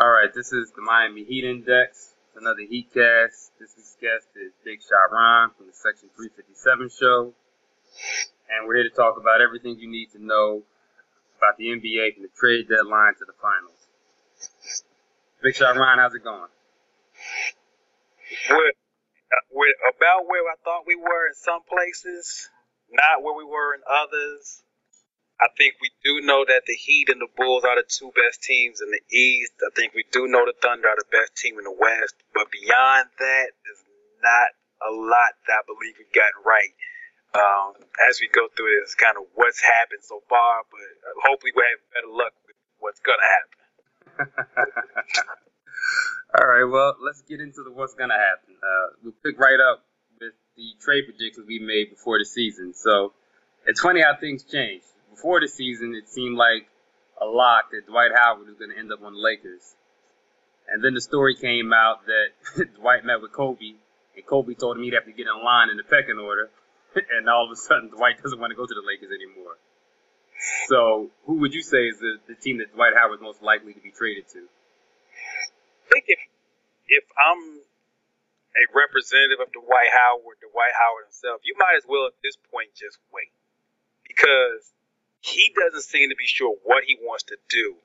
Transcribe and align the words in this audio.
All 0.00 0.08
right, 0.08 0.32
this 0.32 0.50
is 0.50 0.72
the 0.72 0.80
Miami 0.80 1.24
Heat 1.24 1.44
Index. 1.44 2.16
Another 2.34 2.64
Heat 2.64 2.88
cast. 2.88 3.52
This 3.60 3.76
week's 3.76 4.00
guest 4.00 4.32
is 4.32 4.48
Big 4.64 4.80
Shot 4.80 5.12
Ron 5.12 5.52
from 5.52 5.66
the 5.68 5.76
Section 5.76 6.08
357 6.16 6.88
show. 6.88 7.36
And 8.48 8.64
we're 8.64 8.80
here 8.80 8.88
to 8.88 8.96
talk 8.96 9.20
about 9.20 9.44
everything 9.44 9.76
you 9.76 9.92
need 9.92 10.08
to 10.16 10.18
know 10.24 10.64
about 11.36 11.60
the 11.60 11.68
NBA 11.68 12.16
from 12.16 12.24
the 12.24 12.32
trade 12.32 12.64
deadline 12.72 13.12
to 13.20 13.28
the 13.28 13.36
finals. 13.44 13.76
Big 15.44 15.52
Shot 15.52 15.76
Ron, 15.76 16.00
how's 16.00 16.16
it 16.16 16.24
going? 16.24 16.48
We're, 18.48 18.72
we're 19.52 19.76
about 19.84 20.24
where 20.24 20.48
I 20.48 20.56
thought 20.64 20.88
we 20.88 20.96
were 20.96 21.28
in 21.28 21.36
some 21.36 21.60
places, 21.68 22.48
not 22.88 23.20
where 23.20 23.36
we 23.36 23.44
were 23.44 23.76
in 23.76 23.84
others. 23.84 24.64
I 25.40 25.48
think 25.56 25.80
we 25.80 25.88
do 26.04 26.20
know 26.20 26.44
that 26.44 26.68
the 26.68 26.76
Heat 26.76 27.08
and 27.08 27.16
the 27.16 27.32
Bulls 27.32 27.64
are 27.64 27.80
the 27.80 27.88
two 27.88 28.12
best 28.12 28.44
teams 28.44 28.84
in 28.84 28.92
the 28.92 29.00
East. 29.08 29.56
I 29.64 29.72
think 29.72 29.96
we 29.96 30.04
do 30.12 30.28
know 30.28 30.44
the 30.44 30.52
Thunder 30.60 30.92
are 30.92 31.00
the 31.00 31.08
best 31.08 31.32
team 31.40 31.56
in 31.56 31.64
the 31.64 31.72
West. 31.72 32.12
But 32.36 32.52
beyond 32.52 33.08
that, 33.16 33.48
there's 33.64 33.84
not 34.20 34.52
a 34.84 34.92
lot 34.92 35.32
that 35.48 35.56
I 35.56 35.64
believe 35.64 35.96
we've 35.96 36.12
gotten 36.12 36.44
right. 36.44 36.76
Um, 37.32 37.72
as 38.04 38.20
we 38.20 38.28
go 38.28 38.52
through 38.52 38.84
this, 38.84 38.92
kind 39.00 39.16
of 39.16 39.32
what's 39.32 39.64
happened 39.64 40.04
so 40.04 40.20
far, 40.28 40.60
but 40.68 40.84
hopefully 41.24 41.56
we'll 41.56 41.72
have 41.72 41.88
better 41.88 42.12
luck 42.12 42.36
with 42.44 42.60
what's 42.76 43.00
going 43.00 43.22
to 43.22 43.30
happen. 43.32 43.56
All 46.36 46.44
right, 46.44 46.68
well, 46.68 47.00
let's 47.00 47.24
get 47.24 47.40
into 47.40 47.64
the 47.64 47.72
what's 47.72 47.94
going 47.94 48.12
to 48.12 48.20
happen. 48.20 48.60
Uh, 48.60 48.88
we'll 49.00 49.16
pick 49.24 49.40
right 49.40 49.56
up 49.56 49.88
with 50.20 50.36
the 50.58 50.76
trade 50.84 51.08
predictions 51.08 51.48
we 51.48 51.64
made 51.64 51.88
before 51.88 52.18
the 52.18 52.28
season. 52.28 52.74
So 52.74 53.14
it's 53.64 53.80
funny 53.80 54.02
how 54.02 54.20
things 54.20 54.44
change 54.44 54.82
before 55.20 55.40
the 55.40 55.48
season, 55.48 55.92
it 55.92 56.08
seemed 56.08 56.40
like 56.40 56.64
a 57.20 57.26
lock 57.28 57.76
that 57.76 57.84
Dwight 57.84 58.08
Howard 58.16 58.48
was 58.48 58.56
going 58.56 58.72
to 58.72 58.78
end 58.78 58.88
up 58.88 59.04
on 59.04 59.12
the 59.12 59.20
Lakers. 59.20 59.76
And 60.64 60.80
then 60.80 60.96
the 60.96 61.04
story 61.04 61.36
came 61.36 61.76
out 61.76 62.08
that 62.08 62.72
Dwight 62.80 63.04
met 63.04 63.20
with 63.20 63.32
Kobe, 63.32 63.76
and 64.16 64.24
Kobe 64.24 64.56
told 64.56 64.78
him 64.78 64.82
he'd 64.84 64.96
have 64.96 65.04
to 65.04 65.12
get 65.12 65.28
in 65.28 65.44
line 65.44 65.68
in 65.68 65.76
the 65.76 65.84
pecking 65.84 66.16
order. 66.16 66.48
and 66.96 67.28
all 67.28 67.44
of 67.44 67.52
a 67.52 67.60
sudden, 67.60 67.92
Dwight 67.92 68.16
doesn't 68.22 68.40
want 68.40 68.50
to 68.50 68.56
go 68.56 68.64
to 68.64 68.72
the 68.72 68.80
Lakers 68.80 69.12
anymore. 69.12 69.60
So, 70.72 71.12
who 71.28 71.44
would 71.44 71.52
you 71.52 71.60
say 71.60 71.84
is 71.92 72.00
the, 72.00 72.16
the 72.24 72.34
team 72.34 72.64
that 72.64 72.72
Dwight 72.72 72.96
Howard 72.96 73.20
is 73.20 73.22
most 73.22 73.44
likely 73.44 73.76
to 73.76 73.82
be 73.84 73.92
traded 73.92 74.24
to? 74.32 74.40
I 74.40 75.84
think 75.92 76.08
if 76.08 76.20
if 76.88 77.04
I'm 77.20 77.60
a 78.56 78.64
representative 78.72 79.36
of 79.44 79.52
Dwight 79.52 79.92
Howard, 79.92 80.40
Dwight 80.40 80.72
Howard 80.80 81.12
himself, 81.12 81.44
you 81.44 81.54
might 81.60 81.76
as 81.76 81.84
well 81.84 82.08
at 82.08 82.16
this 82.24 82.40
point 82.48 82.72
just 82.72 82.96
wait 83.12 83.30
because 84.08 84.72
he 85.20 85.52
doesn't 85.54 85.82
seem 85.82 86.08
to 86.10 86.16
be 86.16 86.26
sure 86.26 86.56
what 86.64 86.84
he 86.84 86.96
wants 87.00 87.24
to 87.24 87.36
do. 87.48 87.76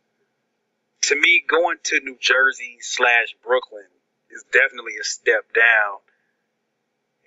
To 1.04 1.16
me, 1.16 1.44
going 1.48 1.78
to 1.84 2.00
New 2.00 2.18
Jersey 2.20 2.78
slash 2.82 3.36
Brooklyn 3.44 3.88
is 4.32 4.44
definitely 4.52 4.98
a 5.00 5.04
step 5.04 5.54
down. 5.54 6.02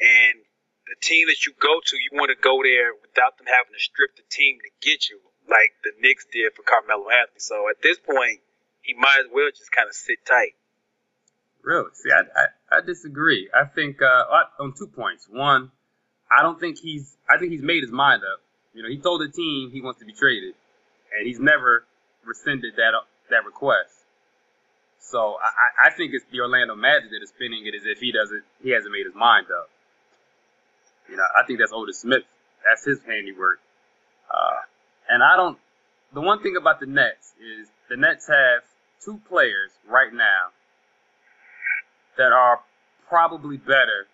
And 0.01 0.41
the 0.89 0.97
team 1.01 1.29
that 1.29 1.47
you 1.47 1.53
go 1.61 1.81
to, 1.85 1.97
you 1.97 2.11
want 2.19 2.31
to 2.31 2.41
go 2.41 2.63
there 2.63 2.93
without 3.01 3.37
them 3.39 3.47
having 3.47 3.73
to 3.73 3.81
strip 3.81 4.17
the 4.17 4.27
team 4.31 4.59
to 4.65 4.71
get 4.81 5.09
you, 5.11 5.21
like 5.49 5.77
the 5.85 5.93
Knicks 6.01 6.27
did 6.33 6.55
for 6.55 6.63
Carmelo 6.63 7.11
Anthony. 7.11 7.39
So 7.39 7.69
at 7.69 7.83
this 7.83 7.99
point, 7.99 8.41
he 8.81 8.95
might 8.95 9.21
as 9.21 9.31
well 9.33 9.51
just 9.51 9.71
kind 9.71 9.87
of 9.87 9.95
sit 9.95 10.25
tight. 10.25 10.57
Really? 11.63 11.91
See, 11.93 12.11
I, 12.11 12.23
I, 12.23 12.79
I 12.79 12.81
disagree. 12.81 13.51
I 13.53 13.67
think 13.67 14.01
uh, 14.01 14.25
on 14.59 14.73
two 14.73 14.87
points. 14.87 15.29
One, 15.29 15.71
I 16.31 16.43
don't 16.43 16.59
think 16.59 16.79
he's. 16.79 17.17
I 17.29 17.39
think 17.39 17.53
he's 17.53 17.63
made 17.63 17.83
his 17.83 17.93
mind 17.93 18.23
up. 18.23 18.41
You 18.75 18.83
know, 18.83 18.89
he 18.89 18.99
told 18.99 19.21
the 19.21 19.29
team 19.29 19.71
he 19.73 19.81
wants 19.81 20.01
to 20.01 20.07
be 20.07 20.13
traded, 20.13 20.55
and 21.17 21.27
he's 21.27 21.41
never 21.41 21.85
rescinded 22.25 22.77
that 22.77 22.93
that 23.31 23.45
request. 23.45 23.93
So 25.01 25.37
I, 25.41 25.89
I 25.89 25.91
think 25.91 26.13
it's 26.13 26.25
the 26.31 26.41
Orlando 26.41 26.75
Magic 26.75 27.11
that 27.11 27.23
is 27.23 27.31
spinning 27.31 27.67
it 27.67 27.75
as 27.75 27.83
if 27.87 27.99
he 27.99 28.13
doesn't, 28.13 28.43
he 28.63 28.71
hasn't 28.71 28.93
made 28.93 29.07
his 29.07 29.15
mind 29.15 29.47
up. 29.47 29.71
You 31.09 31.17
know, 31.17 31.25
I 31.39 31.47
think 31.47 31.59
that's 31.59 31.73
Otis 31.73 32.01
Smith. 32.01 32.25
That's 32.67 32.85
his 32.85 33.01
handiwork. 33.07 33.61
Uh, 34.29 34.61
and 35.09 35.23
I 35.23 35.37
don't. 35.37 35.59
The 36.13 36.21
one 36.21 36.43
thing 36.43 36.57
about 36.57 36.81
the 36.81 36.87
Nets 36.87 37.33
is 37.41 37.69
the 37.89 37.97
Nets 37.97 38.27
have 38.29 38.63
two 39.05 39.21
players 39.29 39.71
right 39.89 40.13
now 40.13 40.53
that 42.19 42.33
are 42.33 42.61
probably 43.09 43.57
better 43.57 44.07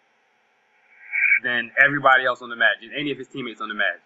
than 1.42 1.72
everybody 1.84 2.24
else 2.24 2.42
on 2.42 2.50
the 2.50 2.56
Magic, 2.56 2.90
any 2.96 3.10
of 3.10 3.18
his 3.18 3.26
teammates 3.28 3.60
on 3.60 3.68
the 3.68 3.74
Magic. 3.74 4.03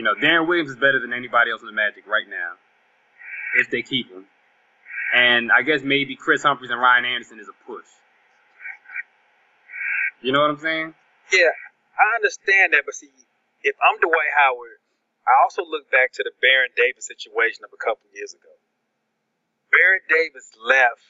You 0.00 0.08
know, 0.08 0.16
Deron 0.16 0.48
Williams 0.48 0.72
is 0.72 0.80
better 0.80 0.96
than 0.96 1.12
anybody 1.12 1.52
else 1.52 1.60
in 1.60 1.68
the 1.68 1.76
Magic 1.76 2.08
right 2.08 2.24
now, 2.24 2.56
if 3.60 3.68
they 3.68 3.84
keep 3.84 4.08
him. 4.08 4.24
And 5.12 5.52
I 5.52 5.60
guess 5.60 5.84
maybe 5.84 6.16
Kris 6.16 6.40
Humphries 6.40 6.72
and 6.72 6.80
Ryan 6.80 7.04
Anderson 7.04 7.36
is 7.36 7.52
a 7.52 7.56
push. 7.68 7.84
You 10.24 10.32
know 10.32 10.40
what 10.40 10.56
I'm 10.56 10.62
saying? 10.64 10.94
Yeah, 11.36 11.52
I 12.00 12.16
understand 12.16 12.72
that, 12.72 12.88
but 12.88 12.96
see, 12.96 13.12
if 13.60 13.76
I'm 13.76 14.00
Dwight 14.00 14.32
Howard, 14.40 14.80
I 15.28 15.44
also 15.44 15.68
look 15.68 15.92
back 15.92 16.16
to 16.16 16.24
the 16.24 16.32
Baron 16.40 16.72
Davis 16.80 17.04
situation 17.04 17.68
of 17.68 17.70
a 17.76 17.76
couple 17.76 18.08
years 18.16 18.32
ago. 18.32 18.56
Baron 19.68 20.00
Davis 20.08 20.48
left 20.64 21.04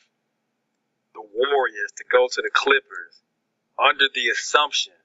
the 1.14 1.22
Warriors 1.22 1.94
to 1.94 2.04
go 2.10 2.26
to 2.26 2.42
the 2.42 2.50
Clippers 2.50 3.22
under 3.78 4.10
the 4.10 4.34
assumption 4.34 4.98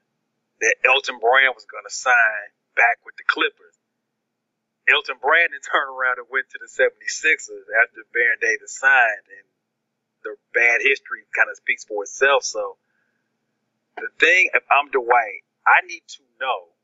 that 0.58 0.74
Elton 0.82 1.22
Brand 1.22 1.54
was 1.54 1.70
going 1.70 1.86
to 1.86 1.94
sign 1.94 2.50
back 2.76 3.00
with 3.06 3.16
the 3.16 3.24
Clippers. 3.26 3.65
Elton 4.88 5.18
Brandon 5.20 5.60
turned 5.66 5.90
around 5.90 6.18
and 6.18 6.28
went 6.30 6.50
to 6.50 6.58
the 6.58 6.70
76ers 6.70 7.66
after 7.82 8.06
Baron 8.14 8.38
Davis 8.40 8.78
signed, 8.78 9.26
and 9.26 9.46
the 10.22 10.34
bad 10.54 10.82
history 10.82 11.26
kind 11.34 11.50
of 11.50 11.56
speaks 11.56 11.84
for 11.84 12.02
itself. 12.02 12.42
So 12.42 12.78
the 13.96 14.10
thing, 14.18 14.50
if 14.54 14.64
I'm 14.70 14.90
Dwight, 14.90 15.46
I 15.66 15.86
need 15.86 16.02
to 16.18 16.22
know 16.40 16.76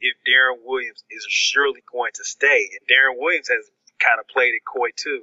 if 0.00 0.18
Deron 0.26 0.66
Williams 0.66 1.04
is 1.10 1.24
surely 1.28 1.82
going 1.90 2.10
to 2.14 2.24
stay. 2.24 2.68
And 2.74 2.82
Deron 2.90 3.20
Williams 3.22 3.48
has 3.48 3.70
kind 4.00 4.18
of 4.18 4.26
played 4.28 4.54
it 4.54 4.66
coy 4.66 4.90
too, 4.96 5.22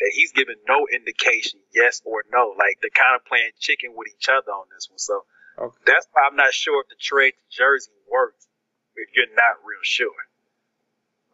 that 0.00 0.12
he's 0.14 0.32
given 0.32 0.56
no 0.66 0.88
indication, 0.88 1.60
yes 1.74 2.00
or 2.04 2.24
no. 2.32 2.54
Like 2.56 2.80
they're 2.80 2.94
kind 2.94 3.14
of 3.14 3.26
playing 3.26 3.52
chicken 3.60 3.92
with 3.94 4.08
each 4.08 4.28
other 4.28 4.50
on 4.50 4.66
this 4.72 4.88
one. 4.88 4.98
So 4.98 5.24
okay. 5.58 5.76
that's 5.86 6.08
why 6.12 6.26
I'm 6.26 6.36
not 6.36 6.54
sure 6.54 6.80
if 6.82 6.88
the 6.88 6.96
trade 6.98 7.36
to 7.36 7.44
Jersey 7.52 7.92
works 8.10 8.48
if 8.96 9.10
you're 9.14 9.34
not 9.36 9.60
real 9.62 9.82
sure. 9.82 10.16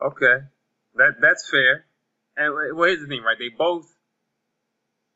Okay, 0.02 0.46
that 0.96 1.20
that's 1.20 1.48
fair. 1.50 1.84
And 2.36 2.54
well, 2.76 2.88
here's 2.88 3.00
the 3.00 3.06
thing, 3.06 3.22
right? 3.22 3.36
They 3.38 3.50
both, 3.50 3.86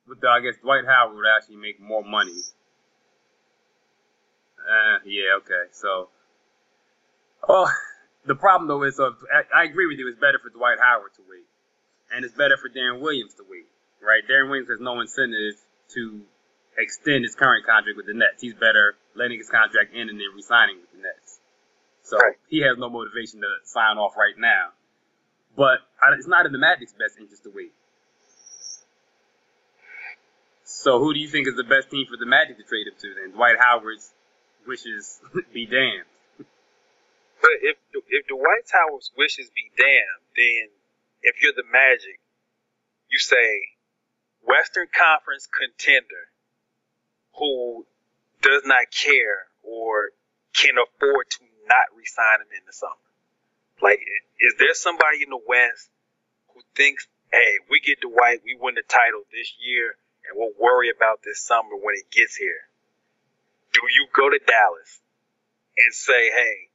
with 0.07 0.21
the, 0.21 0.29
I 0.29 0.41
guess 0.41 0.61
Dwight 0.61 0.85
Howard 0.87 1.17
would 1.17 1.25
actually 1.25 1.57
make 1.57 1.81
more 1.81 2.05
money. 2.05 2.37
Uh, 4.61 4.99
yeah, 5.07 5.41
okay. 5.41 5.73
So, 5.73 6.09
well, 7.49 7.71
the 8.27 8.35
problem 8.35 8.69
though 8.69 8.83
is, 8.85 8.97
so 8.97 9.15
I, 9.33 9.63
I 9.63 9.65
agree 9.65 9.87
with 9.87 9.99
you. 9.99 10.09
It's 10.09 10.21
better 10.21 10.39
for 10.39 10.51
Dwight 10.51 10.79
Howard 10.81 11.15
to 11.17 11.23
wait, 11.29 11.49
and 12.15 12.25
it's 12.25 12.35
better 12.35 12.57
for 12.57 12.69
Deron 12.69 13.01
Williams 13.01 13.35
to 13.35 13.45
wait, 13.49 13.69
right? 14.05 14.23
Deron 14.29 14.51
Williams 14.51 14.69
has 14.69 14.81
no 14.81 15.01
incentive 15.01 15.57
to 15.95 16.21
extend 16.77 17.25
his 17.25 17.35
current 17.35 17.65
contract 17.65 17.97
with 17.97 18.07
the 18.07 18.15
Nets. 18.15 18.43
He's 18.43 18.55
better 18.55 18.97
letting 19.15 19.39
his 19.39 19.49
contract 19.49 19.95
end 19.95 20.11
and 20.11 20.19
then 20.21 20.29
resigning 20.35 20.77
with 20.81 20.91
the 20.93 20.99
Nets. 20.99 21.41
So 22.05 22.19
right. 22.19 22.37
he 22.49 22.61
has 22.61 22.77
no 22.79 22.89
motivation 22.91 23.41
to 23.41 23.49
sign 23.65 23.97
off 23.97 24.17
right 24.17 24.37
now. 24.39 24.77
But 25.57 25.81
it's 26.17 26.29
not 26.29 26.47
in 26.47 26.53
the 26.53 26.59
Magic's 26.59 26.93
best 26.93 27.19
interest 27.19 27.45
to 27.45 27.51
wait. 27.55 27.73
So 30.65 30.99
who 30.99 31.15
do 31.15 31.21
you 31.21 31.29
think 31.29 31.49
is 31.49 31.57
the 31.57 31.65
best 31.65 31.91
team 31.91 32.07
for 32.07 32.17
the 32.17 32.27
Magic 32.27 32.59
to 32.59 32.65
trade 32.65 32.87
him 32.87 32.95
to 33.01 33.15
then? 33.15 33.33
Dwight 33.33 33.57
Howard's 33.59 34.13
wishes 34.67 35.21
be 35.53 35.67
damned. 35.67 36.05
But 37.41 37.57
if 37.63 37.77
if 38.09 38.27
Dwight 38.27 38.69
Howard's 38.73 39.11
wishes 39.17 39.51
be 39.55 39.71
damned, 39.77 40.25
then 40.37 40.69
if 41.23 41.43
you're 41.43 41.57
the 41.57 41.69
Magic, 41.71 42.21
you 43.11 43.19
say 43.19 43.69
Western 44.43 44.89
Conference 44.93 45.49
contender 45.49 46.29
who 47.37 47.87
does 48.43 48.63
not 48.65 48.91
care 48.93 49.49
or 49.63 50.11
can 50.55 50.75
afford 50.77 51.31
to 51.31 51.44
not 51.69 51.93
resign 51.97 52.45
him 52.45 52.51
in 52.53 52.65
the 52.67 52.73
summer? 52.73 53.09
Like, 53.83 54.01
is 54.41 54.55
there 54.59 54.75
somebody 54.75 55.23
in 55.23 55.31
the 55.31 55.41
West 55.47 55.91
who 56.55 56.61
thinks, 56.77 57.07
hey, 57.33 57.59
we 57.71 57.81
get 57.81 58.01
Dwight, 58.01 58.41
we 58.45 58.57
win 58.59 58.75
the 58.75 58.87
title 58.87 59.27
this 59.33 59.53
year, 59.59 59.97
and 60.25 60.39
we'll 60.39 60.55
worry 60.59 60.91
about 60.91 61.21
this 61.25 61.43
summer 61.43 61.75
when 61.75 61.95
it 61.97 62.11
gets 62.11 62.37
here? 62.37 62.71
Do 63.73 63.83
you 63.91 64.07
go 64.15 64.31
to 64.31 64.39
Dallas 64.39 65.03
and 65.77 65.93
say, 65.93 66.31
hey, 66.31 66.71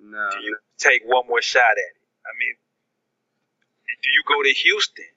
no. 0.00 0.30
do 0.32 0.40
you 0.40 0.56
take 0.78 1.02
one 1.04 1.28
more 1.28 1.42
shot 1.42 1.76
at 1.76 1.92
it? 1.92 2.00
I 2.24 2.32
mean, 2.40 2.56
do 4.00 4.08
you 4.08 4.24
go 4.24 4.42
to 4.42 4.52
Houston, 4.64 5.12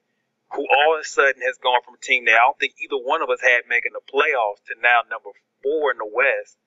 who 0.51 0.68
all 0.68 0.95
of 0.95 1.01
a 1.01 1.07
sudden 1.07 1.42
has 1.42 1.57
gone 1.57 1.80
from 1.86 1.95
a 1.95 2.04
team 2.04 2.25
that 2.25 2.36
I 2.36 2.44
don't 2.44 2.59
think 2.59 2.75
either 2.83 3.00
one 3.00 3.21
of 3.24 3.30
us 3.30 3.39
had 3.39 3.63
making 3.69 3.95
the 3.95 4.04
playoffs 4.04 4.62
to 4.68 4.75
now 4.83 5.07
number 5.07 5.31
four 5.63 5.92
in 5.92 5.98
the 5.98 6.09
West, 6.12 6.59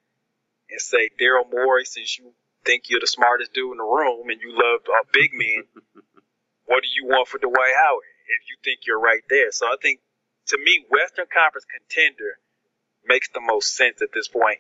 and 0.71 0.81
say, 0.81 1.11
Daryl 1.21 1.51
Morey, 1.51 1.85
since 1.85 2.19
you 2.19 2.33
think 2.65 2.85
you're 2.89 3.01
the 3.01 3.07
smartest 3.07 3.53
dude 3.53 3.73
in 3.73 3.79
the 3.79 3.85
room 3.85 4.29
and 4.29 4.41
you 4.41 4.51
love 4.51 4.81
uh, 4.89 5.05
big 5.13 5.31
men, 5.33 5.65
what 6.67 6.83
do 6.83 6.89
you 6.91 7.07
want 7.07 7.29
for 7.29 7.39
Dwight 7.39 7.75
Howard 7.77 8.05
if 8.27 8.51
you 8.51 8.57
think 8.65 8.87
you're 8.87 9.01
right 9.01 9.23
there? 9.31 9.53
So 9.53 9.67
I 9.67 9.77
think 9.81 10.01
to 10.49 10.59
me, 10.59 10.85
Western 10.91 11.27
Conference 11.33 11.67
contender 11.67 12.39
makes 13.07 13.29
the 13.31 13.41
most 13.41 13.75
sense 13.77 14.03
at 14.03 14.11
this 14.13 14.29
point, 14.29 14.59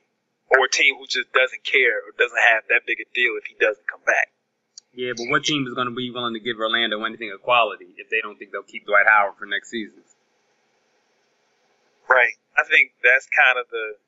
or 0.50 0.66
a 0.66 0.70
team 0.70 0.96
who 0.98 1.06
just 1.06 1.32
doesn't 1.32 1.64
care 1.64 1.98
or 2.06 2.14
doesn't 2.18 2.42
have 2.54 2.62
that 2.70 2.86
big 2.86 2.98
a 3.02 3.06
deal 3.14 3.34
if 3.38 3.46
he 3.46 3.54
doesn't 3.58 3.86
come 3.86 4.02
back. 4.06 4.30
Yeah, 4.94 5.12
but 5.12 5.28
what 5.28 5.44
team 5.44 5.66
is 5.66 5.74
going 5.74 5.92
to 5.92 5.94
be 5.94 6.10
willing 6.10 6.32
to 6.34 6.40
give 6.40 6.56
Orlando 6.56 7.04
anything 7.04 7.30
of 7.30 7.42
quality 7.42 7.92
if 7.98 8.08
they 8.08 8.22
don't 8.22 8.38
think 8.38 8.50
they'll 8.50 8.64
keep 8.64 8.86
Dwight 8.86 9.04
Howard 9.06 9.36
for 9.38 9.44
next 9.44 9.68
season? 9.68 10.00
Right. 12.08 12.32
I 12.56 12.64
think 12.64 12.96
that's 13.02 13.28
kind 13.28 13.58
of 13.58 13.66
the 13.68 14.00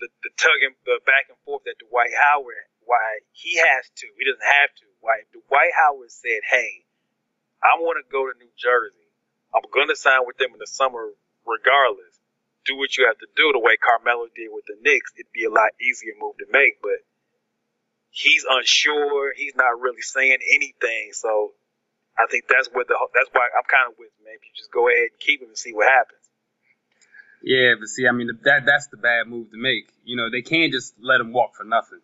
the, 0.00 0.08
the, 0.22 0.30
tugging 0.36 0.74
the 0.84 0.98
back 1.06 1.30
and 1.30 1.38
forth 1.44 1.62
that 1.64 1.78
Dwight 1.78 2.14
Howard 2.14 2.66
why 2.84 3.20
he 3.32 3.60
has 3.60 3.84
to 4.00 4.06
he 4.16 4.24
doesn't 4.24 4.42
have 4.42 4.72
to. 4.80 4.86
Why 5.00 5.22
Dwight 5.30 5.74
Howard 5.76 6.10
said 6.10 6.42
hey 6.48 6.84
I 7.62 7.76
want 7.82 7.98
to 7.98 8.06
go 8.06 8.24
to 8.24 8.38
New 8.38 8.50
Jersey. 8.56 9.10
I'm 9.54 9.66
gonna 9.70 9.96
sign 9.96 10.24
with 10.26 10.38
them 10.38 10.54
in 10.54 10.60
the 10.60 10.70
summer 10.70 11.12
regardless. 11.46 12.16
Do 12.66 12.76
what 12.76 12.96
you 12.96 13.06
have 13.06 13.18
to 13.18 13.30
do. 13.36 13.52
The 13.52 13.62
way 13.62 13.76
Carmelo 13.80 14.28
did 14.34 14.50
with 14.52 14.64
the 14.66 14.76
Knicks 14.80 15.12
it'd 15.16 15.32
be 15.32 15.44
a 15.44 15.52
lot 15.52 15.76
easier 15.80 16.14
move 16.18 16.38
to 16.38 16.48
make 16.50 16.80
but 16.82 17.04
he's 18.10 18.44
unsure. 18.48 19.32
He's 19.36 19.54
not 19.54 19.78
really 19.80 20.02
saying 20.02 20.40
anything. 20.54 21.12
So 21.12 21.54
I 22.18 22.26
think 22.30 22.48
that's 22.48 22.68
where 22.72 22.84
the 22.84 22.96
that's 23.14 23.30
why 23.32 23.48
I'm 23.52 23.68
kind 23.68 23.92
of 23.92 23.98
with 23.98 24.10
maybe 24.24 24.50
just 24.56 24.72
go 24.72 24.88
ahead 24.88 25.14
and 25.14 25.20
keep 25.20 25.40
him 25.40 25.48
and 25.48 25.58
see 25.58 25.72
what 25.72 25.88
happens 25.88 26.27
yeah, 27.42 27.74
but 27.78 27.88
see, 27.88 28.06
I 28.06 28.12
mean, 28.12 28.30
that 28.44 28.66
that's 28.66 28.88
the 28.88 28.96
bad 28.96 29.26
move 29.26 29.50
to 29.50 29.56
make. 29.56 29.88
You 30.04 30.16
know, 30.16 30.30
they 30.30 30.42
can't 30.42 30.72
just 30.72 30.94
let 31.00 31.20
him 31.20 31.32
walk 31.32 31.54
for 31.54 31.64
nothing. 31.64 32.00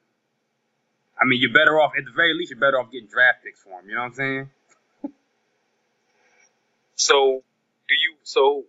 I 1.20 1.24
mean, 1.26 1.40
you're 1.40 1.52
better 1.52 1.80
off, 1.80 1.92
at 1.96 2.04
the 2.04 2.10
very 2.10 2.34
least, 2.34 2.50
you're 2.50 2.60
better 2.60 2.78
off 2.78 2.90
getting 2.90 3.08
draft 3.08 3.44
picks 3.44 3.62
for 3.62 3.80
him. 3.80 3.88
You 3.88 3.94
know 3.94 4.02
what 4.02 4.06
I'm 4.06 4.14
saying? 4.14 4.50
so, 6.96 7.42
do 7.88 7.94
you, 7.94 8.16
so, 8.24 8.64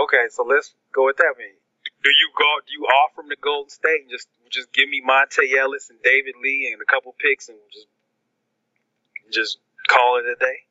okay, 0.00 0.26
so 0.30 0.42
let's 0.42 0.74
go 0.92 1.06
with 1.06 1.16
that. 1.18 1.34
Mean, 1.38 1.54
do 2.02 2.10
you 2.10 2.30
go, 2.36 2.44
do 2.66 2.72
you 2.74 2.86
offer 2.86 3.22
him 3.22 3.30
to 3.30 3.36
Golden 3.40 3.70
State 3.70 4.02
and 4.02 4.10
just, 4.10 4.28
just 4.50 4.72
give 4.72 4.88
me 4.88 5.00
Monta 5.00 5.46
Ellis 5.58 5.90
and 5.90 5.98
David 6.02 6.34
Lee 6.42 6.70
and 6.72 6.82
a 6.82 6.84
couple 6.84 7.14
picks 7.18 7.48
and 7.48 7.58
just, 7.72 7.86
just 9.32 9.58
call 9.88 10.18
it 10.18 10.26
a 10.26 10.34
day? 10.38 10.65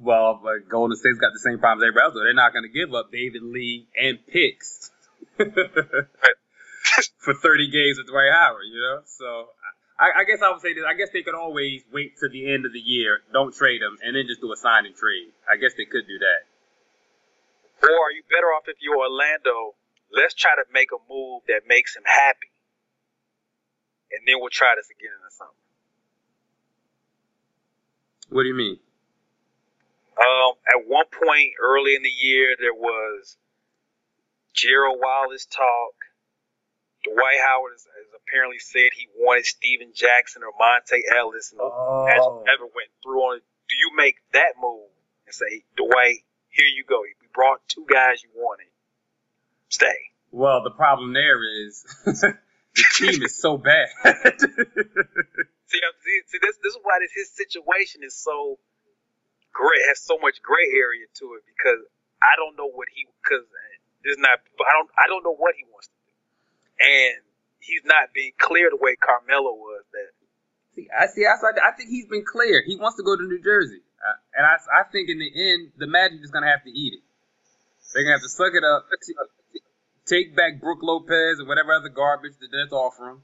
Well, 0.00 0.40
but 0.42 0.68
Golden 0.68 0.96
State's 0.96 1.18
got 1.18 1.32
the 1.32 1.38
same 1.38 1.58
problems 1.58 1.82
they 1.82 1.88
everybody 1.88 2.04
else. 2.04 2.14
They're 2.14 2.34
not 2.34 2.52
going 2.52 2.64
to 2.64 2.72
give 2.72 2.94
up 2.94 3.10
David 3.12 3.42
Lee 3.42 3.86
and 4.00 4.18
picks 4.26 4.90
for 5.36 7.34
30 7.34 7.70
games 7.70 7.98
with 7.98 8.06
Dwight 8.06 8.32
Howard, 8.32 8.64
you 8.72 8.80
know? 8.80 9.00
So 9.04 9.48
I, 9.98 10.22
I, 10.22 10.24
guess 10.24 10.42
I 10.42 10.50
would 10.50 10.60
say 10.60 10.74
this. 10.74 10.84
I 10.86 10.94
guess 10.94 11.10
they 11.12 11.22
could 11.22 11.34
always 11.34 11.82
wait 11.92 12.16
to 12.20 12.28
the 12.28 12.52
end 12.52 12.66
of 12.66 12.72
the 12.72 12.80
year, 12.80 13.20
don't 13.32 13.54
trade 13.54 13.82
him, 13.82 13.98
and 14.02 14.16
then 14.16 14.26
just 14.26 14.40
do 14.40 14.52
a 14.52 14.56
sign 14.56 14.86
and 14.86 14.94
trade. 14.94 15.32
I 15.50 15.56
guess 15.56 15.72
they 15.76 15.84
could 15.84 16.06
do 16.06 16.18
that. 16.18 16.42
Or 17.88 18.08
are 18.08 18.12
you 18.12 18.22
better 18.30 18.48
off 18.54 18.64
if 18.66 18.76
you're 18.80 18.96
Orlando? 18.96 19.74
Let's 20.12 20.34
try 20.34 20.54
to 20.54 20.64
make 20.72 20.88
a 20.92 21.00
move 21.10 21.42
that 21.48 21.62
makes 21.66 21.96
him 21.96 22.04
happy. 22.06 22.50
And 24.12 24.22
then 24.26 24.36
we'll 24.38 24.50
try 24.50 24.74
this 24.76 24.88
again 24.90 25.10
in 25.10 25.22
the 25.24 25.30
summer. 25.34 25.58
What 28.30 28.42
do 28.42 28.48
you 28.48 28.54
mean? 28.54 28.78
Um, 30.14 30.54
at 30.70 30.86
one 30.86 31.06
point 31.10 31.52
early 31.60 31.94
in 31.96 32.02
the 32.02 32.08
year, 32.08 32.56
there 32.58 32.74
was 32.74 33.36
Gerald 34.54 34.98
Wallace 35.00 35.46
talk. 35.46 35.94
Dwight 37.02 37.40
Howard 37.44 37.72
has, 37.72 37.84
has 37.84 38.08
apparently 38.16 38.58
said 38.58 38.94
he 38.94 39.08
wanted 39.18 39.44
Stephen 39.44 39.92
Jackson 39.94 40.42
or 40.42 40.54
Monta 40.56 40.96
Ellis, 41.18 41.52
and 41.52 41.60
oh. 41.60 42.42
never 42.46 42.64
went 42.64 42.88
through 43.02 43.20
on 43.20 43.36
it. 43.38 43.44
Do 43.68 43.76
you 43.76 43.92
make 43.96 44.16
that 44.32 44.54
move 44.60 44.88
and 45.26 45.34
say, 45.34 45.64
Dwight, 45.76 46.24
here 46.48 46.66
you 46.66 46.84
go. 46.88 47.02
We 47.02 47.28
brought 47.34 47.60
two 47.68 47.84
guys 47.90 48.22
you 48.22 48.30
wanted. 48.34 48.70
Stay. 49.68 50.14
Well, 50.30 50.62
the 50.62 50.70
problem 50.70 51.12
there 51.12 51.42
is 51.66 51.84
the 52.04 52.84
team 52.94 53.22
is 53.22 53.40
so 53.40 53.58
bad. 53.58 53.88
see, 54.04 55.80
see, 55.80 56.20
see, 56.26 56.38
this 56.42 56.56
this 56.62 56.72
is 56.72 56.78
why 56.82 56.98
this 57.00 57.12
his 57.14 57.30
situation 57.30 58.02
is 58.04 58.16
so 58.16 58.58
gray 59.54 59.80
has 59.88 60.02
so 60.02 60.18
much 60.18 60.42
gray 60.42 60.66
area 60.74 61.06
to 61.22 61.38
it 61.38 61.46
because 61.46 61.80
I 62.20 62.34
don't 62.36 62.58
know 62.58 62.68
what 62.68 62.90
he 62.90 63.06
because 63.22 63.46
there's 64.02 64.18
not 64.18 64.42
I 64.42 64.72
don't 64.74 64.90
I 64.98 65.06
don't 65.08 65.24
know 65.24 65.38
what 65.38 65.54
he 65.56 65.64
wants 65.70 65.88
to 65.88 65.96
do, 65.96 66.12
and 66.82 67.16
he's 67.62 67.86
not 67.86 68.12
being 68.12 68.34
clear 68.36 68.68
the 68.68 68.76
way 68.76 68.98
Carmelo 68.98 69.54
was. 69.54 69.86
That 69.94 70.10
see, 70.74 70.90
I 70.90 71.06
see. 71.06 71.24
I, 71.24 71.38
I 71.38 71.72
think 71.72 71.88
he's 71.88 72.10
been 72.10 72.26
clear. 72.26 72.60
He 72.66 72.76
wants 72.76 72.98
to 72.98 73.06
go 73.06 73.16
to 73.16 73.22
New 73.22 73.40
Jersey, 73.40 73.80
uh, 74.02 74.18
and 74.36 74.44
I 74.44 74.58
I 74.58 74.84
think 74.90 75.08
in 75.08 75.22
the 75.22 75.30
end 75.30 75.72
the 75.78 75.86
Magic 75.86 76.20
is 76.20 76.34
gonna 76.34 76.50
have 76.50 76.66
to 76.66 76.72
eat 76.74 77.00
it. 77.00 77.04
They're 77.94 78.02
gonna 78.02 78.18
have 78.18 78.26
to 78.26 78.32
suck 78.32 78.52
it 78.52 78.66
up, 78.66 78.90
take 80.04 80.34
back 80.34 80.60
Brook 80.60 80.82
Lopez 80.82 81.38
and 81.38 81.48
whatever 81.48 81.72
other 81.72 81.88
garbage 81.88 82.34
that 82.40 82.48
they're 82.50 82.68
offering, 82.74 83.22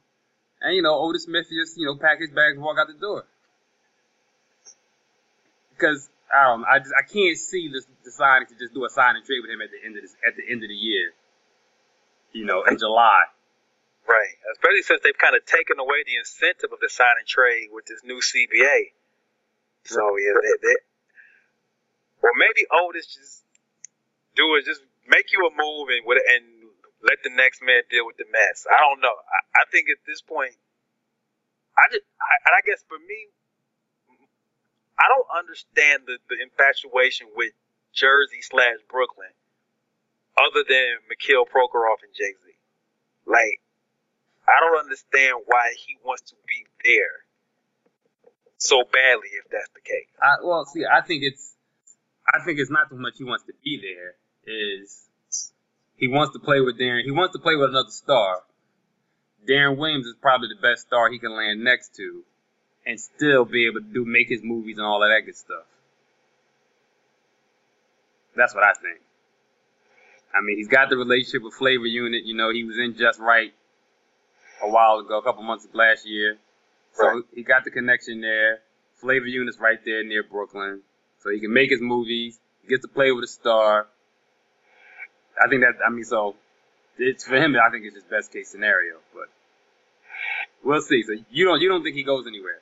and 0.62 0.76
you 0.76 0.82
know 0.82 0.94
Otis 0.94 1.24
Smith 1.24 1.50
just 1.50 1.76
you 1.76 1.86
know 1.86 1.96
pack 1.96 2.20
his 2.20 2.30
bags 2.30 2.54
and 2.54 2.62
walk 2.62 2.78
out 2.78 2.86
the 2.86 2.98
door. 2.98 3.26
Because 5.74 6.10
I 6.30 6.46
don't. 6.46 6.64
I 6.64 6.78
just 6.78 6.94
I 6.94 7.02
can't 7.02 7.36
see 7.36 7.68
this 7.68 7.86
deciding 8.04 8.48
to 8.48 8.56
just 8.58 8.74
do 8.74 8.84
a 8.84 8.90
sign 8.90 9.16
and 9.16 9.24
trade 9.24 9.42
with 9.42 9.50
him 9.50 9.60
at 9.60 9.70
the 9.70 9.82
end 9.84 9.96
of 9.96 10.02
this 10.02 10.14
at 10.26 10.36
the 10.36 10.46
end 10.46 10.62
of 10.62 10.70
the 10.70 10.78
year. 10.78 11.12
You 12.32 12.46
know, 12.46 12.62
in 12.62 12.78
July. 12.78 13.26
Right. 14.06 14.34
Especially 14.54 14.82
since 14.82 15.02
they've 15.02 15.18
kind 15.18 15.34
of 15.34 15.46
taken 15.46 15.78
away 15.78 16.02
the 16.06 16.18
incentive 16.18 16.72
of 16.72 16.80
the 16.82 16.90
sign 16.90 17.14
and 17.18 17.26
trade 17.26 17.70
with 17.70 17.86
this 17.86 18.02
new 18.02 18.18
CBA. 18.18 18.94
So 19.86 20.02
yeah, 20.18 20.34
they, 20.38 20.54
they, 20.62 20.76
or 22.22 22.32
maybe 22.36 22.66
Otis 22.70 23.06
just 23.06 23.42
do 24.36 24.54
it. 24.56 24.66
Just 24.66 24.82
make 25.08 25.32
you 25.32 25.46
a 25.46 25.52
move 25.54 25.88
and 25.90 26.02
and 26.06 26.44
let 27.02 27.22
the 27.24 27.32
next 27.32 27.62
man 27.64 27.82
deal 27.88 28.04
with 28.04 28.20
the 28.20 28.28
mess. 28.28 28.68
I 28.68 28.78
don't 28.82 29.00
know. 29.00 29.14
I, 29.14 29.62
I 29.62 29.64
think 29.72 29.88
at 29.88 30.04
this 30.04 30.20
point, 30.20 30.52
I 31.78 31.88
just 31.88 32.04
I, 32.20 32.34
and 32.50 32.54
I 32.54 32.62
guess 32.66 32.84
for 32.84 32.98
me, 33.00 33.32
I 35.00 35.08
don't 35.08 35.30
understand 35.32 36.04
the, 36.06 36.20
the 36.28 36.36
infatuation 36.42 37.28
with 37.34 37.52
Jersey 37.92 38.42
slash 38.42 38.84
Brooklyn 38.88 39.32
other 40.36 40.62
than 40.68 41.00
Mikhail 41.08 41.48
Prokhorov 41.48 42.04
and 42.04 42.12
Jay 42.12 42.36
Z. 42.36 42.52
Like, 43.24 43.60
I 44.44 44.60
don't 44.60 44.78
understand 44.84 45.40
why 45.46 45.72
he 45.76 45.96
wants 46.04 46.30
to 46.30 46.36
be 46.46 46.66
there 46.84 47.24
so 48.58 48.84
badly 48.84 49.32
if 49.40 49.50
that's 49.50 49.72
the 49.72 49.80
case. 49.80 50.12
I, 50.20 50.44
well, 50.44 50.64
see, 50.66 50.84
I 50.84 51.00
think 51.00 51.22
it's, 51.24 51.56
I 52.28 52.44
think 52.44 52.58
it's 52.58 52.70
not 52.70 52.90
so 52.90 52.96
much 52.96 53.14
he 53.16 53.24
wants 53.24 53.44
to 53.44 53.54
be 53.64 53.80
there 53.80 54.20
is 54.46 55.08
he 55.96 56.08
wants 56.08 56.32
to 56.32 56.38
play 56.38 56.60
with 56.60 56.78
Deron. 56.78 57.04
He 57.04 57.10
wants 57.10 57.34
to 57.34 57.38
play 57.38 57.56
with 57.56 57.70
another 57.70 57.90
star. 57.90 58.42
Deron 59.48 59.76
Williams 59.76 60.06
is 60.06 60.14
probably 60.20 60.48
the 60.48 60.60
best 60.60 60.86
star 60.86 61.10
he 61.10 61.18
can 61.18 61.36
land 61.36 61.62
next 61.62 61.94
to 61.96 62.24
and 62.86 63.00
still 63.00 63.44
be 63.44 63.66
able 63.66 63.80
to 63.80 63.86
do 63.86 64.04
make 64.04 64.28
his 64.28 64.42
movies 64.42 64.78
and 64.78 64.86
all 64.86 65.02
of 65.02 65.08
that 65.08 65.26
good 65.26 65.36
stuff. 65.36 65.64
That's 68.36 68.54
what 68.54 68.64
I 68.64 68.72
think. 68.74 69.00
I 70.34 70.40
mean, 70.42 70.56
he's 70.56 70.68
got 70.68 70.88
the 70.88 70.96
relationship 70.96 71.42
with 71.42 71.54
Flavor 71.54 71.86
Unit. 71.86 72.24
You 72.24 72.34
know, 72.34 72.52
he 72.52 72.64
was 72.64 72.78
in 72.78 72.96
Just 72.96 73.18
Wright 73.18 73.52
a 74.62 74.70
while 74.70 74.98
ago, 74.98 75.18
a 75.18 75.22
couple 75.22 75.42
months 75.42 75.64
of 75.64 75.74
last 75.74 76.06
year. 76.06 76.38
So 76.94 77.06
right. 77.06 77.22
he 77.34 77.42
got 77.42 77.64
the 77.64 77.70
connection 77.70 78.20
there. 78.20 78.60
Flavor 79.00 79.26
Unit's 79.26 79.58
right 79.58 79.78
there 79.84 80.04
near 80.04 80.22
Brooklyn. 80.22 80.82
So 81.22 81.30
he 81.30 81.40
can 81.40 81.52
make 81.52 81.70
his 81.70 81.80
movies. 81.80 82.38
He 82.62 82.68
gets 82.68 82.82
to 82.82 82.88
play 82.88 83.10
with 83.12 83.24
a 83.24 83.28
star. 83.28 83.88
I 85.42 85.48
think 85.48 85.62
that, 85.62 85.74
I 85.84 85.90
mean, 85.90 86.04
so 86.04 86.36
it's 86.98 87.24
for 87.24 87.36
him, 87.36 87.56
I 87.56 87.70
think 87.70 87.84
it's 87.86 87.94
his 87.94 88.04
best 88.04 88.32
case 88.32 88.50
scenario, 88.50 88.96
but 89.14 89.28
we'll 90.62 90.80
see. 90.80 91.02
So 91.02 91.14
you 91.30 91.44
don't, 91.44 91.60
you 91.60 91.68
don't 91.68 91.82
think 91.82 91.96
he 91.96 92.04
goes 92.04 92.26
anywhere? 92.26 92.60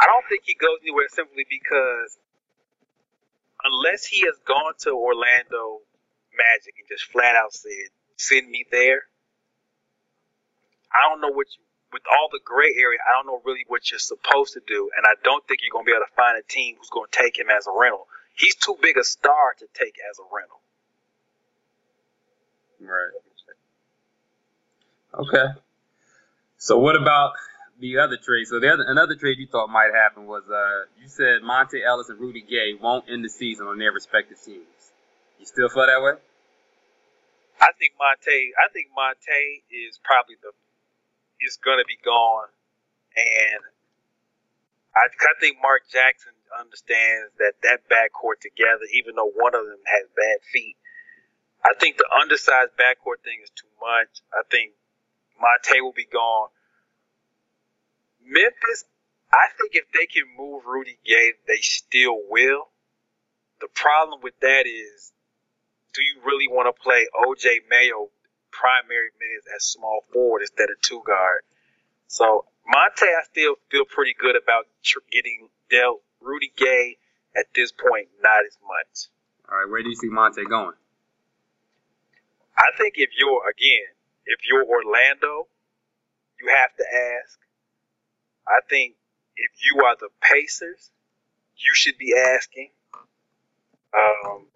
I 0.00 0.06
don't 0.06 0.24
think 0.28 0.42
he 0.46 0.54
goes 0.54 0.78
anywhere 0.82 1.08
simply 1.10 1.44
because 1.48 2.18
unless 3.64 4.04
he 4.04 4.20
has 4.22 4.38
gone 4.46 4.74
to 4.80 4.90
Orlando 4.90 5.80
Magic 6.36 6.74
and 6.78 6.86
just 6.88 7.10
flat 7.10 7.34
out 7.34 7.52
said, 7.52 7.90
send 8.16 8.48
me 8.48 8.64
there, 8.70 9.02
I 10.92 11.08
don't 11.08 11.20
know 11.20 11.34
what 11.34 11.46
you, 11.56 11.62
with 11.92 12.02
all 12.10 12.28
the 12.30 12.40
gray 12.44 12.74
area, 12.76 12.98
I 13.02 13.16
don't 13.18 13.26
know 13.26 13.40
really 13.44 13.64
what 13.66 13.90
you're 13.90 13.98
supposed 13.98 14.54
to 14.54 14.60
do. 14.66 14.90
And 14.96 15.06
I 15.06 15.14
don't 15.24 15.46
think 15.48 15.60
you're 15.62 15.72
going 15.72 15.84
to 15.84 15.90
be 15.90 15.96
able 15.96 16.06
to 16.06 16.14
find 16.14 16.38
a 16.38 16.46
team 16.46 16.76
who's 16.78 16.90
going 16.90 17.08
to 17.10 17.18
take 17.18 17.38
him 17.38 17.48
as 17.50 17.66
a 17.66 17.72
rental. 17.72 18.06
He's 18.34 18.54
too 18.54 18.76
big 18.80 18.96
a 18.96 19.04
star 19.04 19.54
to 19.58 19.66
take 19.74 19.96
as 20.10 20.18
a 20.18 20.26
rental. 20.30 20.60
Right. 22.80 23.12
Okay. 25.14 25.58
So 26.58 26.78
what 26.78 26.96
about 26.96 27.32
the 27.80 27.98
other 27.98 28.16
trade. 28.16 28.46
So 28.46 28.60
the 28.60 28.72
other 28.72 28.84
another 28.86 29.14
trade 29.14 29.38
you 29.38 29.46
thought 29.46 29.68
might 29.68 29.90
happen 29.94 30.26
was 30.26 30.44
uh 30.50 30.90
you 31.00 31.08
said 31.08 31.42
Monta 31.42 31.78
Ellis 31.84 32.08
and 32.08 32.20
Rudy 32.20 32.42
Gay 32.42 32.74
won't 32.80 33.08
end 33.08 33.24
the 33.24 33.30
season 33.30 33.66
on 33.66 33.78
their 33.78 33.92
respective 33.92 34.38
teams. 34.44 34.66
You 35.38 35.46
still 35.46 35.68
feel 35.68 35.86
that 35.86 36.02
way? 36.02 36.18
I 37.60 37.70
think 37.78 37.94
Monta. 37.98 38.36
I 38.58 38.68
think 38.72 38.88
Monta 38.96 39.62
is 39.70 39.98
probably 40.02 40.36
the 40.42 40.52
is 41.40 41.58
gonna 41.62 41.86
be 41.86 41.98
gone 42.04 42.50
and 43.16 43.62
I, 44.94 45.06
I 45.06 45.34
think 45.40 45.58
Mark 45.62 45.86
Jackson 45.90 46.34
understands 46.58 47.30
that 47.38 47.54
that 47.62 47.86
backcourt 47.86 48.42
together, 48.42 48.86
even 48.94 49.14
though 49.14 49.30
one 49.30 49.54
of 49.54 49.62
them 49.66 49.82
has 49.86 50.10
bad 50.16 50.42
feet, 50.50 50.76
I 51.62 51.74
think 51.78 51.98
the 51.98 52.08
undersized 52.20 52.74
backcourt 52.74 53.22
thing 53.22 53.38
is 53.42 53.50
too 53.54 53.70
much. 53.78 54.22
I 54.34 54.42
think 54.50 54.74
Monta 55.38 55.82
will 55.82 55.94
be 55.94 56.08
gone. 56.10 56.50
Memphis, 58.28 58.84
I 59.32 59.48
think 59.58 59.72
if 59.74 59.84
they 59.92 60.06
can 60.06 60.24
move 60.36 60.62
Rudy 60.66 60.98
Gay, 61.04 61.32
they 61.46 61.60
still 61.60 62.20
will. 62.28 62.68
The 63.60 63.68
problem 63.74 64.20
with 64.22 64.38
that 64.40 64.66
is, 64.66 65.12
do 65.94 66.02
you 66.02 66.20
really 66.24 66.46
want 66.48 66.68
to 66.68 66.82
play 66.82 67.06
OJ 67.26 67.68
Mayo 67.68 68.10
primary 68.52 69.10
minutes 69.18 69.46
as 69.54 69.64
small 69.64 70.04
forward 70.12 70.42
instead 70.42 70.70
of 70.70 70.80
two 70.80 71.02
guard? 71.04 71.42
So 72.06 72.44
Monta, 72.68 73.08
I 73.08 73.24
still 73.24 73.56
feel 73.70 73.84
pretty 73.84 74.14
good 74.18 74.36
about 74.36 74.66
getting 75.10 75.48
dealt. 75.70 76.02
Rudy 76.20 76.52
Gay 76.56 76.96
at 77.36 77.46
this 77.54 77.72
point, 77.72 78.08
not 78.22 78.44
as 78.46 78.56
much. 78.66 79.08
All 79.50 79.58
right, 79.58 79.70
where 79.70 79.82
do 79.82 79.88
you 79.88 79.96
see 79.96 80.08
Monta 80.08 80.48
going? 80.48 80.76
I 82.58 82.76
think 82.76 82.94
if 82.96 83.10
you're 83.16 83.48
again, 83.48 83.94
if 84.26 84.40
you're 84.48 84.64
Orlando, 84.64 85.46
you 86.40 86.52
have 86.54 86.74
to 86.76 86.84
ask. 86.84 87.38
I 88.48 88.60
think 88.68 88.94
if 89.36 89.50
you 89.62 89.84
are 89.84 89.96
the 89.98 90.08
Pacers, 90.20 90.90
you 91.56 91.74
should 91.74 91.98
be 91.98 92.14
asking. 92.16 92.70
Um, 93.94 94.46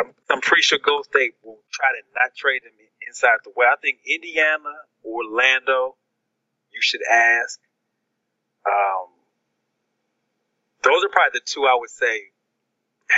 I'm, 0.00 0.14
I'm 0.30 0.40
pretty 0.40 0.62
sure 0.62 0.78
Gold 0.78 1.06
State 1.06 1.34
will 1.42 1.60
try 1.72 1.88
to 1.92 2.02
not 2.14 2.34
trade 2.34 2.62
him 2.62 2.72
inside 3.06 3.38
the 3.44 3.52
way. 3.56 3.66
I 3.66 3.76
think 3.80 3.98
Indiana, 4.06 4.72
Orlando, 5.04 5.96
you 6.72 6.80
should 6.80 7.02
ask. 7.10 7.60
Um, 8.66 9.12
those 10.82 11.04
are 11.04 11.08
probably 11.08 11.38
the 11.40 11.44
two 11.44 11.64
I 11.64 11.76
would 11.78 11.90
say 11.90 12.32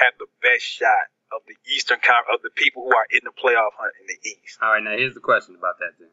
have 0.02 0.14
the 0.18 0.26
best 0.42 0.64
shot 0.64 1.10
of 1.32 1.42
the 1.46 1.56
Eastern 1.74 1.98
of 2.32 2.42
the 2.42 2.50
people 2.54 2.84
who 2.84 2.94
are 2.94 3.06
in 3.10 3.20
the 3.24 3.34
playoff 3.34 3.74
hunt 3.78 3.94
in 4.00 4.06
the 4.06 4.18
East. 4.28 4.58
All 4.62 4.72
right, 4.72 4.82
now 4.82 4.96
here's 4.96 5.14
the 5.14 5.20
question 5.20 5.54
about 5.54 5.78
that 5.78 5.98
then. 5.98 6.10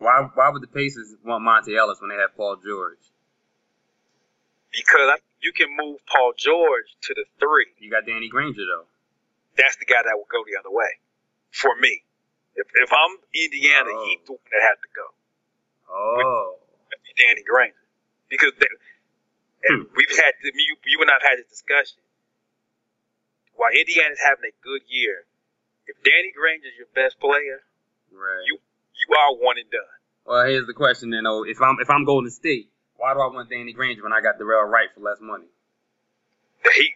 Why 0.00 0.26
why 0.34 0.48
would 0.48 0.62
the 0.62 0.72
Pacers 0.72 1.14
want 1.24 1.44
Monta 1.44 1.76
Ellis 1.76 2.00
when 2.00 2.08
they 2.08 2.16
have 2.16 2.34
Paul 2.36 2.56
George? 2.56 3.04
Because 4.72 5.20
you 5.42 5.52
can 5.52 5.68
move 5.76 6.00
Paul 6.06 6.32
George 6.36 6.88
to 7.04 7.14
the 7.14 7.24
three. 7.38 7.68
You 7.78 7.90
got 7.90 8.06
Danny 8.06 8.28
Granger 8.28 8.64
though. 8.64 8.88
That's 9.56 9.76
the 9.76 9.84
guy 9.84 10.00
that 10.02 10.16
would 10.16 10.30
go 10.32 10.42
the 10.48 10.58
other 10.58 10.72
way. 10.72 10.98
For 11.52 11.76
me, 11.78 12.02
if 12.56 12.66
if 12.74 12.90
I'm 12.90 13.14
Indiana, 13.34 13.92
oh. 13.92 14.04
he's 14.08 14.24
the 14.26 14.32
one 14.32 14.50
that 14.50 14.62
has 14.66 14.78
to 14.80 14.90
go. 14.96 15.06
Oh, 15.92 16.56
Danny 17.18 17.42
Granger, 17.42 17.84
because 18.30 18.52
they, 18.58 18.70
and 19.68 19.84
hmm. 19.84 19.94
we've 19.94 20.16
had 20.16 20.32
you, 20.42 20.76
you 20.86 20.98
and 21.02 21.10
I've 21.10 21.22
had 21.22 21.38
this 21.38 21.50
discussion 21.50 22.00
while 23.60 23.76
Indiana's 23.76 24.24
having 24.24 24.48
a 24.48 24.56
good 24.64 24.80
year, 24.88 25.28
if 25.84 26.00
Danny 26.00 26.32
Granger 26.32 26.72
is 26.72 26.80
your 26.80 26.88
best 26.96 27.20
player, 27.20 27.60
right. 28.08 28.40
you 28.48 28.56
you 29.00 29.14
are 29.16 29.34
one 29.36 29.56
and 29.58 29.70
done. 29.70 29.96
Well, 30.26 30.46
here's 30.46 30.66
the 30.66 30.74
question 30.74 31.10
then. 31.10 31.26
Oh, 31.26 31.44
if 31.44 31.60
I'm 31.60 31.76
if 31.80 31.90
I'm 31.90 32.04
Golden 32.04 32.30
State, 32.30 32.70
why 32.96 33.14
do 33.14 33.20
I 33.20 33.26
want 33.32 33.48
Danny 33.48 33.72
Granger 33.72 34.02
when 34.02 34.12
I 34.12 34.20
got 34.20 34.38
Dorell 34.38 34.68
Wright 34.68 34.88
for 34.94 35.00
less 35.00 35.18
money? 35.20 35.48
He, 36.76 36.92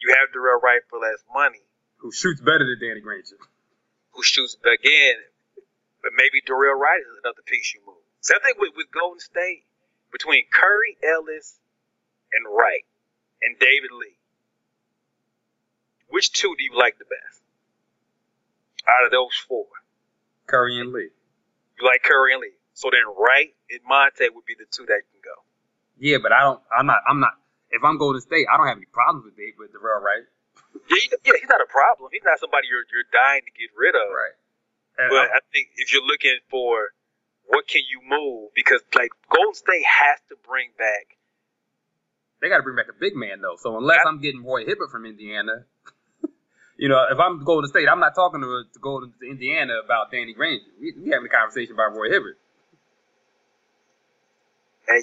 you 0.00 0.14
have 0.14 0.30
Dorell 0.30 0.62
Wright 0.62 0.80
for 0.88 0.98
less 1.00 1.18
money. 1.34 1.60
Who 1.98 2.12
shoots 2.12 2.40
better 2.40 2.64
than 2.64 2.78
Danny 2.80 3.00
Granger? 3.00 3.36
Who 4.12 4.22
shoots 4.22 4.56
again? 4.62 5.18
But 6.02 6.12
maybe 6.14 6.40
Dorell 6.46 6.78
Wright 6.78 7.00
is 7.00 7.18
another 7.22 7.42
piece 7.44 7.74
you 7.74 7.80
move. 7.84 7.98
So 8.20 8.34
I 8.34 8.38
think 8.44 8.58
with, 8.58 8.72
with 8.76 8.86
Golden 8.92 9.18
State, 9.18 9.64
between 10.12 10.44
Curry, 10.52 10.96
Ellis, 11.02 11.58
and 12.32 12.46
Wright, 12.46 12.86
and 13.42 13.58
David 13.58 13.90
Lee, 13.92 14.16
which 16.08 16.32
two 16.32 16.54
do 16.56 16.64
you 16.64 16.78
like 16.78 16.98
the 16.98 17.04
best 17.04 17.42
out 18.88 19.04
of 19.04 19.10
those 19.10 19.34
four? 19.46 19.66
Curry 20.48 20.80
and 20.80 20.92
Lee. 20.92 21.12
You 21.78 21.86
like 21.86 22.02
Curry 22.02 22.32
and 22.34 22.42
Lee. 22.42 22.56
So 22.74 22.90
then 22.90 23.06
Wright 23.14 23.54
and 23.70 23.80
Monta 23.84 24.34
would 24.34 24.46
be 24.46 24.56
the 24.58 24.66
two 24.70 24.86
that 24.86 25.02
can 25.06 25.20
go. 25.22 25.36
Yeah, 25.98 26.18
but 26.22 26.32
I 26.32 26.40
don't. 26.42 26.60
I'm 26.72 26.86
not. 26.86 27.00
I'm 27.06 27.20
not. 27.20 27.34
If 27.70 27.84
I'm 27.84 27.98
Golden 27.98 28.20
State, 28.20 28.46
I 28.48 28.56
don't 28.56 28.66
have 28.66 28.78
any 28.78 28.88
problems 28.90 29.26
with 29.26 29.38
it 29.38 29.54
with 29.58 29.70
Dorell 29.70 30.00
Wright. 30.00 30.24
Yeah, 30.88 31.16
yeah, 31.26 31.36
he's 31.38 31.48
not 31.50 31.60
a 31.60 31.68
problem. 31.68 32.10
He's 32.12 32.24
not 32.24 32.38
somebody 32.40 32.66
you're 32.70 32.86
you're 32.90 33.06
dying 33.12 33.42
to 33.44 33.52
get 33.52 33.70
rid 33.76 33.94
of. 33.94 34.08
Right. 34.08 34.36
And 34.98 35.10
but 35.10 35.30
I, 35.30 35.38
I 35.38 35.40
think 35.52 35.68
if 35.76 35.92
you're 35.92 36.06
looking 36.06 36.38
for 36.50 36.94
what 37.46 37.66
can 37.66 37.82
you 37.88 38.00
move, 38.06 38.50
because 38.54 38.80
like 38.94 39.10
Golden 39.30 39.54
State 39.54 39.84
has 39.84 40.18
to 40.28 40.36
bring 40.46 40.70
back. 40.78 41.18
They 42.40 42.48
got 42.48 42.58
to 42.58 42.62
bring 42.62 42.76
back 42.76 42.86
a 42.88 42.98
big 42.98 43.16
man 43.16 43.40
though. 43.42 43.58
So 43.58 43.76
unless 43.76 44.00
I, 44.04 44.08
I'm 44.08 44.20
getting 44.20 44.44
Roy 44.44 44.64
Hibbert 44.64 44.90
from 44.90 45.04
Indiana, 45.04 45.66
you 46.78 46.88
know, 46.88 47.04
if 47.10 47.18
I'm 47.18 47.42
Golden 47.42 47.68
State, 47.68 47.88
I'm 47.90 47.98
not 47.98 48.14
talking 48.14 48.40
to, 48.40 48.62
to 48.72 48.78
Golden 48.78 49.12
to 49.20 49.26
Indiana 49.26 49.82
about 49.84 50.12
Danny 50.12 50.32
Granger. 50.32 50.70
We, 50.80 50.94
we 50.94 51.10
having 51.10 51.26
a 51.26 51.34
conversation 51.34 51.74
about 51.74 51.98
Roy 51.98 52.08
Hibbert. 52.08 52.38
Hey, 54.86 55.02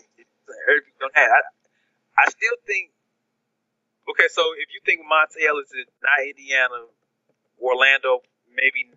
don't 1.00 1.12
have 1.14 1.30
I, 1.30 1.42
I 2.24 2.30
still 2.32 2.58
think. 2.66 2.92
Okay, 4.10 4.32
so 4.32 4.42
if 4.58 4.72
you 4.72 4.80
think 4.86 5.02
Monta 5.02 5.44
Ellis 5.44 5.68
is 5.76 5.92
not 6.02 6.24
Indiana, 6.24 6.88
Orlando, 7.60 8.24
maybe 8.56 8.96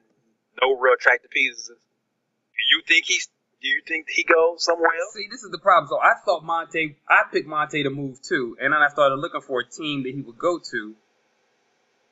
no 0.63 0.79
real 0.79 0.95
attractive 0.95 1.31
pieces. 1.31 1.67
Do 1.67 2.63
you 2.71 2.83
think 2.87 3.07
he's? 3.07 3.29
Do 3.61 3.67
you 3.67 3.83
think 3.89 4.07
he 4.09 4.23
goes 4.23 4.63
somewhere 4.63 4.95
else? 4.95 5.15
See, 5.15 5.27
this 5.29 5.43
is 5.43 5.51
the 5.51 5.59
problem. 5.59 5.89
So 5.89 5.99
I 5.99 6.15
thought 6.25 6.45
Monta, 6.45 6.95
I 7.09 7.23
picked 7.33 7.49
Monta 7.49 7.83
to 7.83 7.91
move 7.91 8.23
too, 8.23 8.57
and 8.63 8.73
then 8.73 8.81
I 8.81 8.89
started 8.89 9.17
looking 9.17 9.41
for 9.41 9.61
a 9.61 9.69
team 9.69 10.05
that 10.05 10.15
he 10.15 10.23
would 10.23 10.39
go 10.39 10.61
to, 10.71 10.95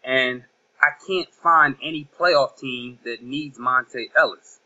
and 0.02 0.42
I 0.80 0.90
can't 1.06 1.28
find 1.42 1.76
any 1.82 2.08
playoff 2.18 2.58
team 2.58 2.98
that 3.04 3.22
needs 3.22 3.58
Monta 3.58 4.06
Ellis. 4.16 4.58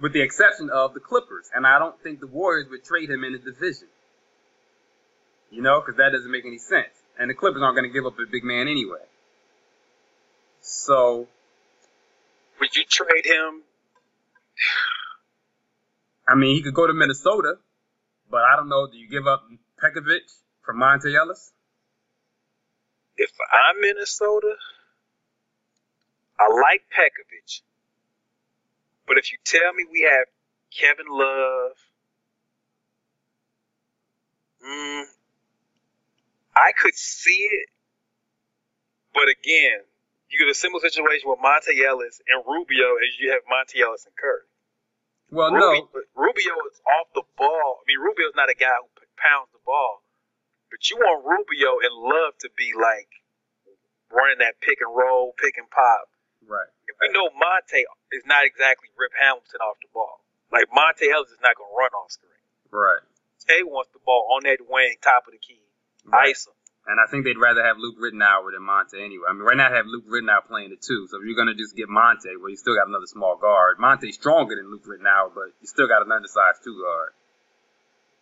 With 0.00 0.12
the 0.12 0.22
exception 0.22 0.70
of 0.70 0.94
the 0.94 1.00
Clippers. 1.00 1.50
And 1.54 1.66
I 1.66 1.78
don't 1.78 2.00
think 2.02 2.20
the 2.20 2.26
Warriors 2.26 2.68
would 2.70 2.84
trade 2.84 3.10
him 3.10 3.22
in 3.22 3.32
the 3.32 3.38
division. 3.38 3.88
You 5.50 5.62
know, 5.62 5.80
because 5.80 5.96
that 5.98 6.10
doesn't 6.12 6.30
make 6.30 6.46
any 6.46 6.58
sense. 6.58 6.94
And 7.18 7.28
the 7.28 7.34
Clippers 7.34 7.60
aren't 7.62 7.76
going 7.76 7.88
to 7.88 7.92
give 7.92 8.06
up 8.06 8.18
a 8.18 8.30
big 8.30 8.44
man 8.44 8.66
anyway. 8.68 9.04
So. 10.62 11.28
Would 12.60 12.76
you 12.76 12.84
trade 12.84 13.26
him? 13.26 13.62
I 16.28 16.34
mean, 16.34 16.54
he 16.54 16.62
could 16.62 16.74
go 16.74 16.86
to 16.86 16.92
Minnesota, 16.92 17.54
but 18.30 18.42
I 18.42 18.56
don't 18.56 18.68
know. 18.68 18.86
Do 18.90 18.96
you 18.96 19.08
give 19.08 19.26
up 19.26 19.42
Pekovic 19.82 20.30
for 20.62 20.74
Monta 20.74 21.12
Ellis? 21.14 21.52
If 23.16 23.30
I'm 23.52 23.80
Minnesota, 23.80 24.54
I 26.38 26.48
like 26.48 26.82
Pekovic. 26.90 27.60
But 29.06 29.18
if 29.18 29.32
you 29.32 29.38
tell 29.44 29.72
me 29.74 29.84
we 29.90 30.02
have 30.02 30.26
Kevin 30.70 31.06
Love, 31.10 31.72
mm, 34.64 35.04
I 36.56 36.72
could 36.80 36.94
see 36.94 37.48
it. 37.50 37.68
But 39.12 39.28
again, 39.28 39.82
you 40.30 40.38
get 40.38 40.48
a 40.50 40.54
similar 40.54 40.80
situation 40.80 41.28
with 41.28 41.40
Monta 41.40 41.74
Ellis 41.74 42.22
and 42.28 42.44
Rubio 42.46 42.96
as 43.02 43.18
you 43.18 43.32
have 43.32 43.42
Monta 43.50 43.80
Ellis 43.82 44.06
and 44.06 44.14
Curry. 44.16 44.46
Well, 45.30 45.52
Rubio, 45.52 45.88
no. 45.94 46.02
Rubio 46.14 46.54
is 46.70 46.80
off 46.98 47.08
the 47.14 47.22
ball. 47.36 47.80
I 47.80 47.84
mean, 47.86 47.98
Rubio's 47.98 48.34
not 48.36 48.48
a 48.50 48.54
guy 48.54 48.70
who 48.80 48.88
pounds 49.18 49.50
the 49.52 49.58
ball. 49.66 50.02
But 50.70 50.86
you 50.88 50.96
want 50.96 51.26
Rubio 51.26 51.82
and 51.82 51.94
Love 51.98 52.38
to 52.46 52.50
be 52.54 52.72
like 52.78 53.10
running 54.10 54.38
that 54.42 54.62
pick 54.62 54.78
and 54.78 54.90
roll, 54.90 55.34
pick 55.38 55.58
and 55.58 55.68
pop. 55.70 56.06
Right. 56.46 56.70
If 56.86 56.96
we 56.98 57.10
know 57.14 57.30
Monta 57.34 57.82
is 58.14 58.26
not 58.26 58.46
exactly 58.46 58.90
Rip 58.98 59.14
Hamilton 59.18 59.60
off 59.62 59.78
the 59.82 59.90
ball. 59.92 60.22
Like 60.50 60.66
Monta 60.70 61.06
Ellis 61.06 61.30
is 61.30 61.42
not 61.42 61.54
going 61.54 61.70
to 61.70 61.78
run 61.78 61.94
off 61.94 62.10
screen. 62.10 62.42
Right. 62.70 63.02
Tay 63.46 63.62
wants 63.62 63.90
the 63.94 64.02
ball 64.02 64.30
on 64.34 64.42
that 64.44 64.58
wing, 64.62 64.98
top 65.02 65.26
of 65.26 65.32
the 65.32 65.42
key, 65.42 65.62
right. 66.04 66.30
ice 66.30 66.46
him. 66.46 66.54
And 66.86 66.98
I 66.98 67.06
think 67.10 67.22
they'd 67.22 67.38
rather 67.38 67.62
have 67.62 67.78
Luke 67.78 68.00
Ridnour 68.00 68.50
than 68.50 68.64
Monta 68.64 68.98
anyway. 68.98 69.28
I 69.28 69.32
mean, 69.32 69.44
right 69.44 69.56
now 69.56 69.70
I 69.70 69.76
have 69.76 69.86
Luke 69.86 70.08
Ridnour 70.08 70.48
playing 70.48 70.70
the 70.70 70.80
two. 70.80 71.06
So 71.06 71.20
if 71.20 71.26
you're 71.26 71.38
going 71.38 71.52
to 71.52 71.58
just 71.58 71.76
get 71.76 71.86
Monta, 71.86 72.34
well, 72.40 72.50
you 72.50 72.56
still 72.56 72.74
got 72.74 72.88
another 72.88 73.06
small 73.06 73.36
guard. 73.36 73.78
Monta's 73.78 74.16
stronger 74.16 74.56
than 74.56 74.70
Luke 74.70 74.86
Ridnour, 74.88 75.30
but 75.34 75.54
you 75.60 75.68
still 75.68 75.86
got 75.86 76.02
an 76.02 76.10
undersized 76.10 76.64
two 76.64 76.74
guard. 76.80 77.12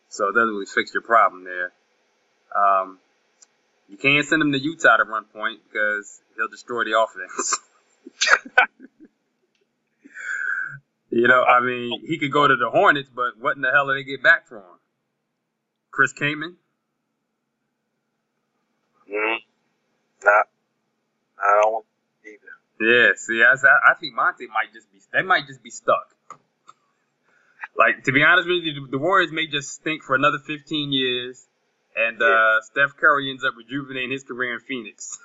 So 0.08 0.28
it 0.28 0.34
doesn't 0.34 0.52
really 0.52 0.68
fix 0.68 0.92
your 0.92 1.06
problem 1.06 1.44
there. 1.44 1.72
Um, 2.54 2.98
you 3.88 3.96
can't 3.96 4.26
send 4.26 4.42
him 4.42 4.52
to 4.52 4.58
Utah 4.58 4.96
to 4.98 5.04
run 5.04 5.24
point 5.24 5.60
because 5.64 6.20
he'll 6.36 6.48
destroy 6.48 6.84
the 6.84 6.98
offense. 6.98 7.58
you 11.10 11.26
know, 11.26 11.42
I 11.42 11.60
mean, 11.60 12.04
he 12.06 12.18
could 12.18 12.32
go 12.32 12.46
to 12.46 12.56
the 12.56 12.70
Hornets, 12.70 13.08
but 13.14 13.38
what 13.38 13.56
in 13.56 13.62
the 13.62 13.70
hell 13.72 13.86
do 13.86 13.94
they 13.94 14.04
get 14.04 14.22
back 14.22 14.46
from 14.46 14.58
him? 14.58 14.78
Chris 15.90 16.12
Kaman? 16.12 16.56
Mm, 19.10 19.38
nah, 20.22 20.30
I 21.40 21.60
don't 21.62 21.84
either. 22.24 22.52
Yeah, 22.78 23.12
see, 23.16 23.42
I, 23.42 23.54
I 23.90 23.94
think 23.98 24.14
Monta 24.14 24.46
might 24.52 24.72
just 24.74 24.92
be, 24.92 24.98
they 25.12 25.22
might 25.22 25.46
just 25.46 25.62
be 25.62 25.70
stuck. 25.70 26.14
Like 27.76 28.04
to 28.04 28.12
be 28.12 28.22
honest 28.22 28.48
with 28.48 28.64
you, 28.64 28.86
the 28.90 28.98
Warriors 28.98 29.32
may 29.32 29.46
just 29.46 29.70
stink 29.70 30.02
for 30.02 30.14
another 30.14 30.38
15 30.38 30.92
years, 30.92 31.47
and 31.98 32.22
uh, 32.22 32.60
Steph 32.62 32.96
Curry 32.96 33.30
ends 33.30 33.44
up 33.44 33.54
rejuvenating 33.58 34.12
his 34.12 34.22
career 34.22 34.54
in 34.54 34.60
Phoenix. 34.60 35.18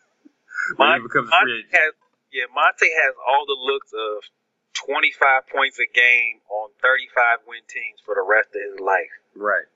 when 0.76 0.88
Mon- 0.88 1.00
he 1.00 1.02
becomes 1.06 1.30
Monta 1.30 1.44
free 1.44 1.64
has, 1.72 1.92
yeah, 2.32 2.48
Monta 2.48 2.88
has 2.88 3.14
all 3.20 3.44
the 3.44 3.58
looks 3.60 3.92
of 3.92 4.24
25 4.88 5.48
points 5.52 5.78
a 5.78 5.88
game 5.92 6.40
on 6.50 6.70
35 6.80 7.44
win 7.46 7.60
teams 7.68 8.00
for 8.04 8.14
the 8.14 8.24
rest 8.24 8.48
of 8.56 8.60
his 8.64 8.80
life. 8.80 9.12
Right. 9.34 9.68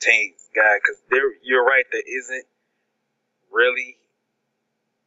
Teams, 0.00 0.48
guy, 0.54 0.76
because 0.80 1.00
you're 1.42 1.64
right. 1.64 1.84
There 1.90 2.02
isn't 2.04 2.46
really. 3.52 3.96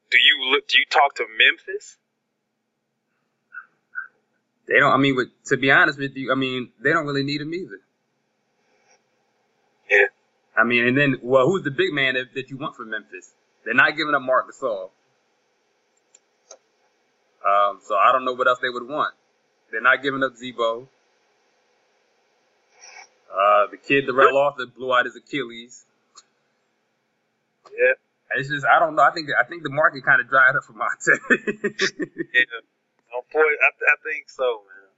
Do 0.09 0.17
you 0.17 0.51
look? 0.51 0.67
Do 0.67 0.79
you 0.79 0.85
talk 0.89 1.15
to 1.15 1.25
Memphis? 1.29 1.97
They 4.67 4.79
don't. 4.79 4.91
I 4.91 4.97
mean, 4.97 5.15
with, 5.15 5.29
to 5.45 5.57
be 5.57 5.71
honest 5.71 5.99
with 5.99 6.15
you, 6.15 6.31
I 6.31 6.35
mean, 6.35 6.71
they 6.81 6.91
don't 6.91 7.05
really 7.05 7.23
need 7.23 7.41
him 7.41 7.53
either. 7.53 7.81
Yeah. 9.89 10.07
I 10.59 10.65
mean, 10.65 10.85
and 10.87 10.97
then, 10.97 11.15
well, 11.21 11.45
who's 11.45 11.63
the 11.63 11.71
big 11.71 11.93
man 11.93 12.15
that, 12.15 12.33
that 12.35 12.49
you 12.49 12.57
want 12.57 12.75
from 12.75 12.89
Memphis? 12.89 13.31
They're 13.63 13.73
not 13.73 13.95
giving 13.95 14.13
up 14.13 14.21
Marc 14.21 14.47
Gasol. 14.51 14.89
Um, 17.45 17.79
so 17.87 17.95
I 17.95 18.11
don't 18.11 18.25
know 18.25 18.33
what 18.33 18.47
else 18.47 18.59
they 18.61 18.69
would 18.69 18.87
want. 18.87 19.15
They're 19.71 19.81
not 19.81 20.03
giving 20.03 20.21
up 20.21 20.35
Z-Bo. 20.35 20.89
Uh, 23.31 23.67
the 23.71 23.77
kid, 23.77 24.05
Darrell 24.05 24.37
Arthur, 24.37 24.65
blew 24.65 24.93
out 24.93 25.05
his 25.05 25.15
Achilles. 25.15 25.85
Yeah. 27.71 27.93
It's 28.35 28.49
just, 28.49 28.65
I 28.65 28.79
don't 28.79 28.95
know. 28.95 29.03
I 29.03 29.11
think, 29.11 29.29
I 29.39 29.47
think 29.47 29.63
the 29.63 29.69
market 29.69 30.03
kind 30.03 30.19
of 30.19 30.27
dried 30.27 30.55
up 30.55 30.63
for 30.65 30.73
Monta. 30.73 31.15
Yeah. 32.33 32.61
Unfortunately, 33.09 33.57
I, 33.61 33.69
I 33.73 33.95
think 34.03 34.29
so, 34.29 34.61
man. 34.67 34.89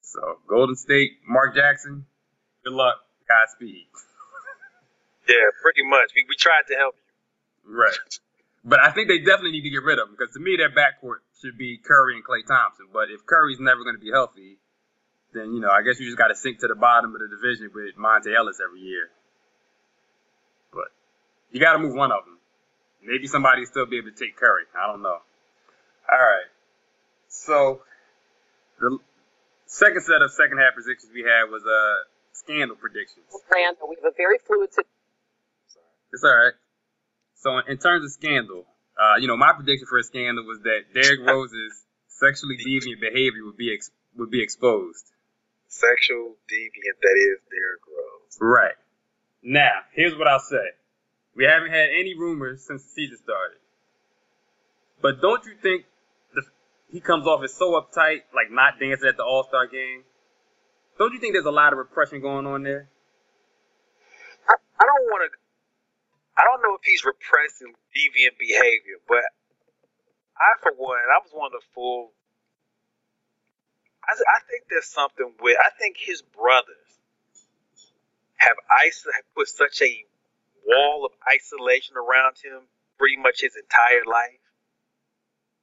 so 0.00 0.20
Golden 0.48 0.76
State, 0.76 1.12
Mark 1.28 1.54
Jackson, 1.54 2.06
good 2.64 2.72
luck, 2.72 2.96
Godspeed. 3.28 3.86
Yeah, 5.28 5.48
pretty 5.62 5.84
much. 5.84 6.10
We 6.14 6.24
we 6.28 6.36
tried 6.36 6.66
to 6.68 6.74
help 6.74 6.94
you. 6.96 7.78
Right. 7.78 7.96
But 8.64 8.80
I 8.80 8.90
think 8.90 9.08
they 9.08 9.18
definitely 9.18 9.52
need 9.52 9.66
to 9.66 9.70
get 9.70 9.82
rid 9.82 9.98
of 9.98 10.08
him 10.08 10.14
because 10.18 10.34
to 10.34 10.40
me 10.40 10.56
their 10.56 10.70
backcourt 10.70 11.26
should 11.40 11.58
be 11.58 11.78
Curry 11.78 12.14
and 12.16 12.24
Klay 12.24 12.46
Thompson. 12.46 12.86
But 12.92 13.10
if 13.10 13.26
Curry's 13.26 13.58
never 13.58 13.82
going 13.82 13.96
to 13.96 14.02
be 14.02 14.10
healthy, 14.10 14.58
then 15.34 15.54
you 15.54 15.60
know 15.60 15.70
I 15.70 15.82
guess 15.82 15.98
you 15.98 16.06
just 16.06 16.18
got 16.18 16.28
to 16.28 16.36
sink 16.36 16.60
to 16.60 16.68
the 16.68 16.74
bottom 16.78 17.14
of 17.14 17.20
the 17.20 17.28
division 17.28 17.70
with 17.74 17.96
Monta 17.96 18.34
Ellis 18.34 18.58
every 18.62 18.80
year. 18.80 19.10
But 20.72 20.94
you 21.50 21.60
got 21.60 21.74
to 21.74 21.78
move 21.78 21.94
one 21.94 22.12
of 22.12 22.24
them. 22.24 22.38
Maybe 23.02 23.26
somebody 23.26 23.66
still 23.66 23.86
be 23.86 23.98
able 23.98 24.10
to 24.10 24.16
take 24.16 24.36
Curry. 24.36 24.64
I 24.78 24.86
don't 24.86 25.02
know. 25.02 25.18
All 26.10 26.18
right. 26.18 26.50
So 27.28 27.82
the 28.78 28.98
second 29.66 30.02
set 30.02 30.22
of 30.22 30.30
second 30.30 30.58
half 30.58 30.74
predictions 30.74 31.10
we 31.12 31.22
had 31.22 31.50
was 31.50 31.62
uh 31.66 32.06
scandal 32.32 32.76
predictions. 32.76 33.26
Brand, 33.48 33.76
we 33.88 33.96
have 34.02 34.12
a 34.12 34.16
very 34.16 34.38
fluid 34.38 34.70
situation. 34.70 35.01
It's 36.12 36.24
all 36.24 36.36
right. 36.36 36.54
So 37.36 37.58
in, 37.58 37.64
in 37.72 37.78
terms 37.78 38.04
of 38.04 38.12
scandal, 38.12 38.66
uh, 39.00 39.16
you 39.18 39.26
know, 39.26 39.36
my 39.36 39.52
prediction 39.52 39.86
for 39.88 39.98
a 39.98 40.04
scandal 40.04 40.44
was 40.44 40.60
that 40.62 40.92
Derrick 40.94 41.20
Rose's 41.26 41.84
sexually 42.08 42.56
deviant 42.56 43.00
behavior 43.00 43.44
would 43.44 43.56
be 43.56 43.72
ex- 43.72 43.90
would 44.16 44.30
be 44.30 44.42
exposed. 44.42 45.10
Sexual 45.68 46.36
deviant 46.50 47.00
that 47.00 47.16
is 47.16 47.38
Derrick 47.50 47.82
Rose. 47.88 48.38
Right. 48.40 48.76
Now, 49.42 49.82
here's 49.94 50.16
what 50.16 50.28
I'll 50.28 50.38
say. 50.38 50.76
We 51.34 51.44
haven't 51.44 51.70
had 51.70 51.88
any 51.88 52.14
rumors 52.14 52.64
since 52.66 52.84
the 52.84 52.90
season 52.90 53.16
started. 53.16 53.58
But 55.00 55.20
don't 55.20 55.44
you 55.46 55.54
think 55.60 55.84
the, 56.34 56.42
he 56.90 57.00
comes 57.00 57.26
off 57.26 57.42
as 57.42 57.54
so 57.54 57.72
uptight, 57.72 58.22
like 58.34 58.50
not 58.50 58.78
dancing 58.78 59.08
at 59.08 59.16
the 59.16 59.24
All 59.24 59.44
Star 59.44 59.66
game? 59.66 60.04
Don't 60.98 61.12
you 61.12 61.18
think 61.18 61.32
there's 61.34 61.46
a 61.46 61.50
lot 61.50 61.72
of 61.72 61.78
repression 61.78 62.20
going 62.20 62.46
on 62.46 62.62
there? 62.62 62.88
I, 64.48 64.54
I 64.78 64.84
don't 64.84 65.06
want 65.10 65.32
to. 65.32 65.38
I 66.42 66.44
don't 66.50 66.62
know 66.62 66.74
if 66.74 66.82
he's 66.82 67.04
repressing 67.06 67.70
deviant 67.94 68.34
behavior, 68.34 68.98
but 69.06 69.22
I, 70.34 70.58
for 70.58 70.72
one, 70.74 70.98
I 70.98 71.22
was 71.22 71.30
one 71.30 71.46
of 71.46 71.52
the 71.52 71.66
full. 71.72 72.10
I, 74.02 74.10
I 74.10 74.38
think 74.50 74.66
there's 74.68 74.90
something 74.90 75.30
with. 75.40 75.56
I 75.62 75.70
think 75.78 75.94
his 76.02 76.20
brothers 76.22 76.98
have 78.38 78.58
iso- 78.82 79.14
have 79.14 79.28
put 79.36 79.46
such 79.46 79.82
a 79.82 80.04
wall 80.66 81.06
of 81.06 81.12
isolation 81.30 81.94
around 81.94 82.34
him 82.42 82.66
pretty 82.98 83.18
much 83.18 83.38
his 83.40 83.54
entire 83.54 84.02
life. 84.02 84.42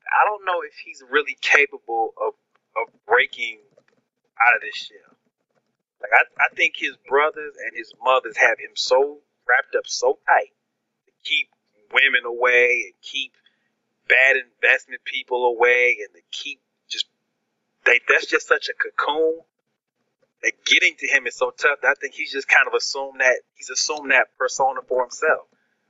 I 0.08 0.24
don't 0.32 0.46
know 0.46 0.64
if 0.64 0.80
he's 0.80 1.04
really 1.12 1.36
capable 1.42 2.14
of 2.16 2.40
of 2.80 2.88
breaking 3.06 3.60
out 4.40 4.56
of 4.56 4.62
this 4.64 4.80
shell. 4.80 5.12
Like 6.00 6.12
I, 6.16 6.24
I 6.48 6.56
think 6.56 6.76
his 6.80 6.96
brothers 7.10 7.60
and 7.60 7.76
his 7.76 7.92
mothers 8.02 8.38
have 8.38 8.60
him 8.60 8.72
so 8.76 9.20
wrapped 9.44 9.76
up 9.76 9.84
so 9.86 10.20
tight 10.26 10.56
keep 11.30 11.50
women 11.94 12.26
away 12.26 12.90
and 12.90 12.94
keep 13.02 13.34
bad 14.10 14.42
investment 14.42 15.02
people 15.06 15.46
away 15.46 15.98
and 16.02 16.10
to 16.18 16.22
keep 16.34 16.60
just 16.90 17.06
they 17.86 18.02
that's 18.10 18.26
just 18.26 18.48
such 18.48 18.70
a 18.70 18.74
cocoon 18.74 19.46
that 20.42 20.54
getting 20.66 20.96
to 20.98 21.08
him 21.08 21.28
is 21.28 21.36
so 21.36 21.52
tough 21.52 21.78
that 21.82 21.90
I 21.90 21.94
think 22.00 22.16
he's 22.16 22.32
just 22.32 22.48
kind 22.48 22.66
of 22.66 22.74
assumed 22.74 23.22
that 23.22 23.44
he's 23.56 23.70
assumed 23.70 24.12
that 24.12 24.32
persona 24.38 24.82
for 24.88 25.04
himself. 25.04 25.46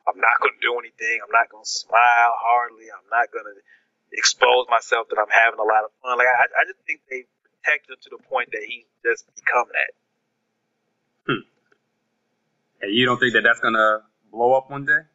I'm 0.08 0.18
not 0.18 0.42
gonna 0.42 0.60
do 0.62 0.74
anything, 0.80 1.22
I'm 1.24 1.32
not 1.32 1.50
gonna 1.50 1.70
smile 1.70 2.34
hardly, 2.36 2.90
I'm 2.92 3.08
not 3.14 3.32
gonna 3.32 3.56
expose 4.12 4.66
myself 4.70 5.08
that 5.10 5.20
I'm 5.22 5.32
having 5.32 5.60
a 5.60 5.68
lot 5.68 5.86
of 5.86 5.92
fun. 6.02 6.18
Like 6.18 6.28
I, 6.28 6.50
I 6.50 6.64
just 6.66 6.82
think 6.84 7.02
they 7.10 7.30
protect 7.46 7.90
him 7.90 7.98
to 8.02 8.10
the 8.10 8.22
point 8.26 8.50
that 8.52 8.66
he's 8.68 8.90
just 9.06 9.30
become 9.36 9.70
that. 9.70 9.92
Hmm. 11.30 11.46
And 12.82 12.90
you 12.92 13.06
don't 13.06 13.20
think 13.20 13.34
that 13.34 13.46
that's 13.46 13.62
gonna 13.62 14.02
blow 14.32 14.54
up 14.54 14.72
one 14.72 14.86
day? 14.86 15.06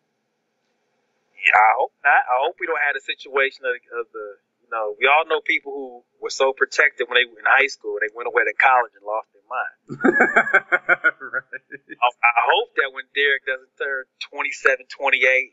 Yeah, 1.44 1.60
I 1.60 1.72
hope 1.76 1.92
not. 2.00 2.22
I 2.24 2.36
hope 2.40 2.56
we 2.56 2.64
don't 2.64 2.80
have 2.80 2.96
a 2.96 3.04
situation 3.04 3.68
of, 3.68 3.76
of 4.00 4.08
the, 4.16 4.26
you 4.64 4.70
know, 4.72 4.96
we 4.96 5.04
all 5.04 5.28
know 5.28 5.44
people 5.44 5.76
who 5.76 5.88
were 6.24 6.32
so 6.32 6.56
protected 6.56 7.04
when 7.04 7.20
they 7.20 7.28
were 7.28 7.36
in 7.36 7.44
high 7.44 7.68
school, 7.68 8.00
they 8.00 8.08
went 8.16 8.32
away 8.32 8.48
to 8.48 8.56
college 8.56 8.96
and 8.96 9.04
lost 9.04 9.28
their 9.36 9.44
mind. 9.44 9.76
right. 11.36 11.60
I, 12.00 12.08
I 12.08 12.42
hope 12.48 12.72
that 12.80 12.96
when 12.96 13.04
Derrick 13.12 13.44
doesn't 13.44 13.76
turn 13.76 14.08
27, 14.32 14.88
28, 14.88 15.52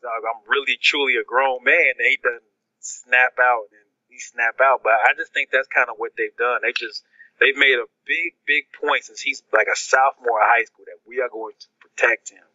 dog, 0.00 0.24
I'm 0.24 0.40
really 0.48 0.80
truly 0.80 1.20
a 1.20 1.28
grown 1.28 1.60
man, 1.60 2.00
and 2.00 2.08
he 2.08 2.16
doesn't 2.24 2.48
snap 2.80 3.36
out 3.36 3.68
and 3.68 3.84
he 4.08 4.16
snap 4.18 4.56
out. 4.64 4.80
But 4.80 4.96
I 5.04 5.12
just 5.12 5.36
think 5.36 5.52
that's 5.52 5.68
kind 5.68 5.92
of 5.92 6.00
what 6.00 6.16
they've 6.16 6.34
done. 6.40 6.64
They 6.64 6.72
just 6.72 7.04
they've 7.40 7.56
made 7.56 7.76
a 7.76 7.88
big, 8.08 8.32
big 8.48 8.64
point 8.80 9.04
since 9.04 9.20
he's 9.20 9.42
like 9.52 9.68
a 9.68 9.76
sophomore 9.76 10.40
in 10.40 10.48
high 10.48 10.64
school 10.64 10.88
that 10.88 11.04
we 11.06 11.20
are 11.20 11.28
going 11.28 11.54
to 11.58 11.68
protect 11.84 12.32
him 12.32 12.48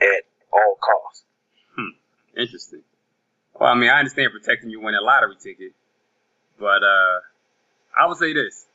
at 0.00 0.30
all 0.52 0.78
costs. 0.78 1.27
Interesting. 2.38 2.82
Well, 3.58 3.70
I 3.70 3.74
mean, 3.74 3.90
I 3.90 3.98
understand 3.98 4.30
protecting 4.30 4.70
you 4.70 4.80
winning 4.80 5.00
a 5.02 5.04
lottery 5.04 5.34
ticket, 5.42 5.72
but 6.58 6.86
uh, 6.86 7.18
I 7.98 8.06
would 8.06 8.16
say 8.16 8.32
this: 8.32 8.66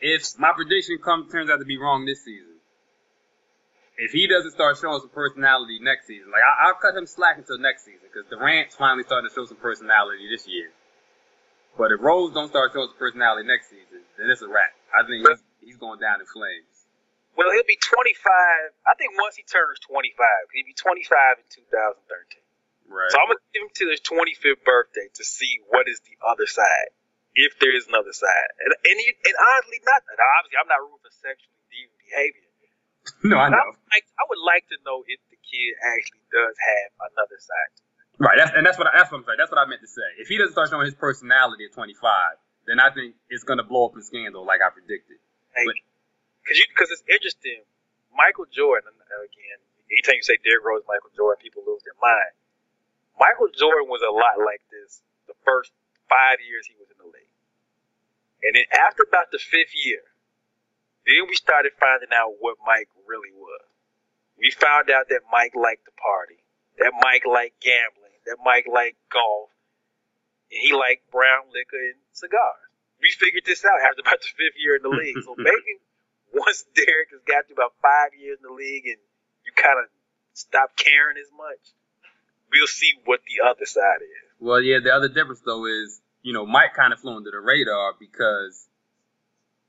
if 0.00 0.38
my 0.38 0.52
prediction 0.54 0.98
comes 1.02 1.32
turns 1.32 1.50
out 1.50 1.58
to 1.58 1.66
be 1.66 1.76
wrong 1.76 2.06
this 2.06 2.24
season, 2.24 2.62
if 3.98 4.12
he 4.12 4.28
doesn't 4.28 4.52
start 4.52 4.78
showing 4.78 5.00
some 5.00 5.10
personality 5.10 5.80
next 5.82 6.06
season, 6.06 6.30
like 6.30 6.42
I, 6.46 6.68
I'll 6.70 6.78
cut 6.78 6.94
him 6.94 7.06
slack 7.06 7.36
until 7.38 7.58
next 7.58 7.84
season 7.84 8.06
because 8.06 8.30
Durant's 8.30 8.76
finally 8.78 9.02
starting 9.02 9.28
to 9.28 9.34
show 9.34 9.44
some 9.44 9.58
personality 9.58 10.30
this 10.30 10.46
year. 10.46 10.70
But 11.76 11.90
if 11.90 11.98
Rose 11.98 12.32
don't 12.32 12.48
start 12.48 12.70
showing 12.74 12.94
some 12.94 12.98
personality 12.98 13.46
next 13.46 13.70
season, 13.70 14.06
then 14.18 14.30
it's 14.30 14.42
a 14.42 14.48
wrap. 14.48 14.70
I 14.94 15.02
think 15.02 15.26
he's, 15.26 15.42
he's 15.74 15.78
going 15.78 15.98
down 15.98 16.22
in 16.22 16.26
flames. 16.26 16.70
Well, 17.34 17.50
he'll 17.54 17.66
be 17.66 17.78
25. 17.78 18.18
I 18.86 18.94
think 18.98 19.14
once 19.18 19.34
he 19.38 19.42
turns 19.46 19.78
25, 19.86 20.10
he'll 20.54 20.66
be 20.66 20.74
25 20.74 21.38
in 21.38 21.46
2013. 21.54 22.47
Right. 22.88 23.10
So 23.12 23.20
I'm 23.20 23.28
gonna 23.28 23.44
give 23.54 23.62
him 23.68 23.72
to 23.84 23.86
his 23.92 24.00
25th 24.02 24.64
birthday 24.64 25.06
to 25.14 25.24
see 25.24 25.60
what 25.68 25.86
is 25.88 26.00
the 26.08 26.16
other 26.24 26.48
side, 26.48 26.90
if 27.36 27.56
there 27.60 27.72
is 27.76 27.86
another 27.88 28.12
side. 28.16 28.50
And 28.64 28.72
and, 28.74 28.96
he, 28.98 29.08
and 29.12 29.36
honestly, 29.36 29.78
not 29.84 30.00
obviously 30.40 30.58
I'm 30.58 30.70
not 30.72 30.80
rooting 30.82 31.02
for 31.04 31.12
sexually 31.20 31.60
deviant 31.68 32.00
behavior. 32.00 32.48
no, 33.28 33.36
I 33.38 33.48
I 33.48 33.48
know. 33.52 33.64
would, 33.68 33.80
like, 33.92 34.06
I 34.18 34.24
would 34.28 34.42
like 34.44 34.64
to 34.72 34.76
know 34.88 35.04
if 35.08 35.20
the 35.32 35.38
kid 35.40 35.72
actually 35.84 36.24
does 36.32 36.56
have 36.56 36.88
another 37.12 37.38
side. 37.40 37.72
Right. 38.18 38.36
That's, 38.40 38.52
and 38.56 38.64
that's 38.66 38.78
what 38.80 38.88
I, 38.90 38.98
that's 38.98 39.12
what 39.12 39.22
I'm 39.22 39.26
saying. 39.28 39.38
That's 39.40 39.52
what 39.52 39.60
I 39.62 39.66
meant 39.68 39.84
to 39.84 39.90
say. 39.90 40.08
If 40.18 40.28
he 40.28 40.36
doesn't 40.40 40.52
start 40.56 40.70
showing 40.72 40.88
his 40.88 40.96
personality 40.98 41.68
at 41.68 41.72
25, 41.76 41.94
then 42.66 42.80
I 42.80 42.90
think 42.90 43.14
it's 43.30 43.44
gonna 43.44 43.64
blow 43.64 43.86
up 43.88 43.94
in 43.96 44.02
scandal 44.02 44.44
like 44.48 44.60
I 44.64 44.70
predicted. 44.72 45.20
Like, 45.56 45.66
But- 45.70 45.80
cause 46.48 46.56
you, 46.58 46.66
cause 46.76 46.90
it's 46.92 47.04
interesting. 47.08 47.62
Michael 48.16 48.48
Jordan, 48.50 48.90
again, 48.96 49.60
anytime 49.92 50.16
you 50.18 50.26
say 50.26 50.36
Derrick 50.42 50.64
Rose, 50.66 50.82
Michael 50.88 51.12
Jordan, 51.14 51.38
people 51.44 51.62
lose 51.68 51.84
their 51.86 51.96
mind. 52.02 52.34
Michael 53.18 53.50
Jordan 53.52 53.90
was 53.90 54.02
a 54.02 54.14
lot 54.14 54.38
like 54.38 54.62
this 54.70 55.02
the 55.26 55.36
first 55.44 55.74
five 56.08 56.40
years 56.40 56.64
he 56.66 56.78
was 56.78 56.88
in 56.88 56.98
the 56.98 57.10
league. 57.10 57.34
And 58.42 58.54
then 58.54 58.66
after 58.72 59.04
about 59.04 59.34
the 59.34 59.42
fifth 59.42 59.74
year, 59.74 60.02
then 61.04 61.26
we 61.28 61.34
started 61.34 61.74
finding 61.76 62.14
out 62.14 62.38
what 62.38 62.56
Mike 62.64 62.88
really 63.06 63.34
was. 63.34 63.66
We 64.38 64.54
found 64.54 64.88
out 64.88 65.10
that 65.10 65.26
Mike 65.32 65.58
liked 65.58 65.84
to 65.90 65.94
party, 65.98 66.38
that 66.78 66.94
Mike 66.94 67.26
liked 67.26 67.58
gambling, 67.58 68.14
that 68.30 68.38
Mike 68.44 68.70
liked 68.70 69.02
golf, 69.10 69.50
and 70.52 70.62
he 70.62 70.70
liked 70.72 71.10
brown 71.10 71.50
liquor 71.50 71.80
and 71.80 71.98
cigars. 72.14 72.70
we 73.02 73.10
figured 73.10 73.44
this 73.44 73.66
out 73.66 73.82
after 73.82 74.00
about 74.00 74.22
the 74.22 74.30
fifth 74.30 74.56
year 74.56 74.78
in 74.78 74.84
the 74.86 74.94
league. 74.94 75.18
So 75.26 75.34
maybe 75.38 75.82
once 76.30 76.64
Derrick 76.76 77.10
has 77.10 77.24
got 77.26 77.50
to 77.50 77.56
about 77.56 77.74
five 77.82 78.14
years 78.14 78.38
in 78.38 78.46
the 78.46 78.54
league 78.54 78.86
and 78.86 79.00
you 79.42 79.50
kind 79.56 79.82
of 79.82 79.90
stop 80.38 80.76
caring 80.78 81.18
as 81.18 81.30
much, 81.34 81.74
we'll 82.52 82.66
see 82.66 82.92
what 83.04 83.20
the 83.26 83.48
other 83.48 83.66
side 83.66 84.02
is. 84.02 84.28
Well, 84.40 84.60
yeah, 84.62 84.78
the 84.82 84.94
other 84.94 85.08
difference 85.08 85.40
though 85.44 85.66
is, 85.66 86.00
you 86.22 86.32
know, 86.32 86.46
Mike 86.46 86.74
kind 86.74 86.92
of 86.92 87.00
flew 87.00 87.16
under 87.16 87.30
the 87.30 87.40
radar 87.40 87.94
because, 87.98 88.68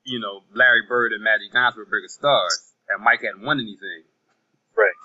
you 0.04 0.20
know, 0.20 0.42
Larry 0.54 0.84
Bird 0.88 1.14
and 1.14 1.24
Magic 1.24 1.54
Johnson 1.54 1.82
were 1.82 1.86
bigger 1.86 2.08
stars, 2.08 2.74
and 2.90 3.04
Mike 3.04 3.22
hadn't 3.22 3.46
won 3.46 3.60
anything. 3.60 4.04
Right. 4.76 4.98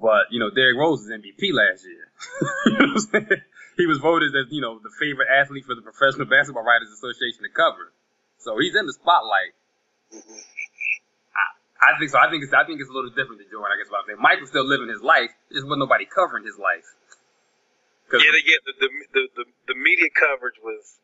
But 0.00 0.32
you 0.32 0.40
know, 0.40 0.50
Derrick 0.50 0.76
Rose 0.76 1.04
was 1.04 1.10
MVP 1.10 1.52
last 1.52 1.84
year. 1.84 2.08
you 2.66 2.72
know 2.72 2.94
what 2.94 3.12
I'm 3.14 3.26
saying? 3.28 3.42
He 3.76 3.86
was 3.86 3.98
voted 3.98 4.34
as 4.36 4.50
you 4.50 4.60
know 4.60 4.78
the 4.78 4.90
favorite 4.98 5.28
athlete 5.28 5.64
for 5.64 5.74
the 5.74 5.82
Professional 5.82 6.26
Basketball 6.26 6.64
Writers 6.64 6.88
Association 6.92 7.44
to 7.44 7.52
cover. 7.52 7.92
So 8.38 8.58
he's 8.58 8.74
in 8.74 8.86
the 8.86 8.92
spotlight. 8.92 9.52
Mm-hmm. 10.12 10.59
I, 11.80 11.98
think 11.98 12.10
so. 12.10 12.18
I 12.20 12.28
think 12.28 12.44
it's 12.44 12.52
I 12.52 12.64
think 12.64 12.80
it's 12.80 12.90
a 12.90 12.92
little 12.92 13.10
different 13.10 13.40
than 13.40 13.48
Jordan. 13.50 13.72
I 13.72 13.80
guess 13.80 13.90
what 13.90 14.04
I'm 14.04 14.06
saying. 14.06 14.20
Mike 14.20 14.40
was 14.40 14.52
still 14.52 14.66
living 14.68 14.88
his 14.88 15.02
life. 15.02 15.32
Just 15.52 15.64
wasn't 15.64 15.80
nobody 15.80 16.04
covering 16.04 16.44
his 16.44 16.60
life. 16.60 16.84
Yeah, 18.12 18.18
the, 18.18 18.42
yeah, 18.42 18.60
the, 18.66 18.74
the, 18.74 18.88
the, 19.14 19.22
the, 19.38 19.44
the 19.70 19.76
media 19.78 20.10
coverage 20.10 20.58
was 20.58 20.98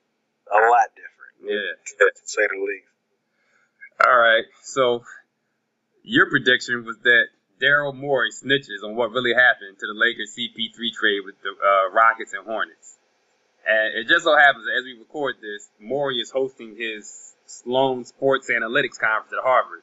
a 0.50 0.58
lot 0.58 0.90
different. 0.98 1.16
Yeah. 1.46 1.78
To 2.02 2.26
say 2.26 2.42
the 2.50 2.58
least. 2.58 2.90
All 4.02 4.18
right. 4.18 4.44
So 4.62 5.04
your 6.02 6.28
prediction 6.28 6.84
was 6.84 6.98
that 7.04 7.30
Daryl 7.62 7.94
Morey 7.94 8.30
snitches 8.30 8.84
on 8.84 8.96
what 8.96 9.12
really 9.12 9.34
happened 9.34 9.78
to 9.78 9.86
the 9.86 9.94
Lakers 9.94 10.34
CP3 10.36 10.92
trade 10.92 11.20
with 11.24 11.40
the 11.42 11.50
uh, 11.50 11.94
Rockets 11.94 12.32
and 12.34 12.44
Hornets. 12.44 12.98
And 13.66 13.98
it 13.98 14.08
just 14.08 14.24
so 14.24 14.36
happens 14.36 14.64
that 14.66 14.78
as 14.78 14.84
we 14.84 14.98
record 14.98 15.36
this, 15.40 15.68
Morey 15.80 16.18
is 16.18 16.30
hosting 16.30 16.76
his 16.76 17.34
Sloan 17.46 18.04
Sports 18.04 18.50
Analytics 18.50 18.98
Conference 18.98 19.32
at 19.32 19.42
Harvard. 19.42 19.82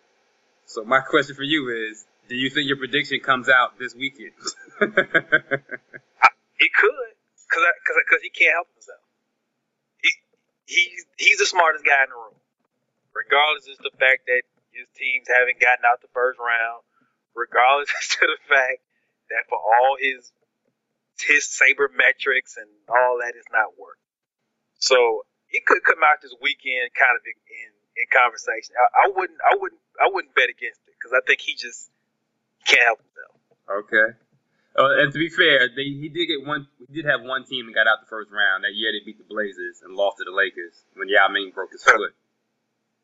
So 0.65 0.83
my 0.83 0.99
question 1.01 1.35
for 1.35 1.43
you 1.43 1.69
is, 1.69 2.05
do 2.29 2.35
you 2.35 2.49
think 2.49 2.67
your 2.67 2.77
prediction 2.77 3.19
comes 3.19 3.49
out 3.49 3.77
this 3.79 3.95
weekend? 3.95 4.31
He 6.59 6.69
could, 6.71 7.11
cause, 7.51 7.65
cause, 7.83 7.99
cause 8.07 8.23
he 8.23 8.31
can't 8.31 8.55
help 8.55 8.71
himself. 8.71 9.03
He, 9.99 10.11
he's, 10.63 11.03
he's 11.19 11.39
the 11.43 11.49
smartest 11.49 11.83
guy 11.83 12.07
in 12.07 12.09
the 12.13 12.15
room. 12.15 12.39
Regardless 13.11 13.67
of 13.67 13.83
the 13.83 13.91
fact 13.99 14.23
that 14.31 14.47
his 14.71 14.87
teams 14.95 15.27
haven't 15.27 15.59
gotten 15.59 15.83
out 15.83 15.99
the 15.99 16.13
first 16.15 16.39
round, 16.39 16.87
regardless 17.35 17.91
of 18.23 18.31
the 18.31 18.41
fact 18.47 18.79
that 19.29 19.43
for 19.51 19.59
all 19.59 19.99
his 19.99 20.31
his 21.21 21.45
sabermetrics 21.45 22.57
and 22.57 22.67
all 22.89 23.21
that 23.21 23.37
is 23.37 23.45
not 23.53 23.77
working. 23.77 24.09
So 24.79 25.23
he 25.47 25.61
could 25.61 25.83
come 25.85 26.01
out 26.01 26.19
this 26.23 26.33
weekend 26.41 26.89
kind 26.97 27.13
of 27.15 27.23
in 27.27 27.69
in, 27.95 28.05
conversation. 28.11 28.75
I, 28.77 29.05
I 29.05 29.07
wouldn't 29.13 29.39
I 29.41 29.55
wouldn't 29.57 29.81
I 30.01 30.07
wouldn't 30.11 30.35
bet 30.35 30.49
against 30.49 30.81
it 30.87 30.93
because 30.97 31.13
I 31.13 31.21
think 31.25 31.41
he 31.41 31.55
just 31.55 31.89
can't 32.65 32.83
help 32.83 32.99
himself. 32.99 33.35
Okay. 33.87 34.07
Uh, 34.73 35.05
and 35.05 35.13
to 35.13 35.19
be 35.19 35.29
fair, 35.29 35.69
they, 35.69 35.85
he 35.85 36.09
did 36.09 36.25
get 36.25 36.41
one. 36.45 36.65
He 36.89 37.01
did 37.01 37.05
have 37.05 37.21
one 37.21 37.45
team 37.45 37.67
that 37.67 37.75
got 37.75 37.85
out 37.85 38.01
the 38.01 38.09
first 38.09 38.31
round 38.31 38.63
that 38.63 38.73
year. 38.73 38.89
They 38.91 39.05
beat 39.05 39.21
the 39.21 39.29
Blazers 39.29 39.85
and 39.85 39.93
lost 39.93 40.17
to 40.17 40.25
the 40.25 40.33
Lakers 40.33 40.73
when 40.95 41.09
Yao 41.09 41.27
Ming 41.29 41.51
broke 41.53 41.71
his 41.71 41.83
foot. 41.83 42.17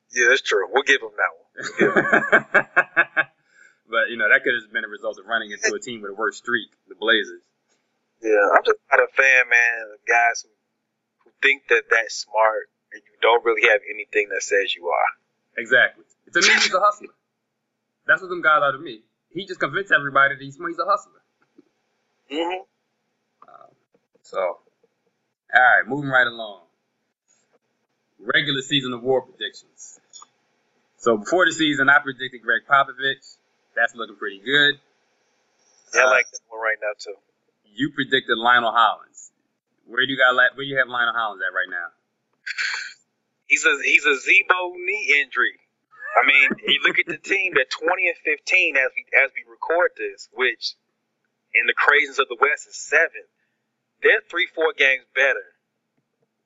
Yeah, 0.10 0.25
that's 0.30 0.41
true. 0.41 0.65
We'll 0.71 0.84
give 0.84 1.02
him 1.02 1.13
that 1.13 1.32
one. 1.38 1.49
We'll 1.78 1.93
him 1.93 3.28
but 3.89 4.10
you 4.10 4.17
know 4.17 4.25
that 4.25 4.41
could 4.41 4.58
have 4.58 4.73
been 4.73 4.86
a 4.86 4.89
result 4.89 5.19
of 5.19 5.25
running 5.30 5.52
into 5.52 5.69
a 5.73 5.80
team 5.80 6.02
with 6.02 6.12
a 6.12 6.17
worse 6.17 6.38
streak, 6.38 6.73
the 6.88 6.95
Blazers. 6.95 7.45
Yeah, 8.21 8.49
I'm 8.49 8.65
just 8.65 8.82
not 8.89 8.99
a 8.99 9.08
fan, 9.13 9.47
man, 9.49 9.93
of 9.93 10.02
guys 10.10 10.43
who, 10.43 10.49
who 11.23 11.32
think 11.41 11.69
that 11.69 11.84
that's 11.89 12.25
smart 12.25 12.73
and 12.93 13.02
you 13.06 13.12
don't 13.21 13.43
really 13.45 13.67
have 13.69 13.82
anything 13.89 14.30
that 14.30 14.41
says 14.43 14.75
you 14.75 14.88
are. 14.88 15.10
Exactly. 15.58 16.06
To 16.34 16.41
me, 16.41 16.47
he's 16.56 16.73
a 16.73 16.80
hustler. 16.80 17.13
That's 18.08 18.21
what 18.21 18.30
them 18.30 18.41
guys 18.41 18.62
are 18.62 18.71
to 18.71 18.80
me. 18.80 19.02
He 19.32 19.45
just 19.45 19.60
convinced 19.60 19.91
everybody 19.91 20.36
that 20.36 20.41
he's, 20.43 20.56
he's 20.58 20.80
a 20.80 20.86
hustler. 20.86 21.21
Mm-hmm. 22.32 22.62
Um, 23.49 23.71
so, 24.23 24.39
all 24.39 24.60
right, 25.54 25.88
moving 25.88 26.10
right 26.10 26.28
along. 26.28 26.62
Regular 28.19 28.62
season 28.62 28.93
award 28.93 29.23
predictions. 29.30 29.99
So 30.97 31.17
before 31.17 31.45
the 31.45 31.54
season, 31.54 31.89
I 31.89 31.99
predicted 31.99 32.41
Gregg 32.41 32.63
Popovich. 32.69 33.38
That's 33.75 33.95
looking 33.95 34.17
pretty 34.17 34.39
good. 34.43 34.75
Yeah, 35.95 36.02
I 36.02 36.06
Uh, 36.06 36.10
like 36.12 36.30
that 36.32 36.39
one 36.49 36.62
right 36.62 36.78
now 36.82 36.91
too. 36.99 37.15
You 37.73 37.91
predicted 37.95 38.38
Lionel 38.38 38.71
Hollins. 38.73 39.32
Where 39.88 40.06
do 40.06 40.12
you 40.12 40.17
got? 40.17 40.36
Where 40.36 40.52
do 40.58 40.69
you 40.69 40.78
have 40.78 40.88
Lionel 40.89 41.13
Hollins 41.15 41.41
at 41.41 41.54
right 41.56 41.69
now? 41.69 41.88
He's 43.49 43.65
a 43.65 43.73
he's 43.81 44.05
a 44.05 44.13
Z-Bo 44.13 44.77
knee 44.77 45.25
injury. 45.25 45.57
I 46.13 46.21
mean, 46.21 46.53
you 46.69 46.85
look 46.85 47.01
at 47.01 47.09
the 47.09 47.17
team 47.17 47.57
at 47.57 47.73
20 47.73 48.05
and 48.05 48.17
15 48.21 48.77
as 48.77 48.93
we 48.93 49.01
as 49.25 49.33
we 49.33 49.41
record 49.49 49.97
this, 49.97 50.29
which 50.38 50.77
in 51.57 51.65
the 51.65 51.73
craziness 51.73 52.21
of 52.21 52.29
the 52.29 52.38
West 52.38 52.69
is 52.69 52.77
seven. 52.77 53.25
They're 54.05 54.21
three 54.29 54.45
four 54.53 54.77
games 54.77 55.09
better 55.17 55.57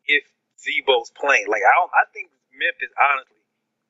if 0.07 0.23
Z-Bo's 0.63 1.11
playing. 1.11 1.51
Like 1.51 1.67
I 1.67 1.75
I 1.75 2.07
think 2.15 2.31
Memphis 2.55 2.95
honestly 2.95 3.43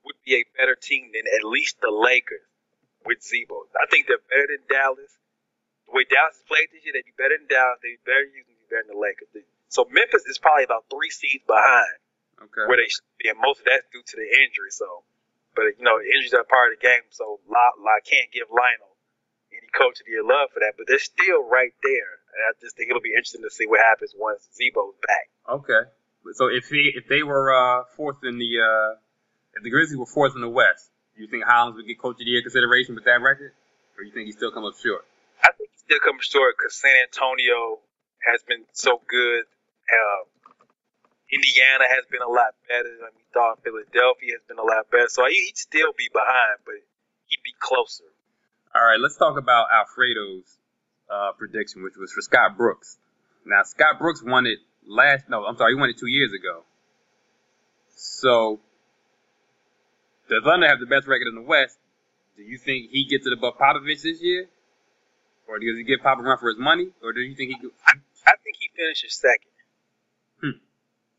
would 0.10 0.18
be 0.26 0.42
a 0.42 0.50
better 0.58 0.74
team 0.74 1.14
than 1.14 1.30
at 1.30 1.46
least 1.46 1.86
the 1.86 1.94
Lakers 1.94 2.50
with 3.06 3.22
Z-Bo. 3.22 3.70
I 3.78 3.86
think 3.94 4.10
they're 4.10 4.26
better 4.26 4.58
than 4.58 4.66
Dallas. 4.66 5.14
The 5.86 5.94
way 5.94 6.10
Dallas 6.10 6.42
has 6.42 6.50
played 6.50 6.74
this 6.74 6.82
year, 6.82 6.98
they'd 6.98 7.06
be 7.06 7.14
better 7.14 7.38
than 7.38 7.46
Dallas. 7.46 7.78
They'd 7.86 8.02
be 8.02 8.10
better, 8.10 8.26
usually 8.26 8.58
be 8.58 8.68
better 8.74 8.90
than 8.90 8.98
the 8.98 9.04
Lakers. 9.06 9.30
So 9.70 9.86
Memphis 9.86 10.26
is 10.26 10.42
probably 10.42 10.66
about 10.66 10.90
three 10.90 11.14
seeds 11.14 11.46
behind 11.46 12.03
Okay. 12.42 12.66
where 12.68 12.78
they 12.78 12.90
should 12.90 13.06
be, 13.22 13.30
and 13.30 13.40
most 13.40 13.62
of 13.62 13.66
that's 13.70 13.86
due 13.94 14.04
to 14.04 14.16
the 14.18 14.28
injury. 14.44 14.72
So, 14.72 15.06
but 15.56 15.78
you 15.78 15.86
know, 15.86 16.02
injuries 16.02 16.34
are 16.34 16.44
part 16.44 16.74
of 16.74 16.80
the 16.80 16.84
game. 16.84 17.06
So, 17.14 17.40
La, 17.48 17.74
La 17.80 18.02
can't 18.04 18.30
give 18.34 18.50
Lionel 18.50 18.94
any 19.54 19.70
coach 19.72 20.02
of 20.02 20.06
the 20.06 20.18
year 20.18 20.26
love 20.26 20.50
for 20.52 20.60
that. 20.60 20.74
But 20.76 20.90
they're 20.90 21.02
still 21.02 21.46
right 21.46 21.74
there, 21.84 22.12
and 22.34 22.40
I 22.50 22.58
just 22.60 22.76
think 22.76 22.90
it'll 22.90 23.06
be 23.06 23.14
interesting 23.14 23.46
to 23.46 23.54
see 23.54 23.66
what 23.70 23.80
happens 23.80 24.12
once 24.18 24.48
Z-Bo's 24.58 24.98
back. 25.06 25.28
Okay. 25.48 25.84
So 26.34 26.48
if 26.48 26.72
he 26.72 26.92
if 26.96 27.08
they 27.08 27.24
were 27.24 27.52
uh, 27.52 27.84
fourth 27.96 28.24
in 28.24 28.40
the 28.40 28.52
uh, 28.60 28.96
if 29.56 29.64
the 29.64 29.70
Grizzlies 29.70 30.00
were 30.00 30.08
fourth 30.08 30.34
in 30.36 30.42
the 30.42 30.50
West, 30.50 30.90
do 31.16 31.22
you 31.22 31.28
think 31.28 31.44
Hollins 31.44 31.76
would 31.76 31.86
get 31.86 32.00
coach 32.00 32.16
of 32.16 32.26
the 32.26 32.32
year 32.32 32.42
consideration 32.42 32.96
with 32.96 33.04
that 33.06 33.22
record, 33.22 33.52
or 33.98 34.04
you 34.04 34.12
think 34.12 34.26
he 34.26 34.32
still 34.32 34.52
come 34.52 34.66
up 34.66 34.74
short? 34.82 35.06
I 35.44 35.52
think 35.52 35.70
he 35.72 35.78
still 35.78 36.00
comes 36.00 36.24
short 36.26 36.56
because 36.58 36.76
San 36.76 36.96
Antonio 37.04 37.80
has 38.24 38.42
been 38.48 38.64
so 38.72 39.02
good. 39.08 39.44
Uh, 39.92 40.24
Indiana 41.34 41.86
has 41.90 42.06
been 42.14 42.22
a 42.22 42.30
lot 42.30 42.54
better 42.70 42.94
than 43.02 43.10
we 43.18 43.26
thought. 43.34 43.64
Philadelphia 43.64 44.38
has 44.38 44.46
been 44.48 44.62
a 44.62 44.64
lot 44.64 44.86
better. 44.92 45.10
So 45.10 45.26
he'd 45.26 45.58
still 45.58 45.92
be 45.98 46.10
behind, 46.14 46.62
but 46.66 46.78
he'd 47.28 47.42
be 47.44 47.58
closer. 47.58 48.06
All 48.76 48.86
right, 48.86 49.00
let's 49.00 49.18
talk 49.18 49.38
about 49.38 49.68
Alfredo's 49.74 50.58
uh, 51.10 51.34
prediction, 51.38 51.84
which 51.84 51.98
was 51.98 52.12
for 52.12 52.22
Scott 52.22 52.58
Brooks. 52.58 52.98
Now 53.46 53.64
Scott 53.64 53.98
Brooks 54.00 54.22
won 54.24 54.46
it 54.46 54.60
last. 54.86 55.26
No, 55.30 55.46
I'm 55.46 55.58
sorry, 55.58 55.74
he 55.74 55.80
won 55.80 55.90
it 55.90 55.98
two 55.98 56.10
years 56.10 56.34
ago. 56.34 56.64
So 57.96 58.60
the 60.30 60.42
Thunder 60.44 60.68
have 60.68 60.80
the 60.80 60.86
best 60.86 61.08
record 61.08 61.28
in 61.28 61.36
the 61.36 61.42
West. 61.42 61.78
Do 62.38 62.44
you 62.44 62.58
think 62.58 62.90
he 62.90 63.06
gets 63.06 63.28
it 63.28 63.34
above 63.34 63.58
Popovich 63.58 64.02
this 64.02 64.22
year, 64.22 64.48
or 65.48 65.60
does 65.60 65.78
he 65.78 65.84
give 65.84 66.02
Pop 66.02 66.18
a 66.18 66.22
run 66.22 66.38
for 66.38 66.50
his 66.50 66.58
money, 66.58 66.90
or 67.04 67.14
do 67.14 67.22
you 67.22 67.36
think 67.36 67.52
he? 67.52 67.60
Could, 67.60 67.72
I 67.86 68.34
think 68.44 68.58
he 68.60 68.70
finishes 68.76 69.14
second. 69.14 69.54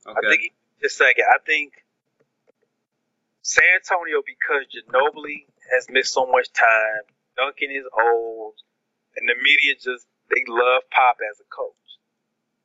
Okay. 0.06 0.18
I 0.18 0.30
think 0.30 0.52
just 0.80 0.96
second. 0.96 1.24
I 1.28 1.38
think 1.44 1.72
San 3.42 3.64
Antonio 3.76 4.24
because 4.24 4.64
Ginobili 4.72 5.44
has 5.72 5.86
missed 5.90 6.12
so 6.12 6.26
much 6.26 6.52
time. 6.52 7.04
Duncan 7.36 7.70
is 7.70 7.84
old, 7.92 8.54
and 9.16 9.28
the 9.28 9.34
media 9.36 9.74
just 9.74 10.06
they 10.30 10.42
love 10.48 10.82
Pop 10.90 11.18
as 11.20 11.40
a 11.40 11.48
coach. 11.52 11.84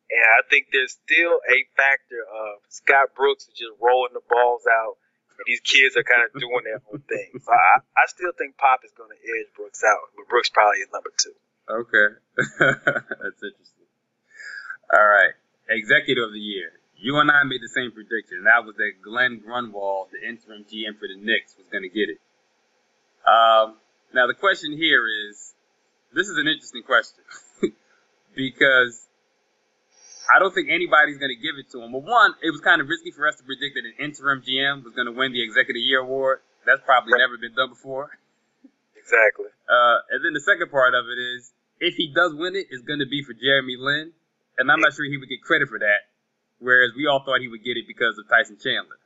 And 0.09 0.25
I 0.25 0.41
think 0.49 0.73
there's 0.73 0.97
still 0.97 1.37
a 1.37 1.57
factor 1.77 2.25
of 2.25 2.65
Scott 2.69 3.13
Brooks 3.13 3.45
is 3.45 3.53
just 3.53 3.77
rolling 3.77 4.17
the 4.17 4.25
balls 4.25 4.65
out, 4.65 4.97
and 5.29 5.45
these 5.45 5.61
kids 5.61 5.93
are 5.99 6.07
kind 6.07 6.25
of 6.25 6.33
doing 6.41 6.65
their 6.65 6.81
own 6.89 7.03
thing. 7.05 7.37
So 7.43 7.51
I, 7.53 7.85
I 7.93 8.05
still 8.09 8.33
think 8.33 8.57
Pop 8.57 8.81
is 8.81 8.95
going 8.97 9.13
to 9.13 9.19
edge 9.21 9.53
Brooks 9.53 9.85
out, 9.85 10.15
but 10.17 10.25
Brooks 10.27 10.49
probably 10.49 10.81
is 10.81 10.89
number 10.89 11.13
two. 11.13 11.35
Okay. 11.69 12.07
That's 13.21 13.41
interesting. 13.43 13.85
All 14.89 15.05
right. 15.05 15.37
Executive 15.69 16.25
of 16.25 16.33
the 16.33 16.41
year. 16.41 16.73
You 17.01 17.17
and 17.19 17.31
I 17.31 17.43
made 17.43 17.61
the 17.61 17.71
same 17.71 17.91
prediction. 17.91 18.43
And 18.43 18.47
that 18.47 18.65
was 18.65 18.75
that 18.75 18.91
Glenn 19.03 19.39
Grunwald, 19.39 20.09
the 20.11 20.19
interim 20.19 20.65
GM 20.67 20.99
for 20.99 21.07
the 21.07 21.15
Knicks, 21.15 21.55
was 21.57 21.67
going 21.71 21.83
to 21.83 21.89
get 21.89 22.09
it. 22.11 22.19
Um, 23.23 23.75
now, 24.13 24.27
the 24.27 24.33
question 24.33 24.75
here 24.75 25.03
is 25.07 25.53
this 26.13 26.27
is 26.27 26.37
an 26.37 26.47
interesting 26.47 26.83
question 26.83 27.23
because 28.35 29.07
I 30.27 30.39
don't 30.39 30.53
think 30.53 30.69
anybody's 30.69 31.17
going 31.17 31.31
to 31.33 31.39
give 31.41 31.55
it 31.55 31.71
to 31.71 31.81
him. 31.81 31.91
Well, 31.93 32.03
one, 32.03 32.35
it 32.43 32.51
was 32.51 32.59
kind 32.61 32.81
of 32.81 32.87
risky 32.87 33.11
for 33.11 33.27
us 33.27 33.35
to 33.37 33.43
predict 33.43 33.75
that 33.79 33.85
an 33.87 33.95
interim 33.97 34.41
GM 34.43 34.83
was 34.83 34.93
going 34.93 35.07
to 35.07 35.15
win 35.15 35.31
the 35.31 35.41
Executive 35.43 35.81
Year 35.81 36.01
Award. 36.01 36.41
That's 36.65 36.81
probably 36.83 37.13
Right. 37.13 37.23
never 37.23 37.37
been 37.37 37.55
done 37.55 37.69
before. 37.69 38.11
Exactly. 38.97 39.47
Uh, 39.69 39.97
and 40.11 40.19
then 40.25 40.33
the 40.33 40.43
second 40.43 40.69
part 40.69 40.93
of 40.93 41.05
it 41.07 41.17
is, 41.17 41.51
if 41.79 41.95
he 41.95 42.11
does 42.13 42.35
win 42.35 42.55
it, 42.55 42.67
it's 42.69 42.83
going 42.83 42.99
to 42.99 43.07
be 43.07 43.23
for 43.23 43.33
Jeremy 43.33 43.77
Lin, 43.79 44.11
and 44.57 44.69
I'm 44.69 44.81
not 44.81 44.93
sure 44.93 45.05
he 45.05 45.17
would 45.17 45.29
get 45.29 45.41
credit 45.41 45.69
for 45.69 45.79
that. 45.79 46.08
Whereas 46.59 46.91
we 46.95 47.07
all 47.07 47.23
thought 47.23 47.41
he 47.41 47.47
would 47.47 47.63
get 47.63 47.77
it 47.77 47.87
because 47.87 48.17
of 48.17 48.27
Tyson 48.27 48.57
Chandler. 48.61 48.99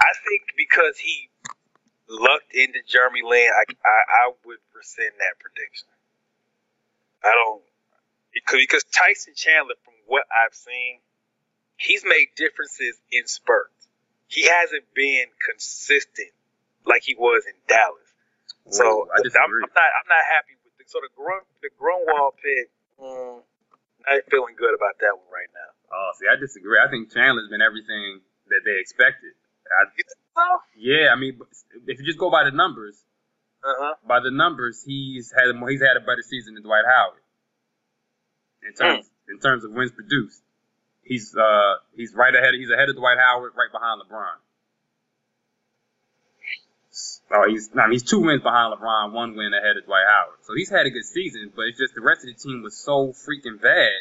I 0.00 0.12
think 0.28 0.42
because 0.56 0.98
he 0.98 1.28
lucked 2.08 2.54
into 2.54 2.80
Jeremy 2.86 3.20
Lin, 3.24 3.50
I, 3.50 3.64
I, 3.72 3.98
I 4.28 4.32
would 4.44 4.58
rescind 4.74 5.12
that 5.18 5.40
prediction. 5.40 5.88
I 7.24 7.32
don't 7.32 7.62
because, 8.32 8.60
because 8.60 8.84
Tyson 8.84 9.34
Chandler, 9.34 9.74
from 9.84 9.94
what 10.06 10.24
I've 10.30 10.54
seen, 10.54 11.00
he's 11.76 12.04
made 12.04 12.28
differences 12.36 13.00
in 13.10 13.26
spurts. 13.26 13.88
He 14.28 14.46
hasn't 14.46 14.84
been 14.94 15.26
consistent 15.44 16.30
like 16.86 17.02
he 17.04 17.14
was 17.16 17.44
in 17.46 17.56
Dallas. 17.66 18.08
So 18.70 18.84
Whoa, 18.84 19.08
I 19.14 19.18
I'm. 19.18 19.50
I'm 19.64 19.72
not 19.72 19.90
I'm 19.96 20.08
not 20.08 20.24
happy 20.30 20.54
with 20.64 20.76
the 20.76 20.84
so 20.86 21.00
the 21.00 21.08
Grun 21.16 21.40
the 21.62 21.70
Grunwald 21.78 22.34
pick. 22.36 22.68
Mm, 23.00 23.40
not 24.06 24.22
feeling 24.30 24.54
good 24.58 24.74
about 24.74 24.98
that 25.00 25.14
one 25.16 25.30
right 25.32 25.50
now. 25.54 25.70
Oh, 25.90 26.10
see, 26.18 26.26
I 26.28 26.36
disagree. 26.38 26.78
I 26.78 26.90
think 26.90 27.12
Chandler's 27.12 27.48
been 27.48 27.62
everything 27.62 28.20
that 28.48 28.62
they 28.64 28.78
expected. 28.80 29.32
I, 29.68 29.88
yeah, 30.76 31.12
I 31.12 31.16
mean, 31.16 31.40
if 31.86 31.98
you 32.00 32.04
just 32.04 32.18
go 32.18 32.30
by 32.30 32.44
the 32.44 32.50
numbers, 32.50 33.04
uh 33.64 33.74
huh. 33.78 33.94
by 34.06 34.20
the 34.20 34.30
numbers, 34.30 34.82
he's 34.84 35.32
had 35.32 35.50
a 35.50 35.66
he's 35.68 35.82
had 35.82 35.96
a 35.96 36.00
better 36.00 36.22
season 36.22 36.54
than 36.54 36.62
Dwight 36.62 36.84
Howard 36.88 37.20
in 38.66 38.74
terms 38.74 39.10
in 39.28 39.38
terms 39.40 39.64
of 39.64 39.72
wins 39.72 39.92
produced. 39.92 40.42
He's 41.02 41.34
uh 41.36 41.74
he's 41.96 42.14
right 42.14 42.34
ahead. 42.34 42.54
He's 42.54 42.70
ahead 42.70 42.88
of 42.88 42.96
Dwight 42.96 43.18
Howard, 43.18 43.52
right 43.56 43.72
behind 43.72 44.00
LeBron. 44.02 44.38
Oh, 47.30 47.44
he's 47.48 47.68
I 47.76 47.84
mean, 47.84 47.92
he's 47.92 48.02
two 48.04 48.20
wins 48.20 48.42
behind 48.42 48.72
LeBron, 48.72 49.12
one 49.12 49.36
win 49.36 49.52
ahead 49.52 49.76
of 49.76 49.84
Dwight 49.84 50.04
Howard. 50.08 50.38
So 50.44 50.54
he's 50.54 50.70
had 50.70 50.86
a 50.86 50.90
good 50.90 51.04
season, 51.04 51.52
but 51.54 51.66
it's 51.68 51.78
just 51.78 51.94
the 51.94 52.00
rest 52.00 52.24
of 52.24 52.28
the 52.32 52.38
team 52.40 52.62
was 52.62 52.76
so 52.76 53.12
freaking 53.12 53.60
bad. 53.60 54.00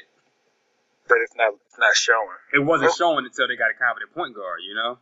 that 1.10 1.20
it's 1.24 1.36
not 1.36 1.54
it's 1.66 1.78
not 1.80 1.96
showing. 1.96 2.40
It 2.54 2.60
wasn't 2.64 2.94
showing 2.96 3.26
until 3.26 3.48
they 3.48 3.56
got 3.58 3.72
a 3.72 3.78
competent 3.78 4.14
point 4.14 4.34
guard, 4.36 4.60
you 4.68 4.76
know. 4.76 4.98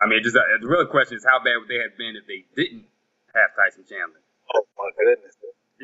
I 0.00 0.06
mean, 0.06 0.22
just 0.22 0.36
uh, 0.36 0.40
the 0.60 0.68
real 0.68 0.86
question 0.86 1.16
is 1.16 1.24
how 1.24 1.38
bad 1.42 1.56
would 1.58 1.68
they 1.68 1.80
have 1.82 1.96
been 1.98 2.14
if 2.16 2.26
they 2.26 2.44
didn't 2.54 2.84
have 3.34 3.50
Tyson 3.56 3.84
Chandler? 3.88 4.20
Oh 4.54 4.64
my 4.78 4.90
goodness. 4.96 5.34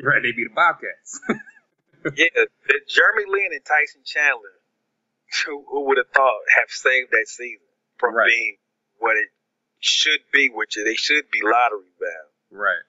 Right, 0.01 0.21
they'd 0.21 0.35
be 0.35 0.45
the 0.45 0.53
Bobcats. 0.55 1.19
yeah, 2.15 2.29
the 2.67 2.77
Jeremy 2.87 3.25
Lin 3.27 3.51
and 3.57 3.65
Tyson 3.65 4.01
Chandler, 4.05 4.55
who, 5.45 5.65
who 5.69 5.85
would 5.87 5.97
have 5.97 6.09
thought, 6.13 6.41
have 6.57 6.69
saved 6.69 7.11
that 7.11 7.27
season 7.27 7.65
from 7.97 8.15
Right. 8.15 8.27
being 8.29 8.57
what 8.99 9.15
it 9.17 9.29
should 9.85 10.21
be, 10.33 10.49
which 10.53 10.75
they 10.75 10.95
should 10.95 11.29
be 11.31 11.39
lottery 11.43 11.91
bound. 11.99 12.29
right. 12.51 12.83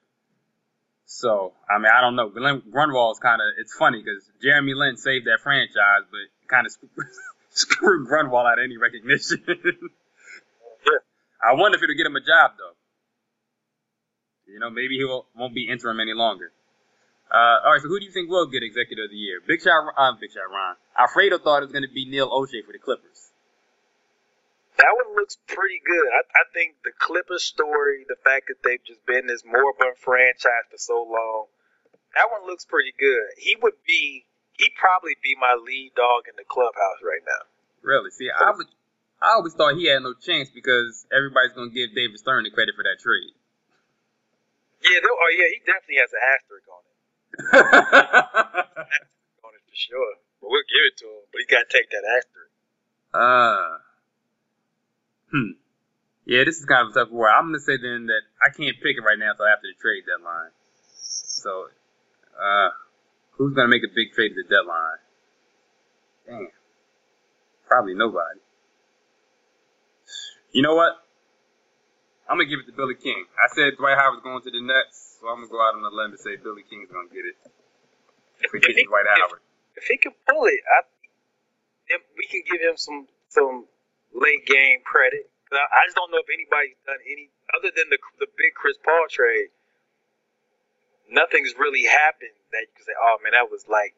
So, 1.05 1.53
I 1.71 1.79
mean, 1.79 1.93
I 1.95 2.01
don't 2.01 2.17
know. 2.17 2.29
Grunwald's 2.29 3.21
kind 3.21 3.41
of, 3.41 3.47
it's 3.59 3.75
funny 3.75 4.03
because 4.03 4.29
Jeremy 4.43 4.75
Lin 4.75 4.97
saved 4.97 5.27
that 5.27 5.39
franchise, 5.43 6.03
but 6.11 6.49
kind 6.49 6.67
of 6.67 6.73
screwed 7.51 8.09
Grunwald 8.09 8.47
out 8.47 8.59
of 8.59 8.65
any 8.65 8.77
recognition. 8.77 9.43
Yeah. 9.47 9.73
I 11.49 11.55
wonder 11.55 11.77
if 11.77 11.83
it'll 11.83 11.95
get 11.95 12.07
him 12.07 12.17
a 12.17 12.21
job, 12.21 12.53
though. 12.59 12.75
You 14.53 14.59
know, 14.59 14.71
maybe 14.71 14.97
he 14.97 15.05
will, 15.05 15.27
won't 15.37 15.55
be 15.55 15.69
interim 15.69 16.01
any 16.01 16.15
longer. 16.15 16.51
Uh, 17.31 17.61
all 17.65 17.73
right, 17.73 17.83
so 17.83 17.89
who 17.89 17.99
do 17.99 18.07
you 18.07 18.13
think 18.13 18.31
will 18.31 18.47
get 18.47 18.63
Executive 18.63 19.05
of 19.05 19.11
the 19.11 19.17
Year? 19.17 19.41
Big 19.47 19.61
Shot, 19.61 19.93
uh, 19.97 20.13
Big 20.19 20.31
Shot 20.31 20.51
Ron. 20.51 20.77
Alfredo 20.99 21.39
thought 21.39 21.63
it 21.63 21.67
was 21.67 21.73
going 21.73 21.87
to 21.87 21.93
be 21.93 22.09
Neil 22.09 22.31
Olshey 22.31 22.65
for 22.65 22.73
the 22.73 22.79
Clippers. 22.79 23.31
That 24.77 24.93
one 24.93 25.17
looks 25.17 25.41
pretty 25.49 25.81
good. 25.81 26.09
I, 26.13 26.21
I 26.21 26.45
think 26.53 26.77
the 26.85 26.93
Clippers 26.93 27.45
story, 27.45 28.05
the 28.09 28.21
fact 28.21 28.49
that 28.49 28.61
they've 28.63 28.83
just 28.85 29.05
been 29.07 29.27
this 29.27 29.43
moribund 29.45 29.97
franchise 29.97 30.69
for 30.71 30.77
so 30.77 31.01
long, 31.01 31.49
that 32.15 32.29
one 32.29 32.45
looks 32.47 32.65
pretty 32.65 32.93
good. 32.99 33.33
He 33.39 33.57
would 33.61 33.81
be, 33.87 34.27
he'd 34.61 34.77
probably 34.77 35.17
be 35.23 35.35
my 35.37 35.57
lead 35.57 35.93
dog 35.97 36.29
in 36.29 36.37
the 36.37 36.45
clubhouse 36.45 37.01
right 37.01 37.25
now. 37.25 37.49
Really? 37.81 38.11
See, 38.11 38.29
I 38.29 38.53
would, 38.53 38.69
I 39.23 39.41
always 39.41 39.55
thought 39.55 39.77
he 39.77 39.89
had 39.89 40.03
no 40.05 40.13
chance 40.13 40.51
because 40.53 41.07
everybody's 41.09 41.57
going 41.57 41.73
to 41.73 41.75
give 41.75 41.97
David 41.97 42.21
Stern 42.21 42.45
the 42.45 42.53
credit 42.53 42.77
for 42.77 42.85
that 42.85 43.01
trade. 43.01 43.33
Yeah, 44.85 45.01
oh 45.03 45.31
yeah, 45.33 45.49
he 45.51 45.59
definitely 45.65 46.05
has 46.05 46.13
an 46.13 46.21
asterisk 46.21 46.69
on 46.69 46.83
it, 46.85 46.93
on 49.41 49.51
it 49.57 49.65
for 49.65 49.75
sure. 49.77 50.21
But 50.41 50.53
we'll 50.53 50.69
give 50.69 50.85
it 50.85 50.97
to 51.01 51.07
him. 51.09 51.25
But 51.33 51.41
he 51.41 51.47
got 51.49 51.65
to 51.65 51.71
take 51.73 51.89
that 51.91 52.05
asterisk. 52.05 52.53
uh, 53.17 53.81
hmm. 55.31 55.53
Yeah, 56.25 56.43
this 56.45 56.59
is 56.59 56.65
kind 56.67 56.89
of 56.89 56.97
a 56.97 56.99
tough 56.99 57.13
war. 57.13 57.29
I'm 57.31 57.51
going 57.51 57.55
to 57.55 57.61
say 57.61 57.77
then 57.77 58.07
that 58.07 58.23
I 58.43 58.51
can't 58.51 58.75
pick 58.83 58.99
it 58.99 59.05
right 59.07 59.19
now 59.19 59.31
until 59.31 59.47
after 59.47 59.69
the 59.71 59.79
trade 59.81 60.03
deadline. 60.11 60.51
So, 60.91 61.69
uh, 62.35 62.71
who's 63.39 63.55
going 63.55 63.67
to 63.67 63.71
make 63.71 63.85
a 63.87 63.93
big 63.95 64.11
trade 64.13 64.33
at 64.33 64.37
the 64.43 64.47
deadline? 64.51 64.99
Damn. 66.27 66.49
Probably 67.69 67.95
nobody. 67.95 68.41
You 70.53 70.63
know 70.63 70.75
what? 70.75 70.99
I'm 72.29 72.39
gonna 72.39 72.51
give 72.51 72.59
it 72.59 72.67
to 72.67 72.75
Billy 72.75 72.95
King. 72.99 73.23
I 73.39 73.47
said 73.55 73.79
Dwight 73.79 73.95
Howard's 73.95 74.23
going 74.23 74.43
to 74.43 74.51
the 74.51 74.59
Nets, 74.63 75.19
so 75.21 75.29
I'm 75.31 75.47
gonna 75.47 75.51
go 75.53 75.63
out 75.63 75.79
on 75.79 75.85
a 75.87 75.95
limb 75.95 76.11
and 76.11 76.19
say 76.19 76.35
Billy 76.43 76.63
King's 76.67 76.91
gonna 76.91 77.07
get 77.07 77.23
it. 77.23 77.39
If 78.43 78.51
we 78.53 78.59
If 78.59 78.67
get 78.75 78.87
Dwight 78.91 79.07
if- 79.07 79.19
Howard. 79.31 79.41
If 79.77 79.85
he 79.85 79.97
can 79.99 80.11
pull 80.27 80.47
it, 80.47 80.59
I, 80.67 80.83
if 81.95 82.03
we 82.17 82.27
can 82.27 82.43
give 82.51 82.61
him 82.67 82.77
some 82.77 83.07
some 83.29 83.67
late 84.17 84.49
game 84.49 84.81
credit. 84.83 85.29
I, 85.53 85.87
just 85.87 85.95
don't 85.95 86.11
know 86.11 86.19
if 86.19 86.27
anybody's 86.33 86.81
done 86.83 86.99
any 87.07 87.31
other 87.55 87.71
than 87.71 87.87
the 87.93 88.01
the 88.19 88.27
big 88.35 88.57
Chris 88.59 88.75
Paul 88.83 89.07
trade. 89.07 89.55
Nothing's 91.07 91.55
really 91.55 91.87
happened 91.87 92.35
that 92.51 92.67
you 92.67 92.73
can 92.75 92.85
say, 92.85 92.97
"Oh 92.99 93.23
man, 93.23 93.37
that 93.39 93.47
was 93.47 93.63
like 93.71 93.95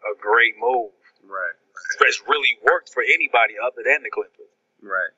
a 0.00 0.16
great 0.16 0.56
move." 0.56 0.96
Right. 1.20 1.56
It's 2.08 2.22
really 2.24 2.56
worked 2.64 2.88
for 2.88 3.04
anybody 3.04 3.60
other 3.60 3.84
than 3.84 4.02
the 4.02 4.10
Clippers. 4.10 4.48
Right. 4.80 5.12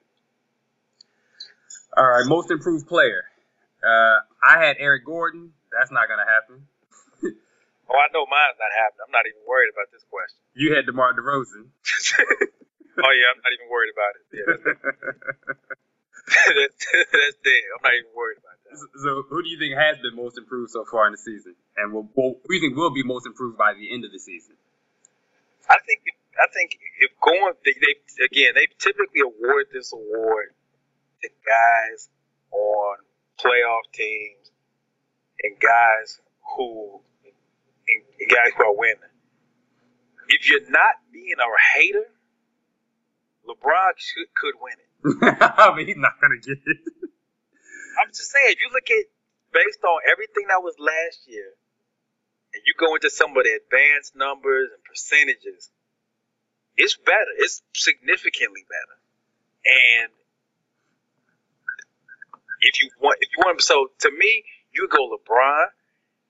All 1.96 2.08
right, 2.10 2.26
most 2.26 2.50
improved 2.50 2.88
player. 2.88 3.22
Uh, 3.84 4.26
I 4.42 4.58
had 4.58 4.76
Eric 4.80 5.06
Gordon. 5.06 5.52
That's 5.70 5.92
not 5.92 6.08
gonna 6.08 6.26
happen. 6.26 6.66
Oh, 7.92 7.98
I 7.98 8.08
know 8.14 8.24
mine's 8.24 8.56
not 8.56 8.72
happening. 8.72 9.04
I'm 9.04 9.12
not 9.12 9.28
even 9.28 9.44
worried 9.44 9.68
about 9.68 9.92
this 9.92 10.00
question. 10.08 10.40
You 10.56 10.72
had 10.72 10.86
DeMar 10.86 11.12
DeRozan. 11.12 11.68
oh 13.04 13.12
yeah, 13.12 13.28
I'm 13.32 13.40
not 13.40 13.52
even 13.56 13.68
worried 13.72 13.92
about 13.92 14.12
it. 14.18 14.24
Yeah, 14.32 14.44
that's, 16.28 17.36
dead. 17.44 17.64
I'm 17.72 17.82
not 17.82 17.94
even 17.96 18.12
worried 18.12 18.38
about 18.38 18.56
that. 18.68 18.76
so, 19.00 19.24
who 19.28 19.42
do 19.42 19.48
you 19.48 19.58
think 19.58 19.74
has 19.76 19.98
been 19.98 20.16
most 20.16 20.36
improved 20.36 20.70
so 20.70 20.84
far 20.84 21.06
in 21.06 21.12
the 21.12 21.18
season, 21.18 21.54
and 21.76 21.92
will, 21.92 22.08
will 22.14 22.36
who 22.44 22.48
do 22.48 22.54
you 22.54 22.60
think 22.60 22.76
will 22.76 22.92
be 22.92 23.02
most 23.02 23.26
improved 23.26 23.56
by 23.56 23.74
the 23.74 23.92
end 23.92 24.04
of 24.04 24.12
the 24.12 24.18
season? 24.18 24.54
I 25.68 25.78
think 25.86 26.00
I 26.36 26.46
think 26.52 26.78
if 27.00 27.10
going 27.20 27.54
they, 27.64 27.74
they 27.80 27.96
again 28.24 28.52
they 28.54 28.68
typically 28.78 29.24
award 29.24 29.66
this 29.72 29.92
award 29.92 30.52
to 31.22 31.28
guys 31.46 32.08
on 32.52 32.96
playoff 33.40 33.88
teams 33.92 34.50
and 35.42 35.58
guys 35.58 36.20
who 36.56 37.00
and 37.88 38.30
guys 38.30 38.52
who 38.56 38.64
are 38.64 38.76
winning. 38.76 39.12
If 40.28 40.48
you're 40.48 40.70
not 40.70 41.02
being 41.12 41.36
a 41.38 41.78
hater, 41.78 42.06
LeBron 43.48 43.92
should, 43.96 44.28
could 44.34 44.54
win 44.60 44.76
it. 44.78 44.90
I 45.58 45.74
mean, 45.74 45.86
he's 45.86 45.98
not 45.98 46.20
gonna 46.20 46.38
get 46.38 46.58
it. 46.64 46.78
I'm 48.00 48.08
just 48.08 48.30
saying, 48.30 48.54
if 48.54 48.60
you 48.60 48.70
look 48.72 48.88
at 48.90 49.04
based 49.52 49.82
on 49.84 50.00
everything 50.10 50.48
that 50.48 50.62
was 50.62 50.74
last 50.78 51.28
year, 51.28 51.52
and 52.54 52.62
you 52.64 52.74
go 52.78 52.94
into 52.94 53.10
some 53.10 53.36
of 53.36 53.44
the 53.44 53.58
advanced 53.64 54.14
numbers 54.16 54.70
and 54.72 54.82
percentages, 54.84 55.70
it's 56.76 56.96
better. 56.96 57.32
It's 57.38 57.62
significantly 57.74 58.64
better. 58.68 58.96
And 59.64 60.10
if 62.60 62.80
you 62.80 62.90
want, 63.00 63.18
if 63.20 63.28
you 63.36 63.42
want, 63.44 63.60
so 63.60 63.90
to 64.06 64.10
me, 64.10 64.44
you 64.72 64.88
go 64.88 65.10
LeBron, 65.10 65.66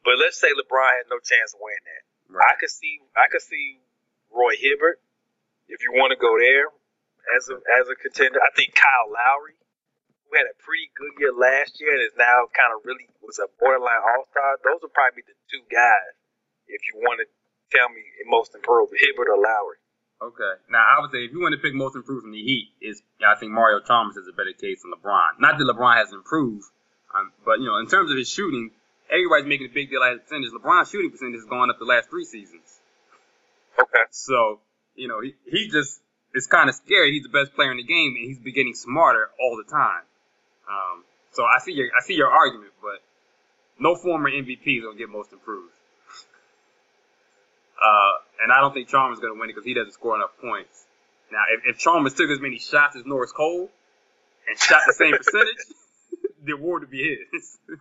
but 0.04 0.14
let's 0.18 0.40
say 0.40 0.48
LeBron 0.48 0.90
has 0.98 1.06
no 1.10 1.18
chance 1.22 1.54
of 1.54 1.60
winning 1.62 1.86
that. 1.86 2.02
I 2.42 2.56
could 2.58 2.70
see, 2.70 2.98
I 3.14 3.28
could 3.30 3.42
see 3.42 3.78
Roy 4.32 4.56
Hibbert 4.58 5.00
if 5.68 5.82
you 5.82 5.92
want 5.92 6.10
to 6.10 6.18
go 6.18 6.38
there 6.38 6.72
as 7.36 7.48
a 7.48 7.56
as 7.78 7.86
a 7.88 7.96
contender. 7.96 8.40
I 8.42 8.50
think 8.54 8.74
Kyle 8.74 9.10
Lowry, 9.10 9.56
who 10.26 10.30
had 10.36 10.48
a 10.50 10.56
pretty 10.62 10.90
good 10.94 11.14
year 11.20 11.34
last 11.34 11.78
year 11.78 11.94
and 11.94 12.02
is 12.02 12.16
now 12.18 12.48
kind 12.52 12.72
of 12.74 12.82
really 12.84 13.06
was 13.22 13.38
a 13.38 13.48
borderline 13.58 14.02
All 14.02 14.24
Star. 14.30 14.58
Those 14.62 14.82
would 14.82 14.94
probably 14.94 15.22
be 15.22 15.26
the 15.30 15.38
two 15.48 15.62
guys 15.70 16.14
if 16.66 16.80
you 16.90 17.00
want 17.00 17.22
to 17.22 17.26
tell 17.72 17.88
me 17.88 18.02
most 18.28 18.54
improved, 18.54 18.92
Hibbert 18.96 19.28
or 19.28 19.40
Lowry. 19.40 19.80
Okay. 20.22 20.54
Now, 20.70 20.86
I 20.86 21.00
would 21.00 21.10
say 21.10 21.26
if 21.26 21.32
you 21.32 21.40
want 21.42 21.54
to 21.54 21.62
pick 21.62 21.74
most 21.74 21.96
improved 21.96 22.22
from 22.22 22.32
the 22.32 22.42
Heat, 22.42 22.70
is 22.80 23.02
I 23.26 23.34
think 23.34 23.50
Mario 23.50 23.80
Chalmers 23.80 24.16
is 24.16 24.28
a 24.28 24.32
better 24.32 24.54
case 24.54 24.82
than 24.82 24.92
LeBron. 24.94 25.40
Not 25.40 25.58
that 25.58 25.64
LeBron 25.64 25.96
has 25.96 26.12
improved, 26.12 26.66
um, 27.14 27.32
but 27.44 27.58
you 27.58 27.66
know, 27.66 27.78
in 27.78 27.88
terms 27.88 28.10
of 28.10 28.16
his 28.16 28.28
shooting, 28.28 28.70
everybody's 29.10 29.46
making 29.46 29.66
a 29.66 29.74
big 29.74 29.90
deal 29.90 30.02
out 30.02 30.12
of 30.12 30.20
his 30.20 30.28
percentage. 30.28 30.50
LeBron's 30.52 30.90
shooting 30.90 31.10
percentage 31.10 31.40
has 31.42 31.48
gone 31.50 31.70
up 31.70 31.78
the 31.78 31.84
last 31.84 32.08
three 32.08 32.24
seasons. 32.24 32.78
Okay. 33.80 34.04
So, 34.10 34.60
you 34.94 35.08
know, 35.08 35.20
he, 35.20 35.34
he 35.50 35.68
just 35.68 36.01
it's 36.34 36.46
kind 36.46 36.68
of 36.68 36.74
scary. 36.74 37.12
He's 37.12 37.24
the 37.24 37.28
best 37.28 37.54
player 37.54 37.70
in 37.70 37.76
the 37.76 37.84
game, 37.84 38.14
and 38.16 38.26
he's 38.26 38.38
been 38.38 38.54
getting 38.54 38.74
smarter 38.74 39.30
all 39.40 39.56
the 39.56 39.70
time. 39.70 40.02
Um, 40.68 41.04
so 41.32 41.44
I 41.44 41.58
see 41.58 41.72
your 41.72 41.88
I 41.96 42.02
see 42.04 42.14
your 42.14 42.28
argument, 42.28 42.72
but 42.80 43.02
no 43.78 43.96
former 43.96 44.30
MVP 44.30 44.78
is 44.78 44.84
gonna 44.84 44.96
get 44.96 45.08
most 45.08 45.32
improved. 45.32 45.72
Uh, 47.82 48.14
and 48.44 48.52
I 48.52 48.60
don't 48.60 48.72
think 48.72 48.86
Chalmers 48.86 49.18
is 49.18 49.20
gonna 49.20 49.34
win 49.34 49.50
it 49.50 49.54
because 49.54 49.64
he 49.64 49.74
doesn't 49.74 49.90
score 49.90 50.14
enough 50.14 50.30
points. 50.40 50.84
Now, 51.32 51.40
if, 51.50 51.74
if 51.74 51.78
Chalmers 51.80 52.14
took 52.14 52.30
as 52.30 52.40
many 52.40 52.58
shots 52.58 52.94
as 52.94 53.04
Norris 53.06 53.32
Cole 53.32 53.70
and 54.46 54.58
shot 54.58 54.82
the 54.86 54.92
same 54.92 55.16
percentage, 55.16 55.64
the 56.44 56.52
award 56.52 56.82
would 56.82 56.90
be 56.90 57.16
his. 57.32 57.58
yeah. 57.68 57.76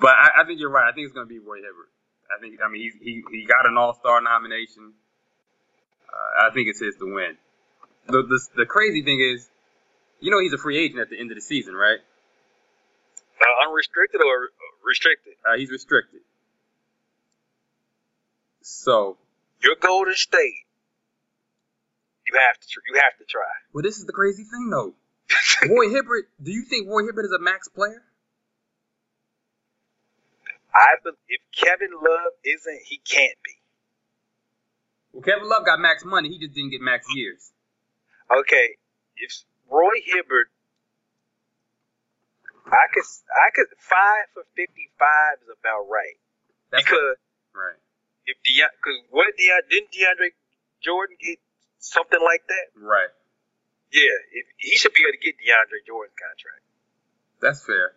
but 0.00 0.10
I, 0.10 0.42
I 0.42 0.44
think 0.44 0.58
you're 0.58 0.70
right. 0.70 0.90
I 0.90 0.92
think 0.92 1.06
it's 1.06 1.14
going 1.14 1.26
to 1.26 1.32
be 1.32 1.38
Roy 1.38 1.62
Hibbert. 1.62 1.88
I 2.26 2.40
think. 2.40 2.58
I 2.60 2.68
mean, 2.68 2.82
he's, 2.82 2.94
he 3.00 3.22
he 3.30 3.46
got 3.46 3.66
an 3.66 3.78
All 3.78 3.94
Star 3.94 4.20
nomination. 4.20 4.92
Uh, 6.08 6.48
I 6.50 6.54
think 6.54 6.68
it's 6.68 6.80
his 6.80 6.96
to 6.96 7.06
win. 7.14 7.36
The, 8.06 8.22
the 8.22 8.40
the 8.56 8.66
crazy 8.66 9.02
thing 9.02 9.20
is, 9.20 9.48
you 10.20 10.30
know, 10.30 10.40
he's 10.40 10.52
a 10.52 10.58
free 10.58 10.78
agent 10.78 11.00
at 11.00 11.10
the 11.10 11.18
end 11.18 11.30
of 11.30 11.36
the 11.36 11.42
season, 11.42 11.74
right? 11.74 11.98
Uh, 13.40 13.68
unrestricted 13.68 14.20
or 14.22 14.48
restricted? 14.84 15.34
Uh, 15.44 15.56
he's 15.58 15.70
restricted. 15.70 16.20
So 18.62 19.16
Your 19.62 19.76
Golden 19.80 20.14
State. 20.14 20.64
You 22.28 22.38
have 22.40 22.58
to. 22.58 22.66
tr- 22.68 22.80
You 22.92 23.00
have 23.00 23.16
to 23.18 23.24
try. 23.24 23.42
Well, 23.72 23.82
this 23.82 23.98
is 23.98 24.06
the 24.06 24.12
crazy 24.12 24.44
thing, 24.44 24.70
though. 24.70 24.94
Roy 25.68 25.90
Hibbert, 25.90 26.28
do 26.42 26.50
you 26.52 26.62
think 26.62 26.88
Roy 26.88 27.04
Hibbert 27.06 27.24
is 27.24 27.32
a 27.32 27.42
max 27.42 27.68
player? 27.68 28.02
I 30.74 30.96
if 31.28 31.40
Kevin 31.56 31.90
Love 31.92 32.32
isn't, 32.44 32.80
he 32.84 32.98
can't 32.98 33.38
be. 33.44 33.55
Well, 35.16 35.24
Kevin 35.24 35.48
Love 35.48 35.64
got 35.64 35.80
max 35.80 36.04
money. 36.04 36.28
He 36.28 36.36
just 36.36 36.52
didn't 36.52 36.76
get 36.76 36.84
max 36.84 37.08
years. 37.08 37.50
Okay, 38.28 38.76
if 39.16 39.32
Roy 39.64 39.96
Hibbert, 40.04 40.52
I 42.68 42.84
could, 42.92 43.08
I 43.32 43.48
could 43.56 43.72
five 43.80 44.28
for 44.36 44.44
fifty-five 44.52 45.40
is 45.40 45.48
about 45.56 45.88
right 45.88 46.20
That's 46.68 46.84
because 46.84 47.16
right. 47.56 47.80
if 48.28 48.36
Deion, 48.44 48.68
because 48.76 49.00
what 49.08 49.24
did 49.32 49.40
Deion, 49.40 49.64
didn't 49.72 49.88
DeAndre 49.96 50.36
Jordan 50.84 51.16
get 51.16 51.38
something 51.78 52.20
like 52.20 52.44
that? 52.52 52.76
Right. 52.76 53.08
Yeah, 53.96 54.20
if, 54.36 54.44
he 54.58 54.76
should 54.76 54.92
be 54.92 55.00
able 55.00 55.16
to 55.16 55.24
get 55.24 55.40
DeAndre 55.40 55.80
Jordan's 55.86 56.18
contract. 56.20 56.60
That's 57.40 57.64
fair. 57.64 57.96